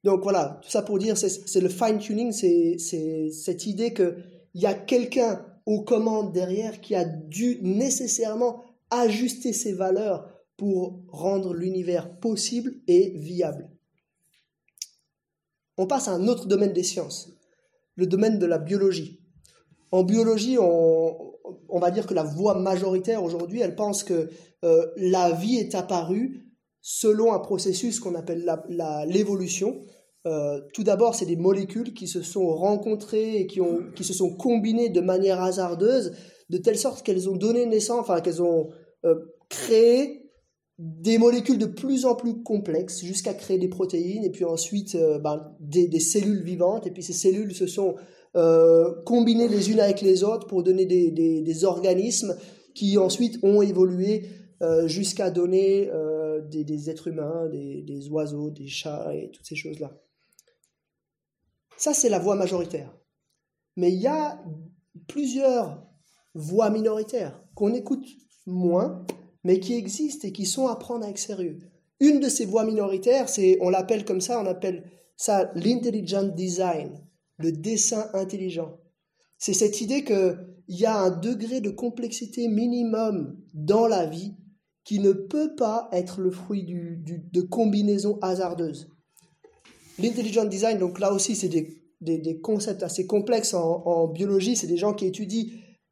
Donc 0.04 0.22
voilà, 0.22 0.60
tout 0.62 0.70
ça 0.70 0.82
pour 0.82 0.98
dire, 0.98 1.16
c'est 1.16 1.60
le 1.60 1.68
fine-tuning, 1.68 2.32
c'est 2.32 3.28
cette 3.30 3.66
idée 3.66 3.92
qu'il 3.92 4.14
y 4.54 4.66
a 4.66 4.74
quelqu'un 4.74 5.44
aux 5.66 5.82
commandes 5.82 6.32
derrière 6.32 6.80
qui 6.80 6.94
a 6.94 7.04
dû 7.04 7.58
nécessairement 7.62 8.62
ajuster 8.90 9.52
ses 9.52 9.72
valeurs 9.72 10.30
pour 10.56 11.02
rendre 11.08 11.52
l'univers 11.52 12.18
possible 12.18 12.74
et 12.86 13.12
viable. 13.16 13.70
On 15.76 15.86
passe 15.86 16.08
à 16.08 16.12
un 16.12 16.26
autre 16.26 16.46
domaine 16.46 16.72
des 16.72 16.82
sciences, 16.82 17.30
le 17.96 18.06
domaine 18.06 18.38
de 18.38 18.46
la 18.46 18.58
biologie. 18.58 19.20
En 19.92 20.04
biologie, 20.04 20.58
on, 20.58 21.78
va 21.78 21.90
dire 21.90 22.06
que 22.06 22.14
la 22.14 22.24
voie 22.24 22.58
majoritaire 22.58 23.22
aujourd'hui, 23.22 23.60
elle 23.60 23.76
pense 23.76 24.02
que 24.02 24.30
euh, 24.64 24.86
la 24.96 25.32
vie 25.32 25.56
est 25.56 25.74
apparue 25.74 26.47
selon 26.90 27.34
un 27.34 27.38
processus 27.38 28.00
qu'on 28.00 28.14
appelle 28.14 28.50
l'évolution. 29.08 29.82
Euh, 30.26 30.58
tout 30.72 30.84
d'abord, 30.84 31.14
c'est 31.14 31.26
des 31.26 31.36
molécules 31.36 31.92
qui 31.92 32.08
se 32.08 32.22
sont 32.22 32.46
rencontrées 32.46 33.36
et 33.36 33.46
qui, 33.46 33.60
ont, 33.60 33.80
qui 33.94 34.04
se 34.04 34.14
sont 34.14 34.34
combinées 34.34 34.88
de 34.88 35.02
manière 35.02 35.42
hasardeuse, 35.42 36.12
de 36.48 36.56
telle 36.56 36.78
sorte 36.78 37.04
qu'elles 37.04 37.28
ont 37.28 37.36
donné 37.36 37.66
naissance, 37.66 38.00
enfin 38.00 38.22
qu'elles 38.22 38.40
ont 38.40 38.70
euh, 39.04 39.16
créé 39.50 40.30
des 40.78 41.18
molécules 41.18 41.58
de 41.58 41.66
plus 41.66 42.06
en 42.06 42.14
plus 42.14 42.42
complexes 42.42 43.04
jusqu'à 43.04 43.34
créer 43.34 43.58
des 43.58 43.68
protéines 43.68 44.24
et 44.24 44.30
puis 44.30 44.46
ensuite 44.46 44.94
euh, 44.94 45.18
ben, 45.18 45.54
des, 45.60 46.00
cellules 46.00 46.42
vivantes 46.42 46.86
et 46.86 46.90
puis 46.90 47.02
ces 47.02 47.12
cellules 47.12 47.54
se 47.54 47.66
sont 47.66 47.96
combinées 49.04 49.48
les 49.48 49.72
unes 49.72 49.80
avec 49.80 50.00
les 50.00 50.22
autres 50.22 50.46
pour 50.46 50.62
donner 50.62 50.86
des, 50.86 51.64
organismes 51.64 52.36
qui 52.72 52.96
ensuite 52.96 53.38
ont 53.42 53.62
évolué 53.62 54.26
jusqu'à 54.86 55.30
donner 55.30 55.90
des, 56.48 56.90
êtres 56.90 57.08
humains, 57.08 57.48
des, 57.48 58.08
oiseaux, 58.10 58.50
des 58.50 58.68
chats 58.68 59.14
et 59.14 59.30
toutes 59.30 59.46
ces 59.46 59.56
choses-là. 59.56 59.96
Ça, 61.76 61.94
c'est 61.94 62.08
la 62.08 62.18
voie 62.18 62.34
majoritaire. 62.34 62.92
Mais 63.76 63.92
il 63.92 64.00
y 64.00 64.06
a 64.06 64.42
plusieurs 65.06 65.86
voies 66.34 66.70
minoritaires 66.70 67.40
qu'on 67.54 67.74
écoute 67.74 68.06
moins 68.46 69.06
mais 69.44 69.60
qui 69.60 69.74
existent 69.74 70.26
et 70.28 70.32
qui 70.32 70.46
sont 70.46 70.66
à 70.66 70.76
prendre 70.76 71.04
avec 71.04 71.18
sérieux. 71.18 71.58
Une 72.00 72.20
de 72.20 72.28
ces 72.28 72.44
voies 72.44 72.64
minoritaires, 72.64 73.28
c'est, 73.28 73.58
on 73.60 73.70
l'appelle 73.70 74.04
comme 74.04 74.20
ça, 74.20 74.40
on 74.40 74.46
appelle 74.46 74.90
ça 75.16 75.50
l'intelligent 75.54 76.24
design, 76.24 76.90
le 77.38 77.52
dessin 77.52 78.08
intelligent. 78.14 78.78
C'est 79.38 79.54
cette 79.54 79.80
idée 79.80 80.04
qu'il 80.04 80.36
y 80.68 80.84
a 80.84 80.96
un 80.98 81.10
degré 81.10 81.60
de 81.60 81.70
complexité 81.70 82.48
minimum 82.48 83.40
dans 83.54 83.86
la 83.86 84.06
vie 84.06 84.34
qui 84.88 85.00
ne 85.00 85.12
peut 85.12 85.54
pas 85.54 85.90
être 85.92 86.18
le 86.18 86.30
fruit 86.30 86.64
de 86.64 87.40
combinaisons 87.42 88.18
hasardeuses. 88.22 88.88
L'intelligent 89.98 90.46
design, 90.46 90.78
donc 90.78 90.98
là 90.98 91.12
aussi, 91.12 91.36
c'est 91.36 91.50
des, 92.00 92.40
concepts 92.40 92.82
assez 92.82 93.06
complexes 93.06 93.52
en, 93.52 94.08
biologie. 94.08 94.56
C'est 94.56 94.66
des 94.66 94.78
gens 94.78 94.94
qui 94.94 95.04
étudient, 95.04 95.44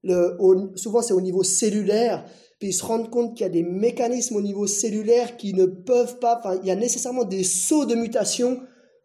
le, 0.03 0.39
souvent 0.77 1.03
c'est 1.03 1.13
au 1.13 1.21
niveau 1.21 1.43
cellulaire, 1.43 2.25
puis 2.59 2.71
ils 2.71 2.73
se 2.73 2.87
rendent 2.87 3.11
compte 3.11 3.37
qu'il 3.37 3.45
y 3.45 3.51
a 3.51 3.53
des 3.53 3.65
mécanismes 3.65 4.37
au 4.37 4.41
niveau 4.41 4.67
cellulaire 4.67 5.37
qui 5.37 5.53
ne 5.53 5.67
peuvent 5.67 6.19
pas, 6.19 6.39
enfin, 6.39 6.59
il 6.63 6.67
y 6.67 6.71
a 6.71 6.75
nécessairement 6.75 7.25
des 7.25 7.45
sauts 7.45 7.85
de 7.85 7.97
mutation 7.97 8.63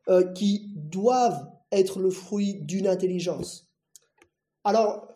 euh, 0.08 0.24
qui 0.32 0.72
doivent 0.78 1.50
être 1.74 2.00
le 2.00 2.12
fruit 2.12 2.62
d'une 2.62 2.88
intelligence. 2.88 3.68
Alors, 4.64 5.11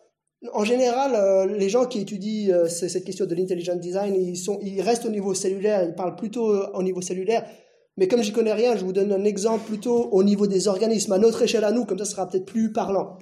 en 0.52 0.64
général, 0.64 1.14
euh, 1.14 1.46
les 1.46 1.68
gens 1.68 1.86
qui 1.86 2.00
étudient 2.00 2.54
euh, 2.54 2.68
cette 2.68 3.04
question 3.04 3.26
de 3.26 3.34
l'intelligent 3.34 3.74
design, 3.74 4.14
ils, 4.14 4.36
sont, 4.36 4.58
ils 4.62 4.80
restent 4.80 5.06
au 5.06 5.10
niveau 5.10 5.34
cellulaire, 5.34 5.82
ils 5.82 5.94
parlent 5.94 6.16
plutôt 6.16 6.46
au 6.74 6.82
niveau 6.82 7.00
cellulaire. 7.00 7.48
Mais 7.96 8.08
comme 8.08 8.22
j'y 8.22 8.32
connais 8.32 8.52
rien, 8.52 8.76
je 8.76 8.84
vous 8.84 8.92
donne 8.92 9.12
un 9.12 9.24
exemple 9.24 9.64
plutôt 9.66 10.10
au 10.10 10.22
niveau 10.22 10.46
des 10.46 10.68
organismes, 10.68 11.12
à 11.12 11.18
notre 11.18 11.42
échelle 11.42 11.64
à 11.64 11.72
nous, 11.72 11.86
comme 11.86 11.98
ça 11.98 12.04
sera 12.04 12.28
peut-être 12.28 12.44
plus 12.44 12.72
parlant. 12.72 13.18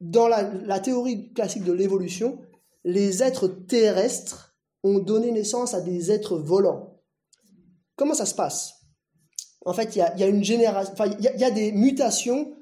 Dans 0.00 0.28
la 0.28 0.78
théorie 0.78 1.32
classique 1.32 1.64
de 1.64 1.72
l'évolution, 1.72 2.38
les 2.84 3.22
êtres 3.22 3.48
terrestres 3.48 4.56
ont 4.84 4.98
donné 4.98 5.32
naissance 5.32 5.74
à 5.74 5.80
des 5.80 6.10
êtres 6.10 6.36
volants. 6.36 7.02
Comment 7.96 8.14
ça 8.14 8.26
se 8.26 8.34
passe? 8.34 8.74
En 9.64 9.72
fait, 9.72 9.96
il 9.96 9.98
y 9.98 10.02
a, 10.02 10.26
une 10.26 10.44
génération, 10.44 10.94
il 11.18 11.40
y, 11.40 11.44
a 11.44 11.50
des 11.50 11.72
mutations 11.72 12.54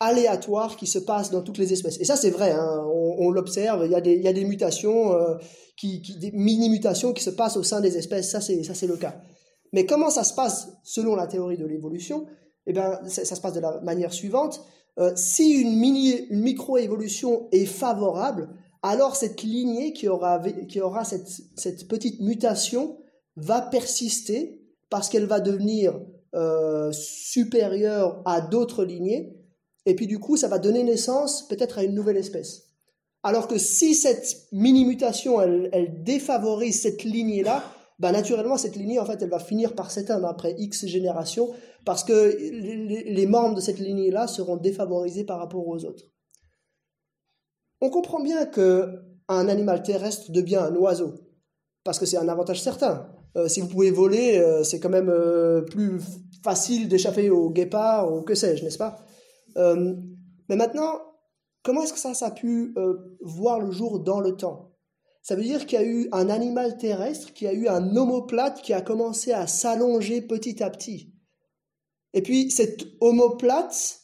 aléatoires 0.00 0.76
qui 0.76 0.86
se 0.86 0.98
passent 0.98 1.30
dans 1.30 1.42
toutes 1.42 1.58
les 1.58 1.72
espèces. 1.72 2.00
Et 2.00 2.04
ça, 2.04 2.16
c'est 2.16 2.30
vrai, 2.30 2.52
hein. 2.52 2.86
on, 2.86 3.30
l'observe, 3.30 3.84
il 3.84 3.90
y, 3.90 4.28
a 4.28 4.32
des, 4.32 4.44
mutations, 4.44 5.12
euh, 5.12 5.34
qui, 5.76 6.00
des 6.20 6.30
mini-mutations 6.32 7.12
qui 7.12 7.22
se 7.22 7.30
passent 7.30 7.56
au 7.56 7.62
sein 7.62 7.80
des 7.80 7.96
espèces, 7.96 8.30
ça 8.30 8.40
c'est, 8.40 8.62
ça 8.62 8.86
le 8.86 8.96
cas. 8.96 9.20
Mais 9.72 9.86
comment 9.86 10.10
ça 10.10 10.24
se 10.24 10.34
passe 10.34 10.68
selon 10.84 11.16
la 11.16 11.26
théorie 11.26 11.58
de 11.58 11.66
l'évolution? 11.66 12.26
Eh 12.66 12.72
bien, 12.72 13.00
ça, 13.06 13.24
se 13.24 13.40
passe 13.40 13.54
de 13.54 13.60
la 13.60 13.80
manière 13.80 14.12
suivante. 14.12 14.64
Euh, 14.98 15.12
si 15.16 15.60
une, 15.60 15.76
mini, 15.76 16.14
une 16.30 16.42
micro-évolution 16.42 17.48
est 17.52 17.66
favorable, 17.66 18.50
alors 18.82 19.16
cette 19.16 19.42
lignée 19.42 19.92
qui 19.92 20.08
aura, 20.08 20.40
qui 20.68 20.80
aura 20.80 21.04
cette, 21.04 21.88
petite 21.88 22.20
mutation 22.20 22.98
va 23.36 23.60
persister 23.60 24.60
parce 24.90 25.08
qu'elle 25.08 25.26
va 25.26 25.40
devenir 25.40 26.00
euh, 26.34 26.90
supérieure 26.92 28.22
à 28.24 28.40
d'autres 28.40 28.84
lignées, 28.84 29.37
et 29.88 29.94
puis 29.94 30.06
du 30.06 30.18
coup, 30.18 30.36
ça 30.36 30.48
va 30.48 30.58
donner 30.58 30.82
naissance 30.82 31.48
peut-être 31.48 31.78
à 31.78 31.82
une 31.82 31.94
nouvelle 31.94 32.18
espèce. 32.18 32.64
Alors 33.22 33.48
que 33.48 33.58
si 33.58 33.94
cette 33.94 34.48
mini-mutation, 34.52 35.40
elle, 35.40 36.02
défavorise 36.04 36.82
cette 36.82 37.04
lignée-là, 37.04 37.64
bah 37.98 38.12
naturellement, 38.12 38.56
cette 38.56 38.76
lignée, 38.76 39.00
en 39.00 39.06
fait, 39.06 39.20
elle 39.22 39.30
va 39.30 39.40
finir 39.40 39.74
par 39.74 39.90
s'éteindre 39.90 40.28
après 40.28 40.54
X 40.58 40.86
générations, 40.86 41.50
parce 41.84 42.04
que 42.04 42.36
les 42.38 43.26
membres 43.26 43.56
de 43.56 43.60
cette 43.60 43.78
lignée-là 43.78 44.28
seront 44.28 44.56
défavorisés 44.56 45.24
par 45.24 45.38
rapport 45.38 45.66
aux 45.66 45.84
autres. 45.84 46.04
On 47.80 47.90
comprend 47.90 48.20
bien 48.20 48.44
que 48.46 49.02
un 49.28 49.48
animal 49.48 49.82
terrestre 49.82 50.30
devient 50.30 50.56
un 50.56 50.74
oiseau, 50.76 51.14
parce 51.82 51.98
que 51.98 52.06
c'est 52.06 52.18
un 52.18 52.28
avantage 52.28 52.62
certain. 52.62 53.08
Euh, 53.36 53.48
si 53.48 53.60
vous 53.60 53.68
pouvez 53.68 53.90
voler, 53.90 54.38
euh, 54.38 54.64
c'est 54.64 54.80
quand 54.80 54.88
même 54.88 55.10
euh, 55.10 55.62
plus 55.62 56.00
facile 56.42 56.88
d'échapper 56.88 57.30
au 57.30 57.50
guépard 57.50 58.12
ou 58.12 58.22
que 58.22 58.34
sais-je, 58.34 58.64
n'est-ce 58.64 58.78
pas? 58.78 59.04
Mais 59.58 60.56
maintenant, 60.56 61.00
comment 61.62 61.82
est-ce 61.82 61.92
que 61.92 61.98
ça, 61.98 62.26
a 62.26 62.30
pu 62.30 62.74
voir 63.20 63.60
le 63.60 63.70
jour 63.70 64.00
dans 64.00 64.20
le 64.20 64.36
temps? 64.36 64.72
Ça 65.22 65.36
veut 65.36 65.42
dire 65.42 65.66
qu'il 65.66 65.78
y 65.78 65.82
a 65.82 65.86
eu 65.86 66.08
un 66.12 66.30
animal 66.30 66.78
terrestre, 66.78 67.34
qui 67.34 67.46
a 67.46 67.52
eu 67.52 67.68
un 67.68 67.94
omoplate 67.96 68.62
qui 68.62 68.72
a 68.72 68.80
commencé 68.80 69.32
à 69.32 69.46
s'allonger 69.46 70.22
petit 70.22 70.62
à 70.62 70.70
petit. 70.70 71.12
Et 72.14 72.22
puis 72.22 72.50
cet 72.50 72.86
homoplate 73.00 74.00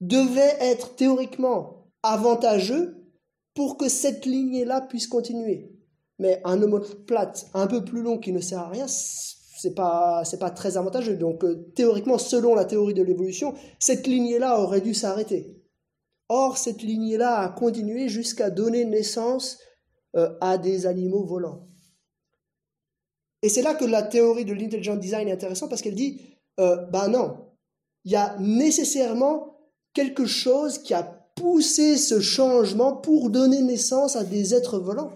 devait 0.00 0.56
être 0.60 0.96
théoriquement 0.96 1.90
avantageux 2.02 3.06
pour 3.54 3.76
que 3.76 3.88
cette 3.88 4.24
lignée-là 4.24 4.80
puisse 4.80 5.06
continuer. 5.06 5.76
Mais 6.18 6.40
un 6.44 6.62
homoplate 6.62 7.46
un 7.54 7.66
peu 7.66 7.84
plus 7.84 8.02
long 8.02 8.18
qui 8.18 8.32
ne 8.32 8.40
sert 8.40 8.60
à 8.60 8.68
rien, 8.68 8.86
c'est 9.62 9.74
pas 9.74 10.24
c'est 10.24 10.38
pas 10.38 10.50
très 10.50 10.76
avantageux. 10.76 11.16
Donc 11.16 11.44
euh, 11.44 11.70
théoriquement, 11.76 12.18
selon 12.18 12.54
la 12.54 12.64
théorie 12.64 12.94
de 12.94 13.02
l'évolution, 13.02 13.54
cette 13.78 14.06
lignée-là 14.06 14.60
aurait 14.60 14.80
dû 14.80 14.92
s'arrêter. 14.92 15.62
Or, 16.28 16.58
cette 16.58 16.82
lignée-là 16.82 17.38
a 17.38 17.48
continué 17.48 18.08
jusqu'à 18.08 18.50
donner 18.50 18.84
naissance 18.84 19.58
euh, 20.16 20.34
à 20.40 20.58
des 20.58 20.86
animaux 20.86 21.24
volants. 21.24 21.68
Et 23.42 23.48
c'est 23.48 23.62
là 23.62 23.74
que 23.74 23.84
la 23.84 24.02
théorie 24.02 24.44
de 24.44 24.52
l'intelligent 24.52 24.96
design 24.96 25.28
est 25.28 25.32
intéressante 25.32 25.68
parce 25.68 25.82
qu'elle 25.82 25.96
dit, 25.96 26.20
ben 26.56 27.08
non, 27.08 27.48
il 28.04 28.12
y 28.12 28.16
a 28.16 28.36
nécessairement 28.38 29.58
quelque 29.94 30.26
chose 30.26 30.78
qui 30.78 30.94
a 30.94 31.02
poussé 31.34 31.96
ce 31.96 32.20
changement 32.20 32.96
pour 32.96 33.30
donner 33.30 33.62
naissance 33.62 34.14
à 34.14 34.22
des 34.22 34.54
êtres 34.54 34.78
volants. 34.78 35.12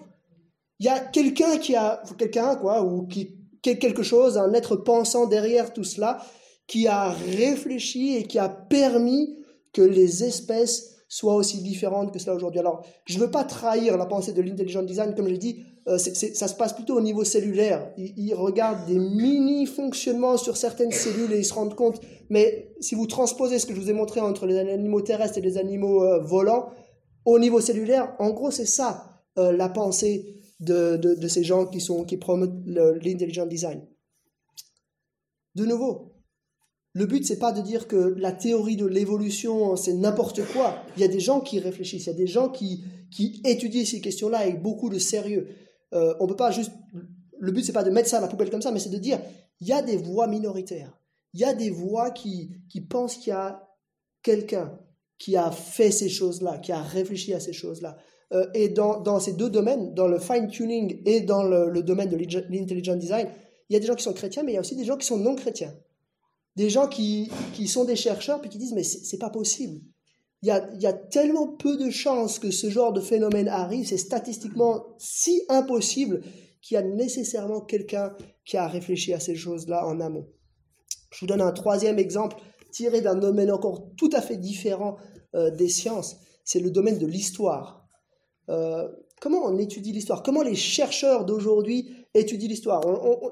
Il 0.78 0.86
y 0.86 0.88
a 0.88 1.00
quelqu'un 1.00 1.56
qui 1.58 1.74
a, 1.74 2.02
quelqu'un 2.18 2.56
quoi, 2.56 2.82
ou 2.82 3.06
qui, 3.06 3.35
quelque 3.74 4.02
chose, 4.02 4.38
un 4.38 4.52
être 4.52 4.76
pensant 4.76 5.26
derrière 5.26 5.72
tout 5.72 5.84
cela, 5.84 6.18
qui 6.66 6.86
a 6.86 7.10
réfléchi 7.10 8.16
et 8.16 8.24
qui 8.24 8.38
a 8.38 8.48
permis 8.48 9.36
que 9.72 9.82
les 9.82 10.24
espèces 10.24 10.96
soient 11.08 11.34
aussi 11.34 11.62
différentes 11.62 12.12
que 12.12 12.18
cela 12.18 12.34
aujourd'hui. 12.34 12.60
Alors, 12.60 12.84
je 13.04 13.16
ne 13.18 13.24
veux 13.24 13.30
pas 13.30 13.44
trahir 13.44 13.96
la 13.96 14.06
pensée 14.06 14.32
de 14.32 14.42
l'intelligent 14.42 14.82
design, 14.82 15.14
comme 15.14 15.28
j'ai 15.28 15.38
dit, 15.38 15.62
euh, 15.88 15.98
ça 15.98 16.48
se 16.48 16.54
passe 16.54 16.72
plutôt 16.72 16.96
au 16.96 17.00
niveau 17.00 17.22
cellulaire. 17.22 17.92
Ils, 17.96 18.34
regardent 18.34 18.86
des 18.86 18.98
mini-fonctionnements 18.98 20.36
sur 20.36 20.56
certaines 20.56 20.90
cellules 20.90 21.32
et 21.32 21.38
ils 21.38 21.44
se 21.44 21.54
rendent 21.54 21.76
compte. 21.76 22.00
Mais 22.28 22.74
si 22.80 22.96
vous 22.96 23.06
transposez 23.06 23.60
ce 23.60 23.66
que 23.66 23.74
je 23.74 23.80
vous 23.80 23.90
ai 23.90 23.92
montré 23.92 24.20
entre 24.20 24.46
les 24.46 24.58
animaux 24.58 25.00
terrestres 25.00 25.38
et 25.38 25.42
les 25.42 25.58
animaux 25.58 26.02
euh, 26.02 26.18
volants, 26.20 26.70
au 27.24 27.38
niveau 27.38 27.60
cellulaire, 27.60 28.14
en 28.18 28.30
gros, 28.30 28.50
c'est 28.50 28.66
ça 28.66 29.22
euh, 29.38 29.52
la 29.52 29.68
pensée 29.68 30.34
de, 30.60 30.96
de, 30.96 31.28
ces 31.28 31.44
gens 31.44 31.66
qui, 31.66 31.80
sont, 31.80 32.04
qui 32.04 32.16
promotent 32.16 32.64
l'intelligent 32.66 33.46
design. 33.46 33.86
De 35.54 35.64
nouveau, 35.64 36.14
le 36.92 37.06
but, 37.06 37.26
c'est 37.26 37.38
pas 37.38 37.52
de 37.52 37.60
dire 37.60 37.88
que 37.88 37.96
la 37.96 38.32
théorie 38.32 38.76
de 38.76 38.86
l'évolution, 38.86 39.76
c'est 39.76 39.92
n'importe 39.92 40.40
quoi. 40.52 40.82
Il 40.96 41.02
y 41.02 41.04
a 41.04 41.08
des 41.08 41.20
gens 41.20 41.40
qui 41.40 41.58
réfléchissent, 41.58 42.06
il 42.06 42.10
y 42.10 42.14
a 42.14 42.16
des 42.16 42.26
gens 42.26 42.48
qui, 42.48 42.84
qui 43.10 43.42
étudient 43.44 43.84
ces 43.84 44.00
questions-là 44.00 44.38
avec 44.38 44.62
beaucoup 44.62 44.88
de 44.88 44.98
sérieux. 44.98 45.48
Euh, 45.92 46.14
on 46.20 46.26
peut 46.26 46.36
pas 46.36 46.50
juste. 46.50 46.72
Le 47.38 47.52
but, 47.52 47.62
c'est 47.62 47.74
pas 47.74 47.84
de 47.84 47.90
mettre 47.90 48.08
ça 48.08 48.18
à 48.18 48.20
la 48.22 48.28
poubelle 48.28 48.48
comme 48.48 48.62
ça, 48.62 48.72
mais 48.72 48.80
c'est 48.80 48.88
de 48.88 48.98
dire 48.98 49.20
il 49.60 49.68
y 49.68 49.72
a 49.72 49.82
des 49.82 49.98
voix 49.98 50.26
minoritaires. 50.26 50.98
Il 51.34 51.40
y 51.40 51.44
a 51.44 51.52
des 51.52 51.68
voix 51.68 52.10
qui, 52.10 52.50
qui 52.70 52.80
pensent 52.80 53.16
qu'il 53.16 53.28
y 53.28 53.32
a 53.32 53.68
quelqu'un 54.22 54.78
qui 55.18 55.36
a 55.36 55.50
fait 55.50 55.90
ces 55.90 56.08
choses-là, 56.08 56.58
qui 56.58 56.72
a 56.72 56.80
réfléchi 56.80 57.34
à 57.34 57.40
ces 57.40 57.52
choses-là. 57.52 57.96
Euh, 58.32 58.46
et 58.54 58.68
dans, 58.68 59.20
ces 59.20 59.34
deux 59.34 59.50
domaines, 59.50 59.94
dans 59.94 60.08
le 60.08 60.18
fine-tuning 60.18 61.02
et 61.04 61.20
dans 61.20 61.44
le, 61.44 61.70
le 61.70 61.82
domaine 61.82 62.08
de 62.08 62.16
l'intelligent 62.16 62.96
design, 62.96 63.28
il 63.68 63.74
y 63.74 63.76
a 63.76 63.80
des 63.80 63.86
gens 63.86 63.94
qui 63.94 64.02
sont 64.02 64.12
chrétiens, 64.12 64.42
mais 64.42 64.52
il 64.52 64.54
y 64.54 64.58
a 64.58 64.60
aussi 64.60 64.76
des 64.76 64.84
gens 64.84 64.96
qui 64.96 65.06
sont 65.06 65.18
non 65.18 65.34
chrétiens. 65.34 65.74
Des 66.56 66.70
gens 66.70 66.88
qui, 66.88 67.30
qui 67.52 67.68
sont 67.68 67.84
des 67.84 67.96
chercheurs, 67.96 68.40
puis 68.40 68.48
qui 68.50 68.58
disent, 68.58 68.72
mais 68.72 68.82
c'est 68.82 69.18
pas 69.18 69.30
possible. 69.30 69.80
Il 70.42 70.48
y, 70.48 70.50
a, 70.50 70.68
il 70.74 70.80
y 70.80 70.86
a 70.86 70.92
tellement 70.92 71.48
peu 71.48 71.76
de 71.76 71.90
chances 71.90 72.38
que 72.38 72.50
ce 72.50 72.70
genre 72.70 72.92
de 72.92 73.00
phénomène 73.00 73.48
arrive, 73.48 73.86
c'est 73.86 73.96
statistiquement 73.96 74.84
si 74.98 75.42
impossible 75.48 76.22
qu'il 76.62 76.74
y 76.74 76.78
a 76.78 76.82
nécessairement 76.82 77.60
quelqu'un 77.60 78.14
qui 78.44 78.56
a 78.56 78.66
réfléchi 78.66 79.12
à 79.12 79.20
ces 79.20 79.34
choses-là 79.34 79.86
en 79.86 80.00
amont. 80.00 80.28
Je 81.10 81.20
vous 81.20 81.26
donne 81.26 81.40
un 81.40 81.52
troisième 81.52 81.98
exemple 81.98 82.36
tiré 82.70 83.00
d'un 83.00 83.14
domaine 83.14 83.50
encore 83.50 83.88
tout 83.96 84.10
à 84.12 84.20
fait 84.20 84.36
différent 84.36 84.96
euh, 85.34 85.50
des 85.50 85.68
sciences, 85.68 86.16
c'est 86.44 86.60
le 86.60 86.70
domaine 86.70 86.98
de 86.98 87.06
l'histoire. 87.06 87.85
Euh, 88.48 88.88
comment 89.20 89.44
on 89.44 89.58
étudie 89.58 89.92
l'histoire? 89.92 90.22
Comment 90.22 90.42
les 90.42 90.54
chercheurs 90.54 91.24
d'aujourd'hui 91.24 92.06
étudient 92.14 92.48
l'histoire? 92.48 92.80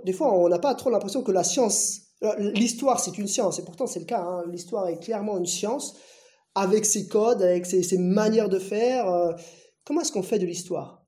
Des 0.05 0.13
fois, 0.13 0.33
on 0.33 0.49
n'a 0.49 0.59
pas 0.59 0.75
trop 0.75 0.91
l'impression 0.91 1.23
que 1.23 1.33
la 1.33 1.45
science, 1.45 2.01
euh, 2.23 2.51
l'histoire, 2.53 3.01
c'est 3.01 3.19
une 3.19 3.29
science, 3.29 3.59
et 3.59 3.65
pourtant 3.65 3.87
c'est 3.87 4.01
le 4.01 4.07
cas. 4.07 4.23
Hein. 4.23 4.45
L'histoire 4.51 4.89
est 4.89 4.99
clairement 4.99 5.39
une 5.39 5.47
science, 5.47 5.97
avec 6.55 6.85
ses 6.85 7.09
codes, 7.09 7.43
avec 7.43 7.67
ses, 7.67 7.99
manières 7.99 8.49
de 8.49 8.59
faire. 8.59 9.35
comment 9.85 10.01
est-ce 10.01 10.13
qu'on 10.13 10.23
fait 10.23 10.39
de 10.39 10.47
l'histoire? 10.47 11.05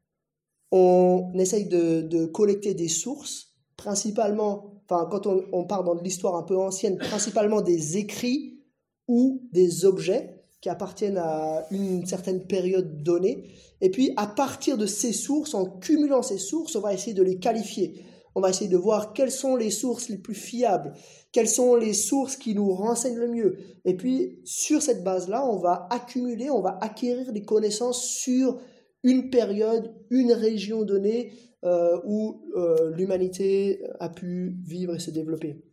On 0.73 1.33
essaye 1.39 1.67
de, 1.67 2.01
de 2.01 2.27
collecter 2.27 2.75
des 2.75 2.89
sources, 2.89 3.55
principalement 3.77 4.83
enfin, 4.89 5.07
quand 5.11 5.27
on, 5.27 5.45
on 5.53 5.65
part 5.65 5.85
dans 5.85 5.95
l'histoire 5.95 6.35
un 6.35 6.43
peu 6.43 6.57
ancienne, 6.57 6.99
principalement 6.99 7.61
des 7.61 7.97
écrits 7.97 8.61
ou 9.09 9.49
des 9.53 9.85
objets 9.85 10.36
qui 10.61 10.69
appartiennent 10.69 11.19
à 11.19 11.67
une 11.71 12.07
certaine 12.07 12.47
période 12.47 13.03
donnée. 13.03 13.51
Et 13.81 13.91
puis, 13.91 14.13
à 14.17 14.27
partir 14.27 14.79
de 14.79 14.87
ces 14.87 15.13
sources, 15.13 15.55
en 15.55 15.67
cumulant 15.67 16.23
ces 16.23 16.39
sources, 16.39 16.77
on 16.77 16.81
va 16.81 16.95
essayer 16.95 17.15
de 17.15 17.23
les 17.23 17.39
qualifier. 17.39 18.03
On 18.35 18.41
va 18.41 18.51
essayer 18.51 18.69
de 18.69 18.77
voir 18.77 19.13
quelles 19.13 19.31
sont 19.31 19.57
les 19.57 19.71
sources 19.71 20.09
les 20.09 20.19
plus 20.19 20.35
fiables, 20.35 20.93
quelles 21.33 21.49
sont 21.49 21.75
les 21.75 21.95
sources 21.95 22.37
qui 22.37 22.55
nous 22.55 22.71
renseignent 22.73 23.17
le 23.17 23.29
mieux. 23.29 23.57
Et 23.85 23.97
puis, 23.97 24.41
sur 24.45 24.83
cette 24.83 25.05
base-là, 25.05 25.47
on 25.47 25.57
va 25.57 25.87
accumuler, 25.91 26.51
on 26.51 26.61
va 26.61 26.79
acquérir 26.81 27.33
des 27.33 27.45
connaissances 27.45 28.05
sur 28.05 28.59
une 29.03 29.31
période, 29.31 29.95
une 30.11 30.33
région 30.33 30.83
donnée, 30.85 31.33
euh, 31.65 31.99
où 32.05 32.43
euh, 32.55 32.91
l'humanité 32.95 33.83
a 33.99 34.09
pu 34.09 34.57
vivre 34.65 34.95
et 34.95 34.99
se 34.99 35.11
développer. 35.11 35.65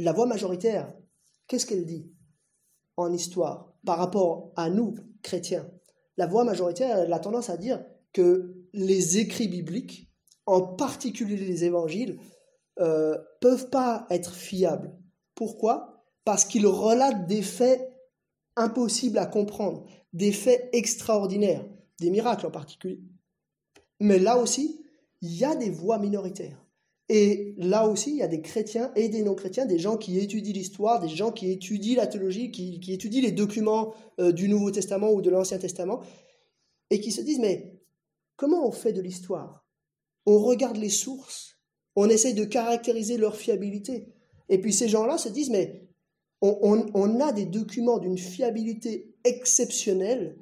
La 0.00 0.12
voix 0.12 0.26
majoritaire, 0.26 0.92
qu'est-ce 1.48 1.66
qu'elle 1.66 1.84
dit 1.84 2.12
en 2.96 3.12
histoire 3.12 3.74
par 3.84 3.98
rapport 3.98 4.52
à 4.56 4.70
nous, 4.70 4.94
chrétiens? 5.22 5.68
La 6.16 6.26
voix 6.26 6.44
majoritaire, 6.44 6.98
elle 6.98 7.12
a 7.12 7.18
tendance 7.18 7.50
à 7.50 7.56
dire 7.56 7.84
que 8.12 8.54
les 8.72 9.18
écrits 9.18 9.48
bibliques, 9.48 10.12
en 10.46 10.62
particulier 10.62 11.36
les 11.36 11.64
évangiles, 11.64 12.20
euh, 12.80 13.18
peuvent 13.40 13.70
pas 13.70 14.06
être 14.10 14.34
fiables. 14.34 14.96
Pourquoi? 15.34 16.04
Parce 16.24 16.44
qu'ils 16.44 16.66
relatent 16.66 17.26
des 17.26 17.42
faits 17.42 17.92
impossibles 18.56 19.18
à 19.18 19.26
comprendre, 19.26 19.86
des 20.12 20.32
faits 20.32 20.68
extraordinaires 20.72 21.64
des 22.00 22.10
miracles 22.10 22.46
en 22.46 22.50
particulier. 22.50 23.00
Mais 24.00 24.18
là 24.18 24.38
aussi, 24.38 24.84
il 25.20 25.36
y 25.36 25.44
a 25.44 25.56
des 25.56 25.70
voix 25.70 25.98
minoritaires. 25.98 26.64
Et 27.08 27.54
là 27.56 27.88
aussi, 27.88 28.10
il 28.10 28.16
y 28.16 28.22
a 28.22 28.28
des 28.28 28.42
chrétiens 28.42 28.92
et 28.94 29.08
des 29.08 29.22
non-chrétiens, 29.22 29.64
des 29.64 29.78
gens 29.78 29.96
qui 29.96 30.18
étudient 30.18 30.52
l'histoire, 30.52 31.00
des 31.00 31.08
gens 31.08 31.32
qui 31.32 31.50
étudient 31.50 31.96
la 31.96 32.06
théologie, 32.06 32.50
qui, 32.50 32.80
étudient 32.92 33.22
les 33.22 33.32
documents 33.32 33.94
euh, 34.20 34.30
du 34.32 34.48
Nouveau 34.48 34.70
Testament 34.70 35.10
ou 35.12 35.22
de 35.22 35.30
l'Ancien 35.30 35.58
Testament, 35.58 36.02
et 36.90 37.00
qui 37.00 37.10
se 37.10 37.22
disent, 37.22 37.38
mais 37.38 37.80
comment 38.36 38.66
on 38.66 38.72
fait 38.72 38.92
de 38.92 39.00
l'histoire? 39.00 39.66
On 40.26 40.38
regarde 40.38 40.76
les 40.76 40.90
sources, 40.90 41.58
on 41.96 42.10
essaye 42.10 42.34
de 42.34 42.44
caractériser 42.44 43.16
leur 43.16 43.36
fiabilité. 43.36 44.12
Et 44.50 44.58
puis 44.60 44.72
ces 44.72 44.88
gens-là 44.88 45.16
se 45.16 45.30
disent, 45.30 45.50
mais 45.50 45.88
on 46.40 47.20
a 47.20 47.32
des 47.32 47.46
documents 47.46 47.98
d'une 47.98 48.18
fiabilité 48.18 49.14
exceptionnelle 49.24 50.36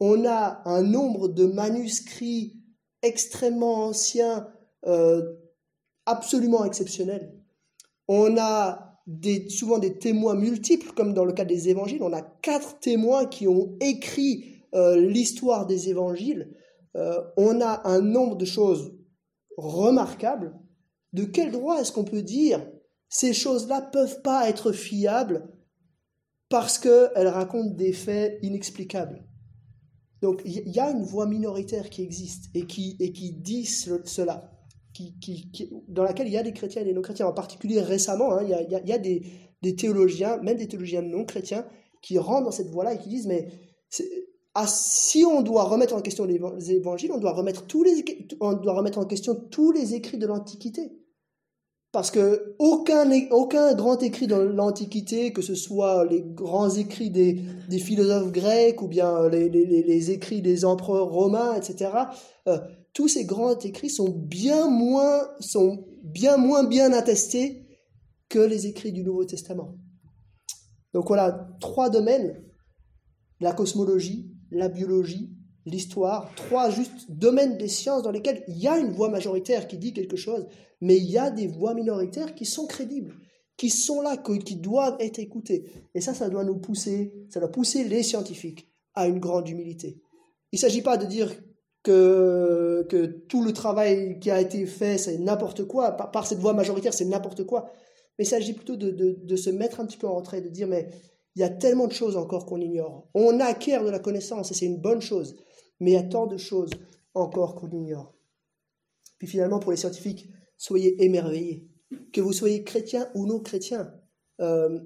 on 0.00 0.26
a 0.26 0.62
un 0.66 0.82
nombre 0.82 1.28
de 1.28 1.46
manuscrits 1.46 2.56
extrêmement 3.02 3.86
anciens, 3.86 4.48
euh, 4.86 5.22
absolument 6.06 6.64
exceptionnels. 6.64 7.34
On 8.08 8.36
a 8.36 9.00
souvent 9.48 9.78
des 9.78 9.98
témoins 9.98 10.34
multiples, 10.34 10.92
comme 10.92 11.14
dans 11.14 11.24
le 11.24 11.32
cas 11.32 11.44
des 11.44 11.68
évangiles. 11.68 12.02
On 12.02 12.12
a 12.12 12.22
quatre 12.22 12.78
témoins 12.80 13.26
qui 13.26 13.46
ont 13.48 13.76
écrit 13.80 14.62
euh, 14.74 14.96
l'histoire 14.96 15.66
des 15.66 15.88
évangiles. 15.88 16.56
Euh, 16.96 17.20
on 17.36 17.60
a 17.60 17.82
un 17.88 18.00
nombre 18.00 18.36
de 18.36 18.44
choses 18.44 18.96
remarquables. 19.56 20.58
De 21.12 21.24
quel 21.24 21.52
droit 21.52 21.80
est-ce 21.80 21.92
qu'on 21.92 22.04
peut 22.04 22.22
dire 22.22 22.66
ces 23.08 23.32
choses-là 23.32 23.82
peuvent 23.82 24.22
pas 24.22 24.48
être 24.48 24.72
fiables 24.72 25.48
parce 26.48 26.78
qu'elles 26.78 27.28
racontent 27.28 27.74
des 27.74 27.92
faits 27.92 28.38
inexplicables? 28.42 29.24
Donc 30.22 30.40
il 30.44 30.68
y 30.70 30.80
a 30.80 30.90
une 30.90 31.04
voix 31.04 31.26
minoritaire 31.26 31.90
qui 31.90 32.02
existe 32.02 32.46
et 32.54 32.66
qui, 32.66 32.96
et 32.98 33.12
qui 33.12 33.32
dit 33.32 33.66
cela, 33.66 34.50
qui, 34.94 35.18
qui, 35.20 35.70
dans 35.88 36.04
laquelle 36.04 36.28
il 36.28 36.32
y 36.32 36.38
a 36.38 36.42
des 36.42 36.52
chrétiens 36.52 36.82
et 36.82 36.84
des 36.84 36.94
non-chrétiens. 36.94 37.26
En 37.26 37.32
particulier 37.32 37.80
récemment, 37.80 38.32
hein, 38.32 38.42
il 38.42 38.50
y 38.50 38.54
a, 38.54 38.62
y 38.62 38.92
a 38.92 38.98
des, 38.98 39.22
des, 39.62 39.74
théologiens, 39.74 40.38
même 40.38 40.56
des 40.56 40.68
théologiens 40.68 41.02
non-chrétiens, 41.02 41.66
qui 42.00 42.18
rentrent 42.18 42.44
dans 42.44 42.52
cette 42.52 42.70
voie-là 42.70 42.94
et 42.94 42.98
qui 42.98 43.08
disent, 43.08 43.26
mais 43.26 43.48
ah, 44.54 44.66
si 44.68 45.24
on 45.24 45.42
doit 45.42 45.64
remettre 45.64 45.94
en 45.94 46.00
question 46.00 46.24
les 46.24 46.70
évangiles, 46.70 47.10
on 47.12 47.18
doit 47.18 47.32
remettre, 47.32 47.66
tous 47.66 47.82
les, 47.82 48.04
on 48.40 48.52
doit 48.52 48.74
remettre 48.74 48.98
en 48.98 49.04
question 49.04 49.34
tous 49.34 49.72
les 49.72 49.94
écrits 49.94 50.18
de 50.18 50.26
l'Antiquité. 50.26 50.92
Parce 51.90 52.10
que 52.10 52.56
aucun, 52.58 53.08
aucun 53.30 53.72
grand 53.74 54.02
écrit 54.02 54.26
dans 54.26 54.42
l'Antiquité, 54.42 55.32
que 55.32 55.42
ce 55.42 55.54
soit 55.54 56.04
les 56.04 56.22
grands 56.22 56.70
écrits 56.70 57.10
des, 57.10 57.40
des 57.68 57.78
philosophes 57.78 58.32
grecs 58.32 58.82
ou 58.82 58.88
bien 58.88 59.28
les, 59.28 59.48
les, 59.48 59.64
les, 59.64 60.10
écrits 60.10 60.42
des 60.42 60.64
empereurs 60.64 61.08
romains, 61.08 61.54
etc., 61.54 61.90
tous 62.94 63.08
ces 63.08 63.24
grands 63.24 63.58
écrits 63.58 63.90
sont 63.90 64.08
bien 64.08 64.68
moins, 64.68 65.28
sont 65.40 65.84
bien 66.02 66.36
moins 66.36 66.64
bien 66.64 66.92
attestés 66.92 67.66
que 68.28 68.38
les 68.38 68.66
écrits 68.66 68.92
du 68.92 69.02
Nouveau 69.02 69.24
Testament. 69.24 69.76
Donc 70.94 71.08
voilà, 71.08 71.48
trois 71.60 71.90
domaines, 71.90 72.42
la 73.40 73.52
cosmologie, 73.52 74.30
la 74.52 74.68
biologie, 74.68 75.34
l'histoire, 75.66 76.32
trois 76.36 76.70
juste 76.70 77.10
domaines 77.10 77.58
des 77.58 77.68
sciences 77.68 78.02
dans 78.02 78.12
lesquels 78.12 78.44
il 78.46 78.58
y 78.58 78.68
a 78.68 78.78
une 78.78 78.92
voix 78.92 79.08
majoritaire 79.08 79.66
qui 79.66 79.76
dit 79.76 79.92
quelque 79.92 80.16
chose, 80.16 80.46
mais 80.80 80.96
il 80.96 81.10
y 81.10 81.18
a 81.18 81.30
des 81.30 81.48
voix 81.48 81.74
minoritaires 81.74 82.34
qui 82.34 82.44
sont 82.44 82.66
crédibles, 82.66 83.14
qui 83.56 83.70
sont 83.70 84.02
là, 84.02 84.16
qui 84.16 84.56
doivent 84.56 84.96
être 85.00 85.18
écoutées. 85.18 85.64
Et 85.94 86.00
ça, 86.00 86.14
ça 86.14 86.28
doit 86.28 86.44
nous 86.44 86.58
pousser, 86.58 87.12
ça 87.28 87.40
doit 87.40 87.50
pousser 87.50 87.84
les 87.84 88.04
scientifiques 88.04 88.68
à 88.94 89.08
une 89.08 89.18
grande 89.18 89.48
humilité. 89.48 90.00
Il 90.52 90.56
ne 90.56 90.60
s'agit 90.60 90.82
pas 90.82 90.96
de 90.96 91.06
dire 91.06 91.34
que, 91.84 92.84
que 92.88 93.04
tout 93.04 93.44
le 93.44 93.52
travail 93.52 94.18
qui 94.18 94.30
a 94.30 94.40
été 94.40 94.66
fait, 94.66 94.98
c'est 94.98 95.18
n'importe 95.18 95.64
quoi, 95.64 95.92
par, 95.92 96.26
cette 96.26 96.38
voix 96.38 96.54
majoritaire, 96.54 96.94
c'est 96.94 97.04
n'importe 97.04 97.44
quoi. 97.44 97.70
Mais 98.18 98.24
il 98.24 98.28
s'agit 98.28 98.54
plutôt 98.54 98.76
de, 98.76 98.90
de, 98.90 99.18
de, 99.22 99.36
se 99.36 99.50
mettre 99.50 99.80
un 99.80 99.86
petit 99.86 99.98
peu 99.98 100.08
en 100.08 100.16
retrait, 100.16 100.40
de 100.40 100.48
dire, 100.48 100.66
mais 100.66 100.88
il 101.36 101.40
y 101.40 101.44
a 101.44 101.50
tellement 101.50 101.86
de 101.86 101.92
choses 101.92 102.16
encore 102.16 102.46
qu'on 102.46 102.60
ignore. 102.60 103.08
On 103.14 103.38
acquiert 103.38 103.84
de 103.84 103.90
la 103.90 103.98
connaissance 103.98 104.50
et 104.50 104.54
c'est 104.54 104.66
une 104.66 104.80
bonne 104.80 105.02
chose, 105.02 105.36
mais 105.78 105.90
il 105.90 105.94
y 105.94 105.98
a 105.98 106.02
tant 106.02 106.26
de 106.26 106.38
choses 106.38 106.70
encore 107.12 107.54
qu'on 107.54 107.70
ignore. 107.70 108.14
Puis 109.18 109.28
finalement, 109.28 109.58
pour 109.58 109.70
les 109.70 109.76
scientifiques, 109.76 110.28
soyez 110.56 111.02
émerveillés. 111.04 111.68
Que 112.12 112.20
vous 112.20 112.32
soyez 112.32 112.64
chrétien 112.64 113.08
ou 113.14 113.26
non 113.26 113.40
chrétien, 113.40 113.92
euh, 114.40 114.80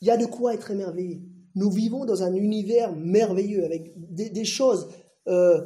il 0.00 0.06
y 0.06 0.10
a 0.10 0.16
de 0.16 0.26
quoi 0.26 0.54
être 0.54 0.70
émerveillé. 0.70 1.22
Nous 1.56 1.70
vivons 1.70 2.04
dans 2.04 2.22
un 2.22 2.34
univers 2.34 2.94
merveilleux, 2.94 3.64
avec 3.64 3.92
des, 3.96 4.44
choses 4.44 4.88
euh, 5.26 5.60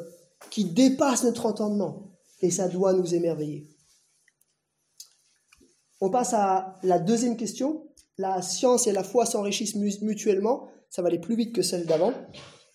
qui 0.50 0.64
dépassent 0.64 1.24
notre 1.24 1.46
entendement, 1.46 2.12
et 2.40 2.50
ça 2.50 2.68
doit 2.68 2.92
nous 2.92 3.14
émerveiller. 3.14 3.68
On 6.00 6.10
passe 6.10 6.34
à 6.34 6.78
la 6.82 6.98
deuxième 6.98 7.36
question. 7.36 7.88
La 8.18 8.42
science 8.42 8.86
et 8.86 8.92
la 8.92 9.02
foi 9.02 9.26
s'enrichissent 9.26 9.74
mutuellement. 9.74 10.68
Ça 10.90 11.02
va 11.02 11.08
aller 11.08 11.18
plus 11.18 11.36
vite 11.36 11.54
que 11.54 11.62
celle 11.62 11.86
d'avant. 11.86 12.12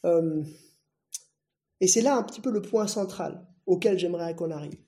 Euh, 0.05 0.43
et 1.79 1.87
c'est 1.87 2.01
là 2.01 2.15
un 2.15 2.23
petit 2.23 2.41
peu 2.41 2.51
le 2.51 2.61
point 2.61 2.87
central 2.87 3.47
auquel 3.65 3.97
j'aimerais 3.99 4.35
qu'on 4.35 4.51
arrive. 4.51 4.81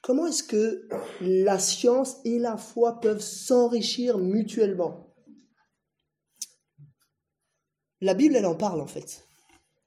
Comment 0.00 0.26
est-ce 0.26 0.42
que 0.42 0.88
la 1.20 1.58
science 1.58 2.16
et 2.24 2.38
la 2.38 2.56
foi 2.56 3.00
peuvent 3.00 3.20
s'enrichir 3.20 4.18
mutuellement? 4.18 5.14
La 8.00 8.14
Bible, 8.14 8.36
elle 8.36 8.46
en 8.46 8.54
parle 8.54 8.80
en 8.80 8.86
fait. 8.86 9.26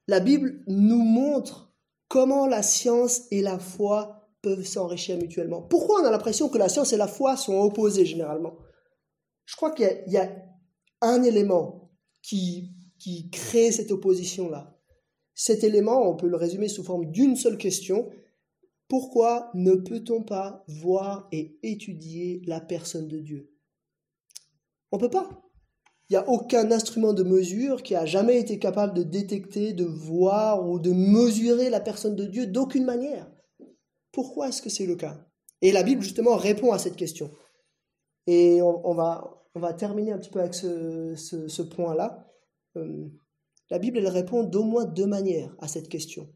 La 0.08 0.20
Bible 0.20 0.64
nous 0.68 1.04
montre 1.04 1.71
comment 2.12 2.46
la 2.46 2.62
science 2.62 3.22
et 3.32 3.42
la 3.42 3.58
foi 3.58 4.28
peuvent 4.42 4.66
s'enrichir 4.66 5.18
mutuellement? 5.18 5.62
Pourquoi 5.62 6.02
on 6.02 6.06
a 6.06 6.12
l'impression 6.12 6.50
que 6.50 6.58
la 6.58 6.68
science 6.68 6.92
et 6.92 6.98
la 6.98 7.08
foi 7.08 7.38
sont 7.38 7.58
opposées 7.58 8.06
généralement? 8.06 8.58
Je 9.46 9.56
crois 9.56 9.72
qu'il 9.72 10.04
y, 10.08 10.18
a 10.18 10.30
un 11.00 11.24
élément 11.24 11.90
qui, 12.22 12.76
qui 13.00 13.30
crée 13.30 13.72
cette 13.72 13.92
opposition-là. 13.92 14.78
Cet 15.34 15.64
élément, 15.64 16.06
on 16.06 16.18
peut 16.18 16.28
le 16.28 16.36
résumer 16.36 16.68
sous 16.68 16.84
forme 16.84 17.10
d'une 17.12 17.38
seule 17.38 17.58
question. 17.58 18.10
Pourquoi 18.90 19.50
ne 19.54 19.76
peut-on 19.76 20.24
pas 20.24 20.66
voir 20.68 21.30
et 21.32 21.58
étudier 21.64 22.42
la 22.46 22.60
personne 22.60 23.08
de 23.08 23.20
Dieu? 23.20 23.54
On 24.92 24.98
ne 24.98 25.02
peut 25.02 25.10
pas. 25.10 25.30
Il 26.12 26.16
n'y 26.16 26.18
a 26.18 26.28
aucun 26.28 26.70
instrument 26.74 27.14
de 27.14 27.24
mesure 27.24 27.84
qui 27.84 27.96
a 27.96 28.06
jamais 28.06 28.38
été 28.38 28.60
capable 28.60 28.94
de 28.94 29.02
détecter, 29.02 29.72
de 29.72 29.86
voir 29.86 30.68
ou 30.68 30.78
de 30.78 30.92
mesurer 30.92 31.70
la 31.70 31.80
personne 31.80 32.18
de 32.18 32.26
Dieu 32.26 32.48
d'aucune 32.48 32.84
manière. 32.84 33.32
Pourquoi 34.12 34.50
est-ce 34.50 34.62
que 34.62 34.70
c'est 34.70 34.86
le 34.86 34.98
cas? 34.98 35.26
Et 35.62 35.72
la 35.72 35.84
Bible, 35.84 36.02
justement, 36.02 36.36
répond 36.36 36.74
à 36.74 36.80
cette 36.80 36.98
question. 36.98 37.32
Et 38.28 38.62
on, 38.62 38.94
va, 38.94 39.42
on 39.56 39.62
va 39.62 39.74
terminer 39.74 40.12
un 40.12 40.18
petit 40.18 40.30
peu 40.30 40.42
avec 40.42 40.54
ce, 40.54 41.62
point-là. 41.62 42.28
Euh, 42.76 43.08
la 43.70 43.80
Bible, 43.80 43.98
elle 43.98 44.10
répond 44.10 44.44
d'au 44.44 44.66
moins 44.66 44.84
deux 44.84 45.08
manières 45.08 45.56
à 45.60 45.70
cette 45.70 45.88
question. 45.88 46.28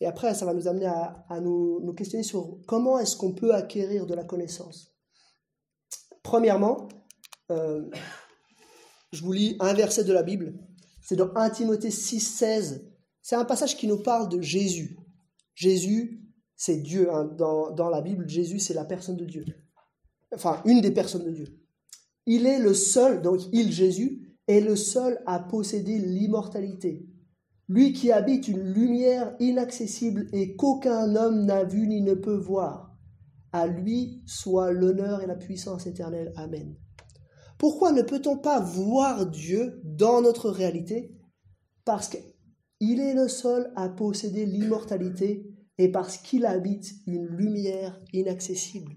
Et 0.00 0.06
après, 0.06 0.34
ça 0.34 0.46
va 0.46 0.52
nous 0.52 0.66
amener 0.66 0.86
à, 0.86 1.40
nous, 1.40 1.94
questionner 1.94 2.24
sur 2.24 2.58
comment 2.66 2.98
est-ce 2.98 3.16
qu'on 3.16 3.34
peut 3.34 3.54
acquérir 3.54 4.04
de 4.04 4.14
la 4.14 4.24
connaissance. 4.24 4.96
Premièrement, 6.24 6.88
euh, 7.52 7.88
je 9.12 9.22
vous 9.22 9.32
lis 9.32 9.56
un 9.60 9.74
verset 9.74 10.04
de 10.04 10.12
la 10.12 10.22
Bible. 10.22 10.54
C'est 11.00 11.16
dans 11.16 11.34
1 11.34 11.50
Timothée 11.50 11.90
6, 11.90 12.20
16. 12.20 12.88
C'est 13.20 13.36
un 13.36 13.44
passage 13.44 13.76
qui 13.76 13.86
nous 13.86 14.02
parle 14.02 14.28
de 14.28 14.40
Jésus. 14.40 14.96
Jésus, 15.54 16.20
c'est 16.56 16.78
Dieu. 16.78 17.12
Hein. 17.12 17.24
Dans, 17.36 17.70
dans 17.70 17.88
la 17.88 18.00
Bible, 18.00 18.28
Jésus, 18.28 18.58
c'est 18.58 18.74
la 18.74 18.84
personne 18.84 19.16
de 19.16 19.24
Dieu. 19.24 19.44
Enfin, 20.34 20.62
une 20.64 20.80
des 20.80 20.92
personnes 20.92 21.24
de 21.24 21.30
Dieu. 21.30 21.60
Il 22.26 22.46
est 22.46 22.58
le 22.58 22.74
seul, 22.74 23.20
donc 23.20 23.40
il, 23.52 23.72
Jésus, 23.72 24.36
est 24.48 24.60
le 24.60 24.76
seul 24.76 25.20
à 25.26 25.38
posséder 25.40 25.98
l'immortalité 25.98 27.06
lui 27.72 27.92
qui 27.92 28.12
habite 28.12 28.48
une 28.48 28.72
lumière 28.72 29.34
inaccessible 29.40 30.26
et 30.32 30.56
qu'aucun 30.56 31.16
homme 31.16 31.46
n'a 31.46 31.64
vue 31.64 31.86
ni 31.86 32.02
ne 32.02 32.14
peut 32.14 32.36
voir. 32.36 32.94
À 33.52 33.66
lui 33.66 34.22
soit 34.26 34.72
l'honneur 34.72 35.22
et 35.22 35.26
la 35.26 35.36
puissance 35.36 35.86
éternelle. 35.86 36.32
Amen. 36.36 36.74
Pourquoi 37.62 37.92
ne 37.92 38.02
peut-on 38.02 38.36
pas 38.36 38.58
voir 38.58 39.24
Dieu 39.24 39.80
dans 39.84 40.20
notre 40.20 40.50
réalité? 40.50 41.12
Parce 41.84 42.08
qu'il 42.08 42.98
est 42.98 43.14
le 43.14 43.28
seul 43.28 43.72
à 43.76 43.88
posséder 43.88 44.46
l'immortalité 44.46 45.46
et 45.78 45.88
parce 45.88 46.16
qu'il 46.16 46.44
habite 46.44 46.92
une 47.06 47.24
lumière 47.24 47.96
inaccessible. 48.12 48.90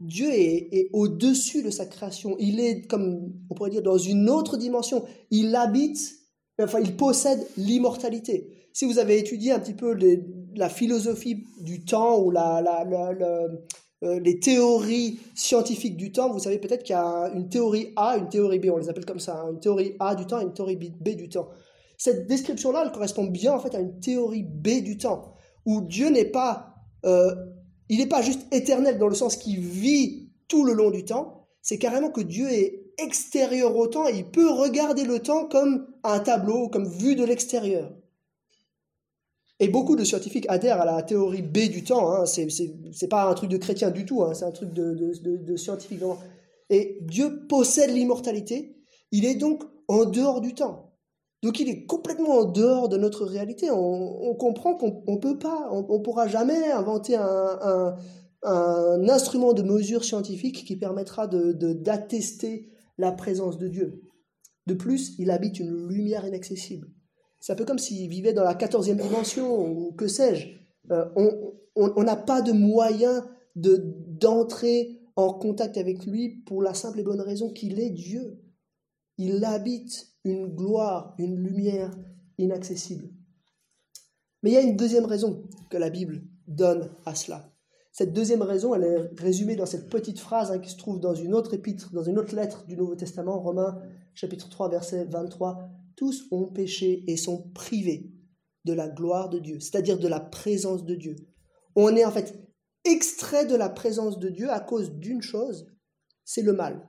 Dieu 0.00 0.28
est, 0.30 0.90
au-dessus 0.92 1.62
de 1.62 1.70
sa 1.70 1.86
création. 1.86 2.36
Il 2.38 2.60
est, 2.60 2.82
comme 2.82 3.32
on 3.48 3.54
pourrait 3.54 3.70
dire, 3.70 3.80
dans 3.80 3.96
une 3.96 4.28
autre 4.28 4.58
dimension. 4.58 5.06
Il 5.30 5.56
habite 5.56 6.12
enfin, 6.60 6.80
il 6.80 6.94
possède 6.94 7.40
l'immortalité. 7.56 8.68
Si 8.74 8.84
vous 8.84 8.98
avez 8.98 9.16
étudié 9.16 9.52
un 9.52 9.60
petit 9.60 9.72
peu 9.72 9.96
la 10.54 10.68
philosophie 10.68 11.46
du 11.62 11.86
temps 11.86 12.22
ou 12.22 12.30
la, 12.30 12.84
euh, 14.04 14.20
les 14.20 14.38
théories 14.38 15.18
scientifiques 15.34 15.96
du 15.96 16.12
temps, 16.12 16.30
vous 16.30 16.38
savez 16.38 16.58
peut-être 16.58 16.84
qu'il 16.84 16.94
y 16.94 16.98
a 16.98 17.30
une 17.34 17.48
théorie 17.48 17.92
A, 17.96 18.16
une 18.16 18.28
théorie 18.28 18.60
B, 18.60 18.66
on 18.72 18.78
les 18.78 18.88
appelle 18.88 19.04
comme 19.04 19.18
ça, 19.18 19.40
hein, 19.40 19.50
une 19.52 19.60
théorie 19.60 19.96
A 19.98 20.14
du 20.14 20.24
temps 20.26 20.40
et 20.40 20.44
une 20.44 20.52
théorie 20.52 20.76
B, 20.76 21.08
du 21.16 21.28
temps. 21.28 21.48
Cette 21.96 22.28
description-là, 22.28 22.82
elle 22.84 22.92
correspond 22.92 23.24
bien 23.24 23.52
en 23.52 23.58
fait 23.58 23.74
à 23.74 23.80
une 23.80 23.98
théorie 23.98 24.44
B 24.44 24.82
du 24.84 24.98
temps, 24.98 25.34
où 25.66 25.80
Dieu 25.80 26.10
n'est 26.10 26.26
pas, 26.26 26.74
euh, 27.06 27.34
il 27.88 27.98
n'est 27.98 28.06
pas 28.06 28.22
juste 28.22 28.46
éternel 28.52 28.98
dans 28.98 29.08
le 29.08 29.16
sens 29.16 29.36
qu'il 29.36 29.58
vit 29.58 30.30
tout 30.46 30.64
le 30.64 30.74
long 30.74 30.90
du 30.90 31.04
temps, 31.04 31.48
c'est 31.60 31.78
carrément 31.78 32.10
que 32.10 32.20
Dieu 32.20 32.48
est 32.50 32.84
extérieur 32.98 33.76
au 33.76 33.88
temps 33.88 34.06
et 34.08 34.16
il 34.16 34.30
peut 34.30 34.50
regarder 34.50 35.04
le 35.04 35.18
temps 35.18 35.46
comme 35.46 35.86
un 36.04 36.20
tableau, 36.20 36.68
comme 36.68 36.88
vu 36.88 37.16
de 37.16 37.24
l'extérieur. 37.24 37.92
Et 39.60 39.68
beaucoup 39.68 39.96
de 39.96 40.04
scientifiques 40.04 40.46
adhèrent 40.48 40.80
à 40.80 40.84
la 40.84 41.02
théorie 41.02 41.42
B 41.42 41.68
du 41.70 41.82
temps. 41.82 42.12
Hein. 42.12 42.26
Ce 42.26 42.42
n'est 42.42 43.08
pas 43.08 43.28
un 43.28 43.34
truc 43.34 43.50
de 43.50 43.56
chrétien 43.56 43.90
du 43.90 44.04
tout, 44.04 44.22
hein. 44.22 44.34
c'est 44.34 44.44
un 44.44 44.52
truc 44.52 44.72
de, 44.72 44.94
de, 44.94 45.56
scientifique. 45.56 46.00
Et 46.70 46.98
Dieu 47.02 47.46
possède 47.48 47.90
l'immortalité. 47.90 48.76
Il 49.10 49.24
est 49.24 49.34
donc 49.34 49.64
en 49.88 50.04
dehors 50.04 50.40
du 50.40 50.54
temps. 50.54 50.88
Donc 51.42 51.60
il 51.60 51.68
est 51.68 51.86
complètement 51.86 52.38
en 52.40 52.44
dehors 52.44 52.88
de 52.88 52.96
notre 52.96 53.24
réalité. 53.24 53.70
On, 53.70 54.34
comprend 54.34 54.74
qu'on 54.74 55.02
ne 55.06 55.18
peut 55.18 55.38
pas, 55.38 55.68
on 55.72 55.98
ne 55.98 56.02
pourra 56.02 56.28
jamais 56.28 56.70
inventer 56.70 57.16
un, 57.16 57.96
instrument 58.42 59.52
de 59.52 59.62
mesure 59.62 60.04
scientifique 60.04 60.64
qui 60.64 60.76
permettra 60.76 61.26
d'attester 61.26 62.60
de, 62.60 63.02
la 63.02 63.12
présence 63.12 63.58
de 63.58 63.68
Dieu. 63.68 64.02
De 64.66 64.74
plus, 64.74 65.14
il 65.18 65.30
habite 65.30 65.58
une 65.58 65.88
lumière 65.88 66.26
inaccessible. 66.26 66.88
C'est 67.40 67.52
un 67.52 67.56
peu 67.56 67.64
comme 67.64 67.78
s'il 67.78 68.08
vivait 68.08 68.32
dans 68.32 68.44
la 68.44 68.54
quatorzième 68.54 68.98
dimension, 68.98 69.66
ou 69.66 69.92
que 69.92 70.08
sais-je. 70.08 70.48
Euh, 70.90 71.06
on 71.76 72.02
n'a 72.02 72.16
pas 72.16 72.42
de 72.42 72.52
moyen 72.52 73.24
d'entrer 73.54 75.00
en 75.16 75.32
contact 75.32 75.76
avec 75.76 76.06
lui 76.06 76.28
pour 76.46 76.62
la 76.62 76.74
simple 76.74 77.00
et 77.00 77.02
bonne 77.02 77.20
raison 77.20 77.50
qu'il 77.50 77.80
est 77.80 77.90
Dieu. 77.90 78.40
Il 79.16 79.44
habite 79.44 80.12
une 80.24 80.46
gloire, 80.46 81.14
une 81.18 81.36
lumière 81.36 81.90
inaccessible. 82.38 83.08
Mais 84.42 84.50
il 84.50 84.54
y 84.54 84.58
a 84.58 84.62
une 84.62 84.76
deuxième 84.76 85.06
raison 85.06 85.42
que 85.70 85.76
la 85.76 85.90
Bible 85.90 86.22
donne 86.46 86.90
à 87.04 87.14
cela. 87.14 87.52
Cette 87.90 88.12
deuxième 88.12 88.42
raison, 88.42 88.74
elle 88.74 88.84
est 88.84 89.20
résumée 89.20 89.56
dans 89.56 89.66
cette 89.66 89.88
petite 89.88 90.20
phrase 90.20 90.52
hein, 90.52 90.60
qui 90.60 90.70
se 90.70 90.76
trouve 90.76 91.00
dans 91.00 91.14
une 91.14 91.34
autre 91.34 91.54
épître, 91.54 91.92
dans 91.92 92.04
une 92.04 92.18
autre 92.18 92.36
lettre 92.36 92.64
du 92.66 92.76
Nouveau 92.76 92.94
Testament, 92.94 93.40
Romains 93.40 93.80
chapitre 94.14 94.48
3, 94.48 94.68
verset 94.68 95.04
23. 95.06 95.68
Tous 95.98 96.28
ont 96.30 96.46
péché 96.46 97.02
et 97.08 97.16
sont 97.16 97.50
privés 97.50 98.12
de 98.64 98.72
la 98.72 98.88
gloire 98.88 99.28
de 99.28 99.40
Dieu, 99.40 99.58
c'est-à-dire 99.58 99.98
de 99.98 100.06
la 100.06 100.20
présence 100.20 100.84
de 100.84 100.94
Dieu. 100.94 101.16
On 101.74 101.96
est 101.96 102.04
en 102.04 102.12
fait 102.12 102.38
extrait 102.84 103.46
de 103.46 103.56
la 103.56 103.68
présence 103.68 104.20
de 104.20 104.28
Dieu 104.28 104.48
à 104.48 104.60
cause 104.60 104.92
d'une 104.92 105.22
chose, 105.22 105.66
c'est 106.24 106.42
le 106.42 106.52
mal. 106.52 106.88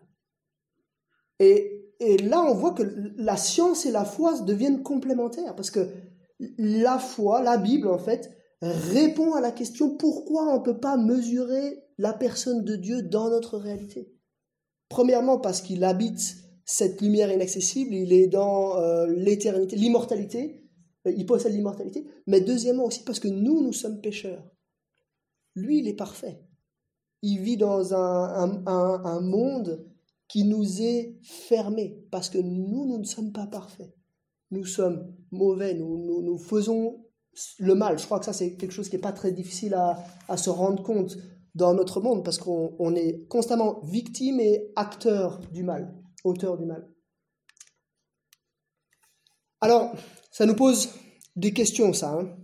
Et, 1.40 1.92
et 2.00 2.18
là, 2.18 2.44
on 2.44 2.54
voit 2.54 2.76
que 2.76 2.84
la 3.18 3.36
science 3.36 3.88
et 3.88 3.92
la 3.92 4.06
foi 4.06 4.40
deviennent 4.42 4.84
complémentaires, 4.84 5.56
parce 5.56 5.72
que 5.72 5.90
la 6.60 7.00
foi, 7.00 7.42
la 7.42 7.58
Bible, 7.58 7.88
en 7.88 7.98
fait, 7.98 8.30
répond 8.62 9.34
à 9.34 9.42
la 9.42 9.52
question 9.52 9.98
pourquoi 9.98 10.54
on 10.54 10.60
ne 10.60 10.64
peut 10.64 10.80
pas 10.80 10.98
mesurer 10.98 11.84
la 11.98 12.14
personne 12.14 12.64
de 12.64 12.76
Dieu 12.76 13.02
dans 13.02 13.32
notre 13.32 13.58
réalité? 13.58 14.14
Premièrement 14.88 15.40
parce 15.40 15.62
qu'il 15.62 15.84
habite 15.84 16.36
cette 16.72 17.02
lumière 17.02 17.32
inaccessible, 17.32 17.96
il 17.96 18.14
est 18.14 18.28
dans 18.28 18.78
euh, 18.78 19.08
l'éternité, 19.08 19.76
l'immortalité, 19.76 20.62
euh, 21.08 21.12
il 21.18 21.26
possède 21.26 21.52
l'immortalité, 21.52 22.06
mais 22.28 22.42
deuxièmement 22.42 22.86
aussi 22.86 23.04
parce 23.04 23.20
que 23.20 23.28
nous, 23.28 23.64
nous 23.64 23.74
sommes 23.74 24.02
pécheurs. 24.02 24.48
Lui, 25.56 25.80
il 25.80 25.88
est 25.88 25.96
parfait. 25.96 26.44
Il 27.24 27.40
vit 27.40 27.58
dans 27.58 27.96
un, 27.96 28.64
un, 28.68 29.20
monde 29.20 29.84
qui 30.28 30.44
nous 30.44 30.84
est 30.84 31.18
fermé, 31.24 32.06
parce 32.12 32.30
que 32.30 32.38
nous, 32.38 32.86
nous 32.86 33.00
ne 33.00 33.04
sommes 33.04 33.32
pas 33.32 33.48
parfaits. 33.48 33.92
Nous 34.52 34.66
sommes 34.66 35.12
mauvais, 35.32 35.74
nous, 35.74 36.22
nous, 36.22 36.38
faisons 36.38 37.04
le 37.58 37.74
mal. 37.74 37.98
Je 37.98 38.06
crois 38.06 38.20
que 38.20 38.26
ça, 38.26 38.34
c'est 38.34 38.54
quelque 38.54 38.74
chose 38.74 38.90
qui 38.90 38.96
n'est 38.96 39.02
pas 39.02 39.12
très 39.12 39.32
difficile 39.32 39.74
à, 39.74 40.38
se 40.38 40.52
rendre 40.52 40.84
compte 40.84 41.18
dans 41.56 41.74
notre 41.74 42.00
monde, 42.00 42.24
parce 42.24 42.38
qu'on 42.38 42.94
est 42.94 43.28
constamment 43.28 43.82
victime 43.82 44.40
et 44.40 44.72
acteur 44.76 45.42
du 45.52 45.64
mal 45.64 45.99
auteur 46.24 46.58
du 46.58 46.66
mal. 46.66 46.88
Alors, 49.62 49.94
ça 50.32 50.46
nous 50.46 50.56
pose 50.56 50.90
des 51.36 51.54
questions, 51.54 51.94
ça. 51.94 52.14
Hein. 52.14 52.36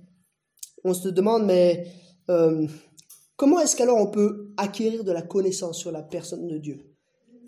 On 0.83 0.93
se 0.93 1.07
demande, 1.09 1.45
mais 1.45 1.87
euh, 2.29 2.67
comment 3.35 3.59
est-ce 3.59 3.75
qu'alors 3.75 3.97
on 3.97 4.11
peut 4.11 4.53
acquérir 4.57 5.03
de 5.03 5.11
la 5.11 5.21
connaissance 5.21 5.79
sur 5.79 5.91
la 5.91 6.03
personne 6.03 6.47
de 6.47 6.57
Dieu? 6.57 6.95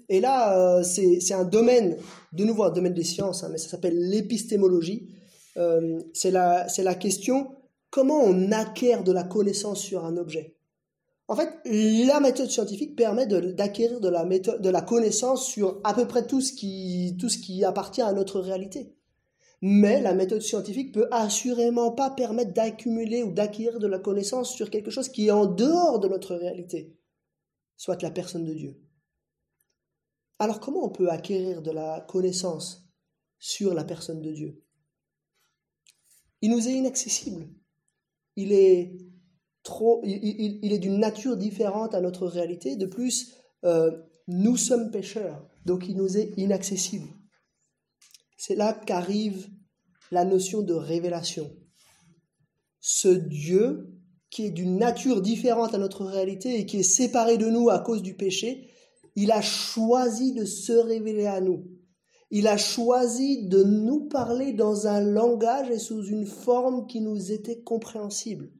Et 0.10 0.22
là, 0.22 0.58
euh, 0.58 0.84
c'est 0.84 1.34
un 1.34 1.44
domaine, 1.44 1.98
de 2.32 2.46
nouveau 2.46 2.64
un 2.64 2.72
domaine 2.72 2.94
des 2.94 3.04
sciences, 3.04 3.44
hein, 3.44 3.50
mais 3.52 3.58
ça 3.58 3.68
s'appelle 3.68 3.98
l'épistémologie. 4.10 5.14
Euh, 5.58 6.00
c'est 6.14 6.32
la, 6.32 6.68
la 6.78 6.96
question, 6.96 7.56
comment 7.90 8.22
on 8.22 8.52
acquiert 8.52 9.04
de 9.04 9.12
la 9.12 9.24
connaissance 9.24 9.82
sur 9.82 10.06
un 10.06 10.16
objet? 10.18 10.57
En 11.30 11.36
fait, 11.36 11.60
la 11.66 12.22
méthode 12.22 12.50
scientifique 12.50 12.96
permet 12.96 13.28
d'acquérir 13.28 14.00
de, 14.00 14.70
la 14.70 14.82
connaissance 14.82 15.46
sur 15.46 15.82
à 15.84 15.94
peu 15.94 16.08
près 16.08 16.26
tout 16.26 16.40
ce, 16.40 16.54
qui, 16.54 17.18
tout 17.20 17.28
ce 17.28 17.38
qui 17.38 17.66
appartient 17.66 18.02
à 18.02 18.14
notre 18.14 18.40
réalité. 18.40 18.96
Mais 19.62 20.02
la 20.02 20.14
méthode 20.14 20.42
scientifique 20.42 20.94
peut 20.94 21.08
assurément 21.12 21.92
pas 21.92 22.12
permettre 22.12 22.54
d'accumuler 22.54 23.24
ou 23.24 23.34
d'acquérir 23.34 23.80
de 23.80 23.88
la 23.88 24.00
connaissance 24.00 24.54
sur 24.54 24.70
quelque 24.70 24.92
chose 24.92 25.10
qui 25.10 25.28
est 25.28 25.32
en 25.32 25.48
dehors 25.48 26.00
de 26.00 26.08
notre 26.08 26.36
réalité, 26.36 26.96
soit 27.76 28.02
la 28.02 28.12
personne 28.12 28.46
de 28.46 28.54
Dieu. 28.54 28.80
Alors 30.40 30.60
comment 30.60 30.86
on 30.86 30.90
peut 30.90 31.10
acquérir 31.10 31.62
de 31.62 31.72
la 31.72 32.02
connaissance 32.08 32.88
sur 33.40 33.74
la 33.74 33.84
personne 33.84 34.22
de 34.22 34.32
Dieu? 34.32 34.64
Il 36.42 36.52
nous 36.52 36.68
est 36.68 36.74
inaccessible. 36.74 37.50
Il 38.36 38.54
est 38.54 38.96
il, 40.04 40.72
est 40.72 40.80
d'une 40.80 41.00
nature 41.00 41.38
différente 41.38 41.94
à 41.94 42.02
notre 42.02 42.28
réalité. 42.28 42.76
De 42.76 42.86
plus, 42.86 43.34
euh, 43.64 43.92
nous 44.28 44.58
sommes 44.58 44.92
pécheurs, 44.92 45.48
donc 45.66 45.88
il 45.88 45.96
nous 45.96 46.18
est 46.18 46.34
inaccessible. 46.38 47.08
C'est 48.38 48.56
là 48.56 48.74
qu'arrive 48.74 49.50
la 50.12 50.26
notion 50.26 50.62
de 50.62 50.74
révélation. 50.74 51.52
Ce 52.80 53.10
Dieu 53.10 53.94
qui 54.30 54.46
est 54.46 54.52
d'une 54.52 54.78
nature 54.78 55.22
différente 55.22 55.74
à 55.74 55.78
notre 55.78 56.06
réalité 56.06 56.60
et 56.60 56.66
qui 56.66 56.78
est 56.78 56.84
séparé 56.84 57.38
de 57.38 57.50
nous 57.50 57.70
à 57.70 57.80
cause 57.80 58.04
du 58.04 58.14
péché, 58.14 58.70
il 59.16 59.32
a 59.32 59.42
choisi 59.42 60.34
de 60.34 60.46
se 60.46 60.74
révéler 60.74 61.26
à 61.26 61.42
nous. 61.42 61.66
Il 62.30 62.48
a 62.48 62.58
choisi 62.58 63.48
de 63.48 63.64
nous 63.64 64.08
parler 64.10 64.52
dans 64.52 64.86
un 64.86 65.00
langage 65.00 65.70
et 65.70 65.80
sous 65.80 66.04
une 66.04 66.26
forme 66.26 66.88
qui 66.88 67.00
nous 67.00 67.32
était 67.32 67.62
compréhensible. 67.62 68.52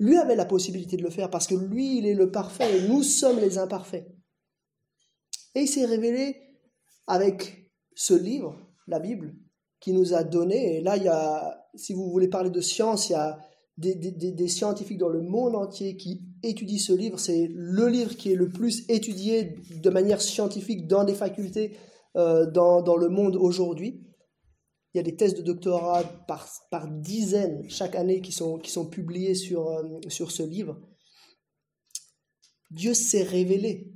Lui 0.00 0.16
avait 0.16 0.34
la 0.34 0.46
possibilité 0.46 0.96
de 0.96 1.02
le 1.02 1.10
faire 1.10 1.30
parce 1.30 1.46
que 1.46 1.54
lui, 1.54 1.98
il 1.98 2.06
est 2.06 2.14
le 2.14 2.32
parfait 2.32 2.78
et 2.78 2.88
nous 2.88 3.02
sommes 3.02 3.38
les 3.38 3.58
imparfaits. 3.58 4.06
Et 5.54 5.60
il 5.60 5.68
s'est 5.68 5.84
révélé 5.84 6.36
avec 7.06 7.70
ce 7.94 8.14
livre, 8.14 8.58
la 8.86 8.98
Bible, 8.98 9.36
qui 9.78 9.92
nous 9.92 10.14
a 10.14 10.24
donné. 10.24 10.76
Et 10.76 10.80
là, 10.80 10.96
il 10.96 11.02
y 11.02 11.08
a, 11.08 11.68
si 11.74 11.92
vous 11.92 12.10
voulez 12.10 12.28
parler 12.28 12.48
de 12.48 12.62
science, 12.62 13.10
il 13.10 13.12
y 13.12 13.16
a 13.16 13.38
des, 13.76 14.48
scientifiques 14.48 14.98
dans 14.98 15.08
le 15.10 15.20
monde 15.20 15.54
entier 15.54 15.98
qui 15.98 16.22
étudient 16.42 16.78
ce 16.78 16.94
livre. 16.94 17.18
C'est 17.18 17.50
le 17.52 17.88
livre 17.88 18.16
qui 18.16 18.32
est 18.32 18.36
le 18.36 18.48
plus 18.48 18.88
étudié 18.88 19.54
de 19.82 19.90
manière 19.90 20.22
scientifique 20.22 20.86
dans 20.86 21.04
des 21.04 21.14
facultés 21.14 21.76
euh, 22.16 22.50
dans, 22.50 22.80
dans, 22.80 22.96
le 22.96 23.08
monde 23.08 23.36
aujourd'hui. 23.36 24.02
Il 24.92 24.98
y 24.98 25.00
a 25.00 25.04
des 25.04 25.16
thèses 25.16 25.34
de 25.34 25.42
doctorat 25.42 26.02
par, 26.26 26.48
par 26.70 26.88
dizaines 26.88 27.68
chaque 27.68 27.94
année 27.94 28.20
qui 28.20 28.32
sont, 28.32 28.58
qui 28.58 28.70
sont 28.70 28.86
publiées 28.86 29.34
sur, 29.34 29.68
euh, 29.68 30.00
sur 30.08 30.32
ce 30.32 30.42
livre. 30.42 30.80
Dieu 32.70 32.94
s'est 32.94 33.22
révélé, 33.22 33.92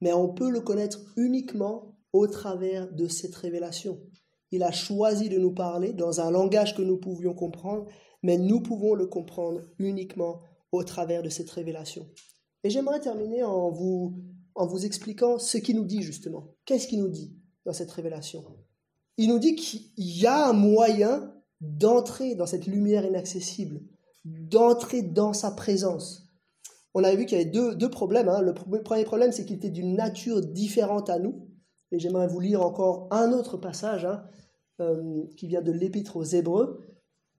mais 0.00 0.12
on 0.12 0.32
peut 0.32 0.50
le 0.50 0.60
connaître 0.60 1.00
uniquement 1.16 1.98
au 2.12 2.26
travers 2.26 2.90
de 2.92 3.06
cette 3.08 3.34
révélation. 3.34 4.00
Il 4.50 4.62
a 4.62 4.72
choisi 4.72 5.28
de 5.28 5.38
nous 5.38 5.52
parler 5.52 5.92
dans 5.92 6.20
un 6.20 6.30
langage 6.30 6.74
que 6.74 6.82
nous 6.82 6.98
pouvions 6.98 7.34
comprendre, 7.34 7.86
mais 8.22 8.38
nous 8.38 8.62
pouvons 8.62 8.94
le 8.94 9.06
comprendre 9.06 9.62
uniquement 9.78 10.40
au 10.72 10.84
travers 10.84 11.22
de 11.22 11.28
cette 11.28 11.50
révélation. 11.50 12.08
Et 12.64 12.70
j'aimerais 12.70 13.00
terminer 13.00 13.42
en 13.42 13.70
vous, 13.70 14.22
en 14.54 14.66
vous 14.66 14.84
expliquant 14.84 15.38
ce 15.38 15.58
qu'il 15.58 15.76
nous 15.76 15.84
dit 15.84 16.02
justement. 16.02 16.54
Qu'est-ce 16.64 16.88
qu'il 16.88 17.00
nous 17.00 17.08
dit 17.08 17.36
dans 17.64 17.72
cette 17.72 17.90
révélation? 17.90 18.44
Il 19.18 19.28
nous 19.28 19.38
dit 19.38 19.56
qu'il 19.56 19.90
y 19.96 20.26
a 20.26 20.48
un 20.48 20.52
moyen 20.52 21.34
d'entrer 21.60 22.36
dans 22.36 22.46
cette 22.46 22.66
lumière 22.66 23.04
inaccessible, 23.04 23.80
d'entrer 24.24 25.02
dans 25.02 25.32
sa 25.32 25.50
présence. 25.50 26.28
On 26.94 27.04
avait 27.04 27.16
vu 27.16 27.26
qu'il 27.26 27.36
y 27.36 27.40
avait 27.40 27.50
deux, 27.50 27.90
problèmes. 27.90 28.28
Hein. 28.28 28.40
Le 28.40 28.54
premier 28.54 29.04
problème, 29.04 29.32
c'est 29.32 29.44
qu'il 29.44 29.56
était 29.56 29.70
d'une 29.70 29.96
nature 29.96 30.40
différente 30.40 31.10
à 31.10 31.18
nous. 31.18 31.48
Et 31.90 31.98
j'aimerais 31.98 32.28
vous 32.28 32.40
lire 32.40 32.62
encore 32.62 33.08
un 33.10 33.32
autre 33.32 33.56
passage 33.56 34.04
hein, 34.04 34.24
euh, 34.80 35.24
qui 35.36 35.48
vient 35.48 35.62
de 35.62 35.72
l'Épître 35.72 36.16
aux 36.16 36.24
Hébreux, 36.24 36.86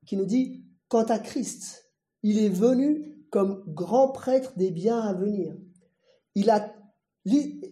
qui 0.05 0.17
nous 0.17 0.25
dit 0.25 0.65
Quant 0.89 1.03
à 1.03 1.19
Christ, 1.19 1.91
il 2.23 2.39
est 2.39 2.49
venu 2.49 3.25
comme 3.31 3.63
grand 3.67 4.09
prêtre 4.09 4.53
des 4.57 4.71
biens 4.71 4.99
à 4.99 5.13
venir. 5.13 5.55
Il 6.35 6.49
a, 6.49 6.73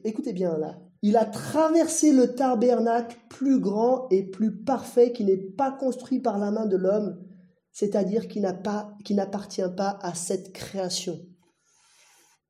écoutez 0.03 0.33
bien 0.33 0.57
là, 0.57 0.79
il 1.01 1.17
a 1.17 1.25
traversé 1.25 2.11
le 2.11 2.33
tabernacle 2.35 3.17
plus 3.29 3.59
grand 3.59 4.07
et 4.09 4.23
plus 4.23 4.63
parfait 4.63 5.11
qui 5.11 5.23
n'est 5.23 5.37
pas 5.37 5.71
construit 5.71 6.19
par 6.19 6.37
la 6.37 6.51
main 6.51 6.65
de 6.65 6.77
l'homme, 6.77 7.17
c'est-à-dire 7.71 8.27
qui 8.27 8.41
n'appartient 8.41 9.61
pas 9.75 9.99
à 10.01 10.15
cette 10.15 10.53
création. 10.53 11.19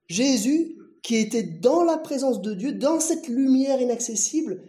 Jésus, 0.08 0.78
qui 1.04 1.16
était 1.16 1.44
dans 1.44 1.84
la 1.84 1.98
présence 1.98 2.42
de 2.42 2.54
Dieu, 2.54 2.72
dans 2.72 3.00
cette 3.00 3.28
lumière 3.28 3.82
inaccessible, 3.82 4.62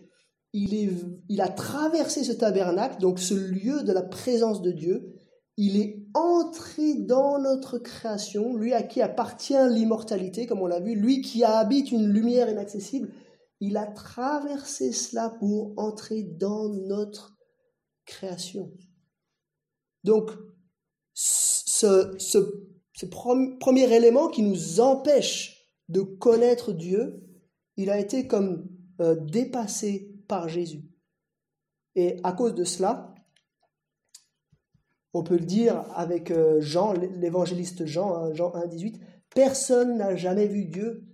il, 0.53 0.74
est, 0.74 0.91
il 1.29 1.41
a 1.41 1.49
traversé 1.49 2.24
ce 2.24 2.33
tabernacle, 2.33 3.01
donc 3.01 3.18
ce 3.18 3.35
lieu 3.35 3.83
de 3.83 3.93
la 3.93 4.03
présence 4.03 4.62
de 4.62 4.72
Dieu, 4.72 5.14
il 5.57 5.76
est 5.81 6.05
entré 6.14 6.95
dans 6.95 7.39
notre 7.39 7.79
création, 7.79 8.57
lui 8.57 8.72
à 8.72 8.83
qui 8.83 9.03
appartient 9.03 9.68
l'immortalité, 9.68 10.47
comme 10.47 10.61
on 10.61 10.66
l'a 10.66 10.81
vu, 10.81 10.95
lui 10.95 11.20
qui 11.20 11.45
habite 11.45 11.91
une 11.93 12.09
lumière 12.09 12.49
inaccessible, 12.49 13.11
il 13.61 13.77
a 13.77 13.87
traversé 13.87 14.93
cela 14.93 15.31
pour 15.31 15.75
entrer 15.77 16.23
dans 16.23 16.69
notre 16.69 17.37
création. 18.05 18.73
Donc, 20.05 20.31
ce, 21.15 22.17
premier 23.59 23.93
élément 23.93 24.29
qui 24.29 24.43
nous 24.43 24.81
empêche 24.81 25.69
de 25.89 26.01
connaître 26.03 26.73
Dieu, 26.73 27.23
il 27.77 27.91
a 27.91 27.99
été 27.99 28.27
comme 28.27 28.69
euh, 29.01 29.17
dépassé 29.17 30.15
par 30.29 30.49
Jésus. 30.49 30.85
Et 31.95 32.21
à 32.23 32.33
cause 32.33 32.55
de 32.55 32.65
cela, 32.65 33.15
on 35.15 35.23
peut 35.23 35.39
le 35.39 35.47
dire 35.47 35.85
avec 35.95 36.31
euh, 36.31 36.61
Jean, 36.61 36.93
l'évangéliste 36.93 37.87
Jean, 37.87 38.15
hein, 38.15 38.35
Jean 38.35 38.55
1, 38.55 38.67
18, 38.67 39.01
personne 39.35 39.97
n'a 39.97 40.15
jamais 40.17 40.47
vu 40.47 40.65
Dieu. 40.65 41.05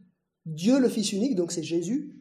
Dieu 0.45 0.79
le 0.79 0.89
Fils 0.89 1.13
unique, 1.13 1.37
donc 1.37 1.53
c'est 1.53 1.63
Jésus, 1.63 2.14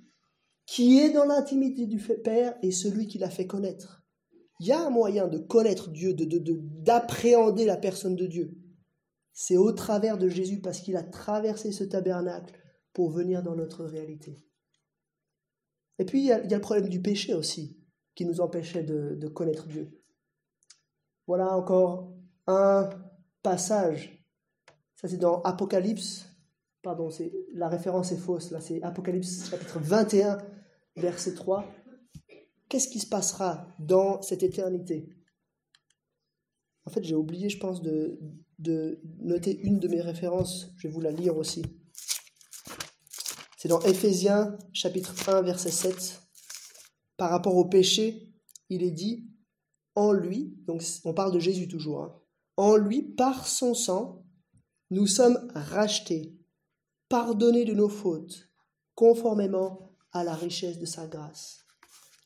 qui 0.65 0.99
est 0.99 1.11
dans 1.11 1.25
l'intimité 1.25 1.87
du 1.87 1.99
Père 2.23 2.55
et 2.61 2.71
celui 2.71 3.07
qui 3.07 3.17
l'a 3.17 3.29
fait 3.29 3.47
connaître. 3.47 4.03
Il 4.59 4.67
y 4.67 4.71
a 4.71 4.85
un 4.85 4.89
moyen 4.89 5.27
de 5.27 5.39
connaître 5.39 5.89
Dieu, 5.89 6.13
de, 6.13 6.25
d'appréhender 6.83 7.65
la 7.65 7.77
personne 7.77 8.15
de 8.15 8.25
Dieu. 8.25 8.57
C'est 9.33 9.57
au 9.57 9.71
travers 9.71 10.17
de 10.17 10.29
Jésus 10.29 10.61
parce 10.61 10.79
qu'il 10.79 10.95
a 10.95 11.03
traversé 11.03 11.71
ce 11.71 11.83
tabernacle 11.83 12.53
pour 12.93 13.09
venir 13.09 13.43
dans 13.43 13.55
notre 13.55 13.83
réalité. 13.83 14.47
Et 15.99 16.05
puis 16.05 16.19
il 16.19 16.25
y 16.25 16.31
a, 16.31 16.39
le 16.39 16.61
problème 16.61 16.87
du 16.87 17.01
péché 17.01 17.33
aussi, 17.33 17.77
qui 18.15 18.25
nous 18.25 18.41
empêchait 18.41 18.83
de, 18.83 19.15
de 19.15 19.27
connaître 19.27 19.67
Dieu. 19.67 19.99
Voilà 21.27 21.55
encore 21.57 22.15
un 22.47 22.89
passage. 23.41 24.23
Ça 24.95 25.07
c'est 25.07 25.17
dans 25.17 25.41
Apocalypse 25.41 26.32
pardon, 26.83 27.09
la 27.53 27.69
référence 27.69 28.11
est 28.11 28.17
fausse, 28.17 28.51
là 28.51 28.59
c'est 28.61 28.83
Apocalypse 28.83 29.49
chapitre 29.49 29.79
21, 29.79 30.37
verset 30.97 31.33
3. 31.33 31.65
Qu'est-ce 32.69 32.89
qui 32.89 32.99
se 32.99 33.07
passera 33.07 33.67
dans 33.79 34.21
cette 34.21 34.43
éternité? 34.43 35.09
En 36.85 36.91
fait, 36.91 37.03
j'ai 37.03 37.15
oublié, 37.15 37.49
je 37.49 37.57
pense, 37.57 37.81
de, 37.81 38.19
de 38.59 38.99
noter 39.19 39.57
une 39.61 39.79
de 39.79 39.87
mes 39.87 40.01
références, 40.01 40.73
je 40.75 40.87
vais 40.87 40.93
vous 40.93 40.99
la 40.99 41.11
lire 41.11 41.37
aussi. 41.37 41.63
C'est 43.57 43.69
dans 43.69 43.81
Éphésiens 43.81 44.57
chapitre 44.73 45.29
1 45.29 45.41
verset 45.43 45.71
7. 45.71 46.21
Par 47.15 47.29
rapport 47.29 47.55
au 47.55 47.65
péché, 47.65 48.33
il 48.69 48.83
est 48.83 48.91
dit, 48.91 49.29
en 49.95 50.11
lui, 50.11 50.57
donc 50.67 50.83
on 51.05 51.13
parle 51.13 51.31
de 51.31 51.39
Jésus 51.39 51.69
toujours, 51.69 52.01
hein, 52.01 52.19
en 52.57 52.75
lui, 52.75 53.01
par 53.01 53.47
son 53.47 53.73
sang, 53.73 54.25
nous 54.89 55.07
sommes 55.07 55.49
rachetés, 55.55 56.37
pardonnés 57.13 57.63
de 57.63 57.75
nos 57.75 57.89
fautes, 57.89 58.49
conformément 58.95 59.91
à 60.13 60.23
la 60.23 60.33
richesse 60.33 60.79
de 60.79 60.87
sa 60.87 61.05
grâce. 61.05 61.59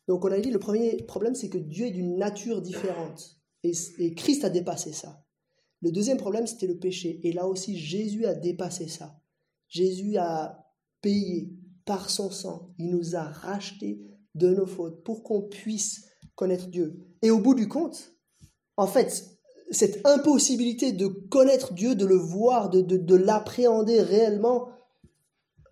Donc 0.08 0.24
on 0.24 0.32
a 0.32 0.40
dit, 0.40 0.50
le 0.50 0.60
premier 0.60 0.96
problème, 1.04 1.36
c'est 1.36 1.50
que 1.50 1.58
Dieu 1.58 1.88
est 1.88 1.92
d'une 1.92 2.16
nature 2.16 2.62
différente. 2.62 3.36
Et, 3.64 3.74
et, 3.98 4.16
Christ 4.16 4.46
a 4.46 4.50
dépassé 4.50 4.94
ça. 4.94 5.22
Le 5.82 5.92
deuxième 5.92 6.16
problème, 6.16 6.48
c'était 6.48 6.68
le 6.68 6.80
péché. 6.80 7.20
Et 7.26 7.34
là 7.34 7.48
aussi, 7.48 7.78
Jésus 7.78 8.26
a 8.26 8.34
dépassé 8.34 8.88
ça. 8.88 9.20
Jésus 9.68 10.16
a 10.16 10.66
payé 11.02 11.52
par 11.84 12.10
son 12.10 12.32
sang. 12.32 12.74
Il 12.78 12.90
nous 12.90 13.18
a 13.18 13.24
rachetés 13.24 14.00
de 14.36 14.54
nos 14.54 14.68
fautes 14.68 15.04
pour 15.04 15.22
qu'on 15.22 15.42
puisse 15.42 16.06
connaître 16.36 16.68
Dieu. 16.68 17.06
Et 17.22 17.30
au 17.30 17.40
bout 17.40 17.56
du 17.56 17.68
compte, 17.68 18.14
en 18.78 18.88
fait, 18.88 19.38
cette 19.70 20.08
impossibilité 20.08 20.94
de 20.94 21.08
connaître 21.08 21.74
Dieu, 21.74 21.94
de 21.94 22.06
le 22.06 22.16
voir, 22.16 22.70
de, 22.70 22.80
de, 22.80 23.16
l'appréhender 23.16 24.02
réellement, 24.02 24.70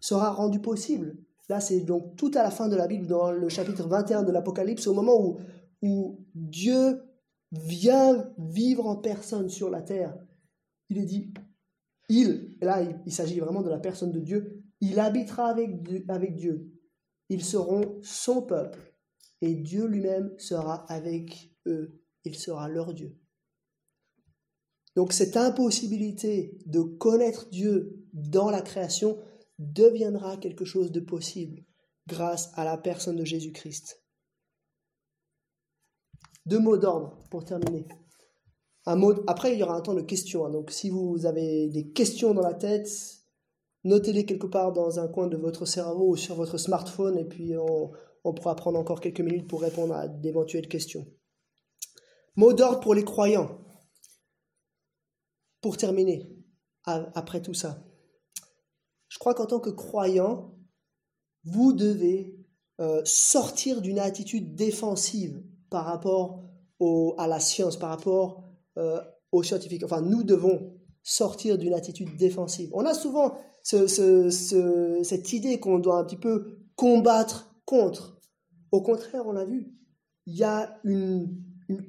sera 0.05 0.29
rendue 0.29 0.61
possible. 0.61 1.17
Là, 1.49 1.59
c'est 1.59 1.81
donc 1.81 2.15
tout 2.15 2.29
à 2.35 2.43
la 2.43 2.51
fin 2.51 2.67
de 2.67 2.75
la 2.75 2.87
Bible, 2.87 3.07
dans 3.07 3.31
le 3.31 3.49
chapitre 3.49 3.87
21 3.87 4.21
de 4.21 4.31
l'Apocalypse, 4.31 4.85
au 4.85 4.93
moment 4.93 5.19
où, 5.19 5.39
où 5.81 6.19
Dieu 6.35 7.01
vient 7.51 8.31
vivre 8.37 8.85
en 8.85 8.97
personne 8.97 9.49
sur 9.49 9.71
la 9.71 9.81
terre. 9.81 10.15
Il 10.89 10.99
est 10.99 11.05
dit, 11.05 11.33
il, 12.07 12.55
là 12.61 12.83
il, 13.05 13.11
s'agit 13.11 13.39
vraiment 13.39 13.63
de 13.63 13.69
la 13.69 13.79
personne 13.79 14.11
de 14.11 14.19
Dieu, 14.19 14.63
il 14.79 14.99
habitera 14.99 15.55
avec 16.07 16.35
Dieu. 16.35 16.71
Ils 17.29 17.43
seront 17.43 17.97
son 18.03 18.43
peuple 18.43 18.93
et 19.41 19.55
Dieu 19.55 19.87
lui-même 19.87 20.31
sera 20.37 20.85
avec 20.91 21.51
eux. 21.65 21.99
Il 22.25 22.35
sera 22.35 22.69
leur 22.69 22.93
Dieu. 22.93 23.17
Donc 24.95 25.13
cette 25.13 25.35
impossibilité 25.35 26.59
de 26.67 26.81
connaître 26.81 27.49
Dieu 27.49 28.05
dans 28.13 28.51
la 28.51 28.61
création 28.61 29.17
deviendra 29.59 30.37
quelque 30.37 30.65
chose 30.65 30.91
de 30.91 30.99
possible 30.99 31.63
grâce 32.07 32.51
à 32.55 32.63
la 32.63 32.77
personne 32.77 33.15
de 33.15 33.25
Jésus-Christ. 33.25 34.01
Deux 36.45 36.59
mots 36.59 36.77
d'ordre 36.77 37.17
pour 37.31 37.43
terminer. 37.43 37.87
Un 38.85 38.95
mot, 38.95 39.13
après, 39.27 39.53
il 39.53 39.59
y 39.59 39.63
aura 39.63 39.75
un 39.75 39.81
temps 39.81 39.95
de 39.95 40.01
questions. 40.01 40.45
Hein. 40.45 40.51
donc 40.51 40.69
si 40.71 40.89
vous 40.89 41.25
avez 41.25 41.69
des 41.69 41.89
questions 41.91 42.33
dans 42.33 42.43
la 42.43 42.53
tête, 42.53 42.89
notez-les 43.83 44.25
quelque 44.25 44.45
part 44.45 44.71
dans 44.73 44.99
un 44.99 45.07
coin 45.07 45.27
de 45.27 45.37
votre 45.37 45.65
cerveau 45.65 46.09
ou 46.09 46.15
sur 46.15 46.35
votre 46.35 46.57
smartphone 46.57 47.17
et 47.17 47.25
puis 47.25 47.57
on, 47.57 47.91
on 48.23 48.33
pourra 48.33 48.55
prendre 48.55 48.79
encore 48.79 49.01
quelques 49.01 49.21
minutes 49.21 49.47
pour 49.47 49.61
répondre 49.61 49.95
à 49.95 50.07
d'éventuelles 50.07 50.67
questions. 50.67 51.07
Mot 52.35 52.53
d'ordre 52.53 52.81
pour 52.81 52.93
les 52.93 53.05
croyants. 53.05 53.59
Pour 55.61 55.77
terminer, 55.77 56.29
après 56.83 57.41
tout 57.41 57.55
ça, 57.55 57.83
je 59.09 59.19
crois 59.19 59.33
qu'en 59.33 59.45
tant 59.45 59.59
que 59.59 59.69
croyant, 59.69 60.55
vous 61.43 61.73
devez 61.73 62.35
euh, 62.81 63.01
sortir 63.05 63.81
d'une 63.81 63.99
attitude 63.99 64.55
défensive 64.55 65.43
par 65.69 65.85
rapport 65.85 66.43
à 67.17 67.27
la 67.27 67.39
science, 67.39 67.77
par 67.77 67.89
rapport 67.89 68.43
euh, 68.77 68.99
aux 69.31 69.43
scientifiques. 69.43 69.83
Enfin, 69.83 70.01
nous 70.01 70.23
devons 70.23 70.73
sortir 71.03 71.57
d'une 71.57 71.73
attitude 71.73 72.17
défensive. 72.17 72.69
On 72.73 72.85
a 72.85 72.93
souvent 72.93 73.37
cette 73.63 75.33
idée 75.33 75.59
qu'on 75.59 75.79
doit 75.79 75.97
un 75.97 76.03
petit 76.03 76.17
peu 76.17 76.57
combattre 76.75 77.55
contre. 77.65 78.19
Au 78.71 78.81
contraire, 78.81 79.23
on 79.25 79.31
l'a 79.31 79.45
vu, 79.45 79.71
il 80.25 80.35
y 80.35 80.43
a 80.43 80.79
une 80.83 81.29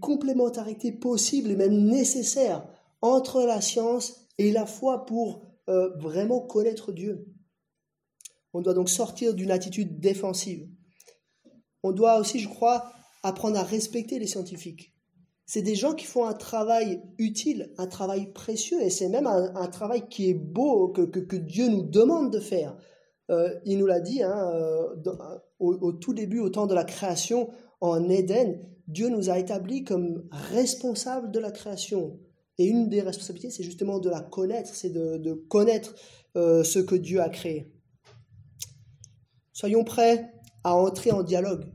complémentarité 0.00 0.92
possible 0.92 1.50
et 1.50 1.56
même 1.56 1.86
nécessaire 1.86 2.66
entre 3.02 3.42
la 3.42 3.60
science 3.60 4.28
et 4.38 4.52
la 4.52 4.66
foi 4.66 5.06
pour 5.06 5.45
euh, 5.68 5.90
vraiment 5.98 6.40
connaître 6.40 6.92
Dieu. 6.92 7.26
On 8.52 8.60
doit 8.60 8.74
donc 8.74 8.88
sortir 8.88 9.34
d'une 9.34 9.50
attitude 9.50 10.00
défensive. 10.00 10.68
On 11.82 11.92
doit 11.92 12.18
aussi, 12.18 12.38
je 12.38 12.48
crois, 12.48 12.90
apprendre 13.22 13.58
à 13.58 13.62
respecter 13.62 14.18
les 14.18 14.26
scientifiques. 14.26 14.94
C'est 15.44 15.62
des 15.62 15.74
gens 15.74 15.94
qui 15.94 16.06
font 16.06 16.24
un 16.24 16.34
travail 16.34 17.02
utile, 17.18 17.72
un 17.78 17.86
travail 17.86 18.32
précieux, 18.32 18.82
et 18.82 18.90
c'est 18.90 19.08
même 19.08 19.26
un, 19.26 19.68
travail 19.68 20.08
qui 20.08 20.28
est 20.28 20.34
beau, 20.34 20.88
que, 20.88 21.02
que, 21.02 21.36
Dieu 21.36 21.68
nous 21.68 21.82
demande 21.82 22.32
de 22.32 22.40
faire. 22.40 22.76
Euh, 23.30 23.54
il 23.64 23.78
nous 23.78 23.86
l'a 23.86 24.00
dit 24.00 24.22
hein, 24.22 24.50
euh, 24.54 25.08
au, 25.58 25.74
au, 25.74 25.92
tout 25.92 26.14
début, 26.14 26.40
au 26.40 26.48
temps 26.48 26.66
de 26.66 26.74
la 26.74 26.84
création 26.84 27.50
en 27.80 28.08
Éden, 28.08 28.60
Dieu 28.88 29.08
nous 29.08 29.30
a 29.30 29.38
établis 29.38 29.84
comme 29.84 30.28
responsables 30.30 31.30
de 31.30 31.38
la 31.38 31.50
création. 31.50 32.18
Et 32.58 32.66
une 32.66 32.88
des 32.88 33.02
responsabilités, 33.02 33.50
c'est 33.50 33.64
justement 33.64 33.98
de 33.98 34.08
la 34.08 34.20
connaître, 34.20 34.74
c'est 34.74 34.90
de, 34.90 35.32
connaître 35.48 35.94
euh, 36.36 36.64
ce 36.64 36.78
que 36.78 36.94
Dieu 36.94 37.20
a 37.20 37.28
créé. 37.28 37.72
Soyons 39.52 39.84
prêts 39.84 40.32
à 40.64 40.74
entrer 40.74 41.12
en 41.12 41.22
dialogue, 41.22 41.66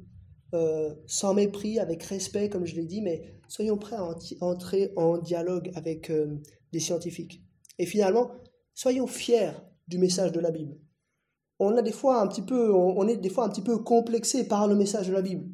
euh, 0.53 0.93
sans 1.05 1.33
mépris, 1.33 1.79
avec 1.79 2.03
respect, 2.03 2.49
comme 2.49 2.65
je 2.65 2.75
l'ai 2.75 2.85
dit, 2.85 3.01
mais 3.01 3.39
soyons 3.47 3.77
prêts 3.77 3.95
à 3.95 4.15
entrer 4.41 4.91
en 4.95 5.17
dialogue 5.17 5.71
avec 5.75 6.09
euh, 6.09 6.41
des 6.71 6.79
scientifiques. 6.79 7.43
Et 7.77 7.85
finalement, 7.85 8.31
soyons 8.73 9.07
fiers 9.07 9.51
du 9.87 9.97
message 9.97 10.31
de 10.31 10.39
la 10.39 10.51
Bible. 10.51 10.77
On 11.59 11.77
a 11.77 11.83
des 11.83 11.91
fois 11.91 12.21
un 12.21 12.27
petit 12.27 12.41
peu, 12.41 12.73
on, 12.73 13.07
est 13.07 13.17
des 13.17 13.29
fois 13.29 13.45
un 13.45 13.49
petit 13.49 13.61
peu 13.61 13.77
complexé 13.77 14.47
par 14.47 14.67
le 14.67 14.75
message 14.75 15.07
de 15.07 15.13
la 15.13 15.21
Bible, 15.21 15.47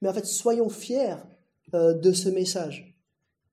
mais 0.00 0.08
en 0.08 0.14
fait, 0.14 0.24
soyons 0.24 0.70
fiers 0.70 1.16
de 1.74 2.12
ce 2.12 2.30
message. 2.30 2.95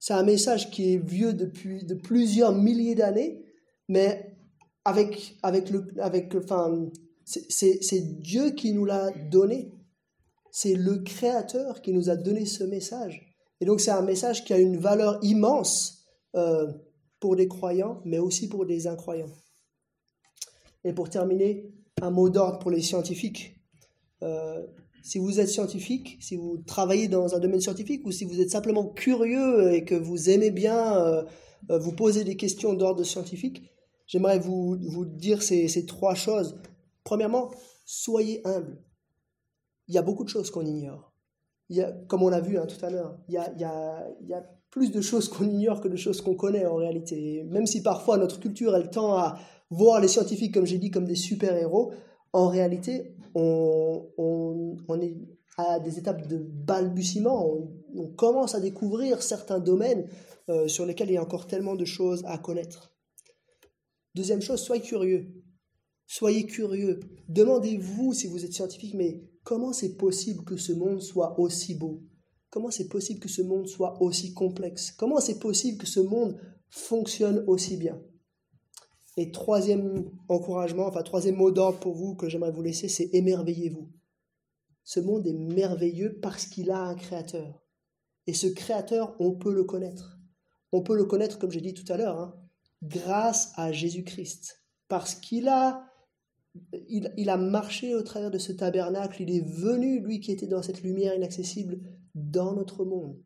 C'est 0.03 0.15
un 0.15 0.23
message 0.23 0.69
qui 0.69 0.93
est 0.93 0.97
vieux 0.97 1.31
depuis 1.31 1.85
de 1.85 1.93
plusieurs 1.95 2.53
milliers 2.53 2.93
d'années, 2.93 3.41
mais 3.87 4.35
avec, 4.83 5.37
avec 5.43 5.69
le, 5.69 5.87
avec, 5.97 6.35
enfin, 6.35 6.89
c'est 7.23 8.19
Dieu 8.19 8.49
qui 8.49 8.73
nous 8.73 8.83
l'a 8.83 9.11
donné. 9.31 9.71
C'est 10.51 10.73
le 10.73 10.97
Créateur 10.97 11.81
qui 11.81 11.93
nous 11.93 12.09
a 12.09 12.17
donné 12.17 12.45
ce 12.45 12.65
message. 12.65 13.33
Et 13.61 13.65
donc 13.65 13.79
c'est 13.79 13.91
un 13.91 14.01
message 14.01 14.43
qui 14.43 14.51
a 14.51 14.59
une 14.59 14.75
valeur 14.75 15.19
immense 15.21 16.05
euh, 16.35 16.67
pour 17.21 17.35
les 17.35 17.47
croyants, 17.47 18.01
mais 18.03 18.19
aussi 18.19 18.49
pour 18.49 18.65
les 18.65 18.87
incroyants. 18.87 19.31
Et 20.83 20.91
pour 20.91 21.09
terminer, 21.09 21.71
un 22.01 22.11
mot 22.11 22.29
d'ordre 22.29 22.59
pour 22.59 22.71
les 22.71 22.81
scientifiques. 22.81 23.55
Euh, 24.21 24.67
si 25.03 25.19
vous 25.19 25.41
êtes 25.41 25.49
scientifique, 25.49 26.17
si 26.21 26.37
vous 26.37 26.57
travaillez 26.65 27.09
dans 27.09 27.35
un 27.35 27.39
domaine 27.39 27.59
scientifique 27.59 28.05
ou 28.05 28.11
si 28.11 28.23
vous 28.23 28.39
êtes 28.39 28.49
simplement 28.49 28.87
curieux 28.87 29.73
et 29.73 29.83
que 29.83 29.95
vous 29.95 30.29
aimez 30.29 30.49
bien 30.49 30.97
euh, 30.97 31.23
euh, 31.69 31.77
vous 31.77 31.91
poser 31.91 32.23
des 32.23 32.37
questions 32.37 32.73
d'ordre 32.73 33.03
scientifique, 33.03 33.63
j'aimerais 34.07 34.39
vous, 34.39 34.77
vous 34.79 35.05
dire 35.05 35.43
ces, 35.43 35.67
ces, 35.67 35.85
trois 35.85 36.15
choses. 36.15 36.57
Premièrement, 37.03 37.51
soyez 37.85 38.41
humble. 38.47 38.81
Il 39.89 39.93
y 39.93 39.97
a 39.97 40.01
beaucoup 40.01 40.23
de 40.23 40.29
choses 40.29 40.49
qu'on 40.49 40.65
ignore. 40.65 41.11
Il 41.67 41.75
y 41.75 41.81
a, 41.81 41.91
comme 42.07 42.23
on 42.23 42.29
l'a 42.29 42.39
vu 42.39 42.57
hein, 42.57 42.65
tout 42.65 42.83
à 42.85 42.89
l'heure, 42.89 43.19
il 43.27 43.33
y 43.33 43.37
a, 43.37 43.51
il, 43.57 43.67
il 44.21 44.29
y 44.29 44.33
a 44.33 44.43
plus 44.69 44.91
de 44.91 45.01
choses 45.01 45.27
qu'on 45.27 45.49
ignore 45.49 45.81
que 45.81 45.89
de 45.89 45.97
choses 45.97 46.21
qu'on 46.21 46.35
connaît 46.35 46.65
en 46.65 46.75
réalité. 46.75 47.43
Même 47.43 47.67
si 47.67 47.83
parfois 47.83 48.17
notre 48.17 48.39
culture, 48.39 48.73
elle 48.73 48.89
tend 48.89 49.17
à 49.17 49.37
voir 49.69 49.99
les 49.99 50.07
scientifiques, 50.07 50.53
comme 50.53 50.65
j'ai 50.65 50.77
dit, 50.77 50.91
comme 50.91 51.05
des 51.05 51.15
super-héros, 51.15 51.91
en 52.31 52.47
réalité, 52.47 53.17
on, 53.35 55.01
est 55.01 55.17
à 55.57 55.79
des 55.79 55.97
étapes 55.99 56.27
de 56.27 56.37
balbutiement. 56.37 57.47
On, 57.95 58.07
commence 58.15 58.55
à 58.55 58.59
découvrir 58.59 59.21
certains 59.21 59.59
domaines 59.59 60.07
euh, 60.49 60.67
sur 60.67 60.85
lesquels 60.85 61.09
il 61.09 61.13
y 61.13 61.17
a 61.17 61.23
encore 61.23 61.47
tellement 61.47 61.75
de 61.75 61.85
choses 61.85 62.23
à 62.25 62.37
connaître. 62.37 62.95
Deuxième 64.15 64.41
chose, 64.41 64.61
soyez 64.61 64.81
curieux. 64.81 65.43
Soyez 66.07 66.45
curieux. 66.45 66.99
Demandez-vous 67.29 68.13
si 68.13 68.27
vous 68.27 68.43
êtes 68.45 68.53
scientifique, 68.53 68.93
mais 68.93 69.23
comment 69.43 69.73
c'est 69.73 69.95
possible 69.95 70.43
que 70.43 70.57
ce 70.57 70.73
monde 70.73 71.01
soit 71.01 71.39
aussi 71.39 71.75
beau? 71.75 72.03
Comment 72.49 72.69
c'est 72.69 72.87
possible 72.87 73.19
que 73.19 73.29
ce 73.29 73.41
monde 73.41 73.67
soit 73.67 74.01
aussi 74.01 74.33
complexe? 74.33 74.91
Comment 74.91 75.19
c'est 75.19 75.39
possible 75.39 75.79
que 75.79 75.87
ce 75.87 75.99
monde 75.99 76.39
fonctionne 76.69 77.43
aussi 77.47 77.77
bien? 77.77 77.99
Et 79.15 79.31
troisième 79.31 80.09
encouragement, 80.27 80.87
enfin 80.87 81.03
troisième 81.03 81.35
mot 81.35 81.51
d'ordre 81.51 81.79
pour 81.79 81.93
vous 81.93 82.15
que 82.15 82.29
j'aimerais 82.29 82.51
vous 82.51 82.63
laisser, 82.63 82.87
c'est 82.87 83.09
émerveillez-vous. 83.13 83.89
Ce 84.83 84.99
monde 84.99 85.27
est 85.27 85.33
merveilleux 85.33 86.19
parce 86.21 86.45
qu'il 86.45 86.71
a 86.71 86.81
un 86.81 86.95
créateur. 86.95 87.61
Et 88.25 88.33
ce 88.33 88.47
créateur, 88.47 89.15
on 89.19 89.31
peut 89.31 89.53
le 89.53 89.63
connaître. 89.63 90.17
On 90.71 90.81
peut 90.81 90.95
le 90.95 91.05
connaître, 91.05 91.37
comme 91.37 91.51
j'ai 91.51 91.61
dit 91.61 91.73
tout 91.73 91.91
à 91.91 91.97
l'heure, 91.97 92.19
hein, 92.19 92.35
grâce 92.81 93.53
à 93.55 93.71
Jésus-Christ. 93.71 94.63
Parce 94.87 95.15
qu'il 95.15 95.47
a, 95.47 95.89
marché 97.37 97.95
au 97.95 98.01
travers 98.01 98.31
de 98.31 98.39
ce 98.39 98.51
tabernacle, 98.51 99.21
il 99.21 99.35
est 99.35 99.47
venu, 99.47 99.99
lui 99.99 100.19
qui 100.19 100.31
était 100.31 100.47
dans 100.47 100.63
cette 100.63 100.81
lumière 100.81 101.15
inaccessible, 101.15 101.79
dans 102.15 102.53
notre 102.53 102.83
monde. 102.83 103.21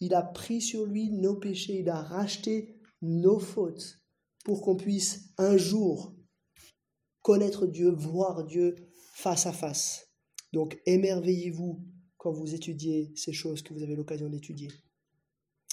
Il 0.00 0.14
a 0.14 0.22
pris 0.22 0.60
sur 0.60 0.86
lui 0.86 1.10
nos 1.10 1.34
péchés, 1.34 1.80
il 1.80 1.88
a 1.88 2.00
racheté 2.00 2.76
nos 3.02 3.38
fautes 3.38 3.97
pour 4.48 4.62
qu'on 4.62 4.76
puisse 4.76 5.34
un 5.36 5.58
jour 5.58 6.16
connaître 7.20 7.66
Dieu, 7.66 7.90
voir 7.90 8.46
Dieu 8.46 8.76
face 9.12 9.44
à 9.44 9.52
face. 9.52 10.08
Donc 10.54 10.80
émerveillez-vous 10.86 11.84
quand 12.16 12.32
vous 12.32 12.54
étudiez 12.54 13.12
ces 13.14 13.34
choses 13.34 13.60
que 13.60 13.74
vous 13.74 13.82
avez 13.82 13.94
l'occasion 13.94 14.30
d'étudier. 14.30 14.68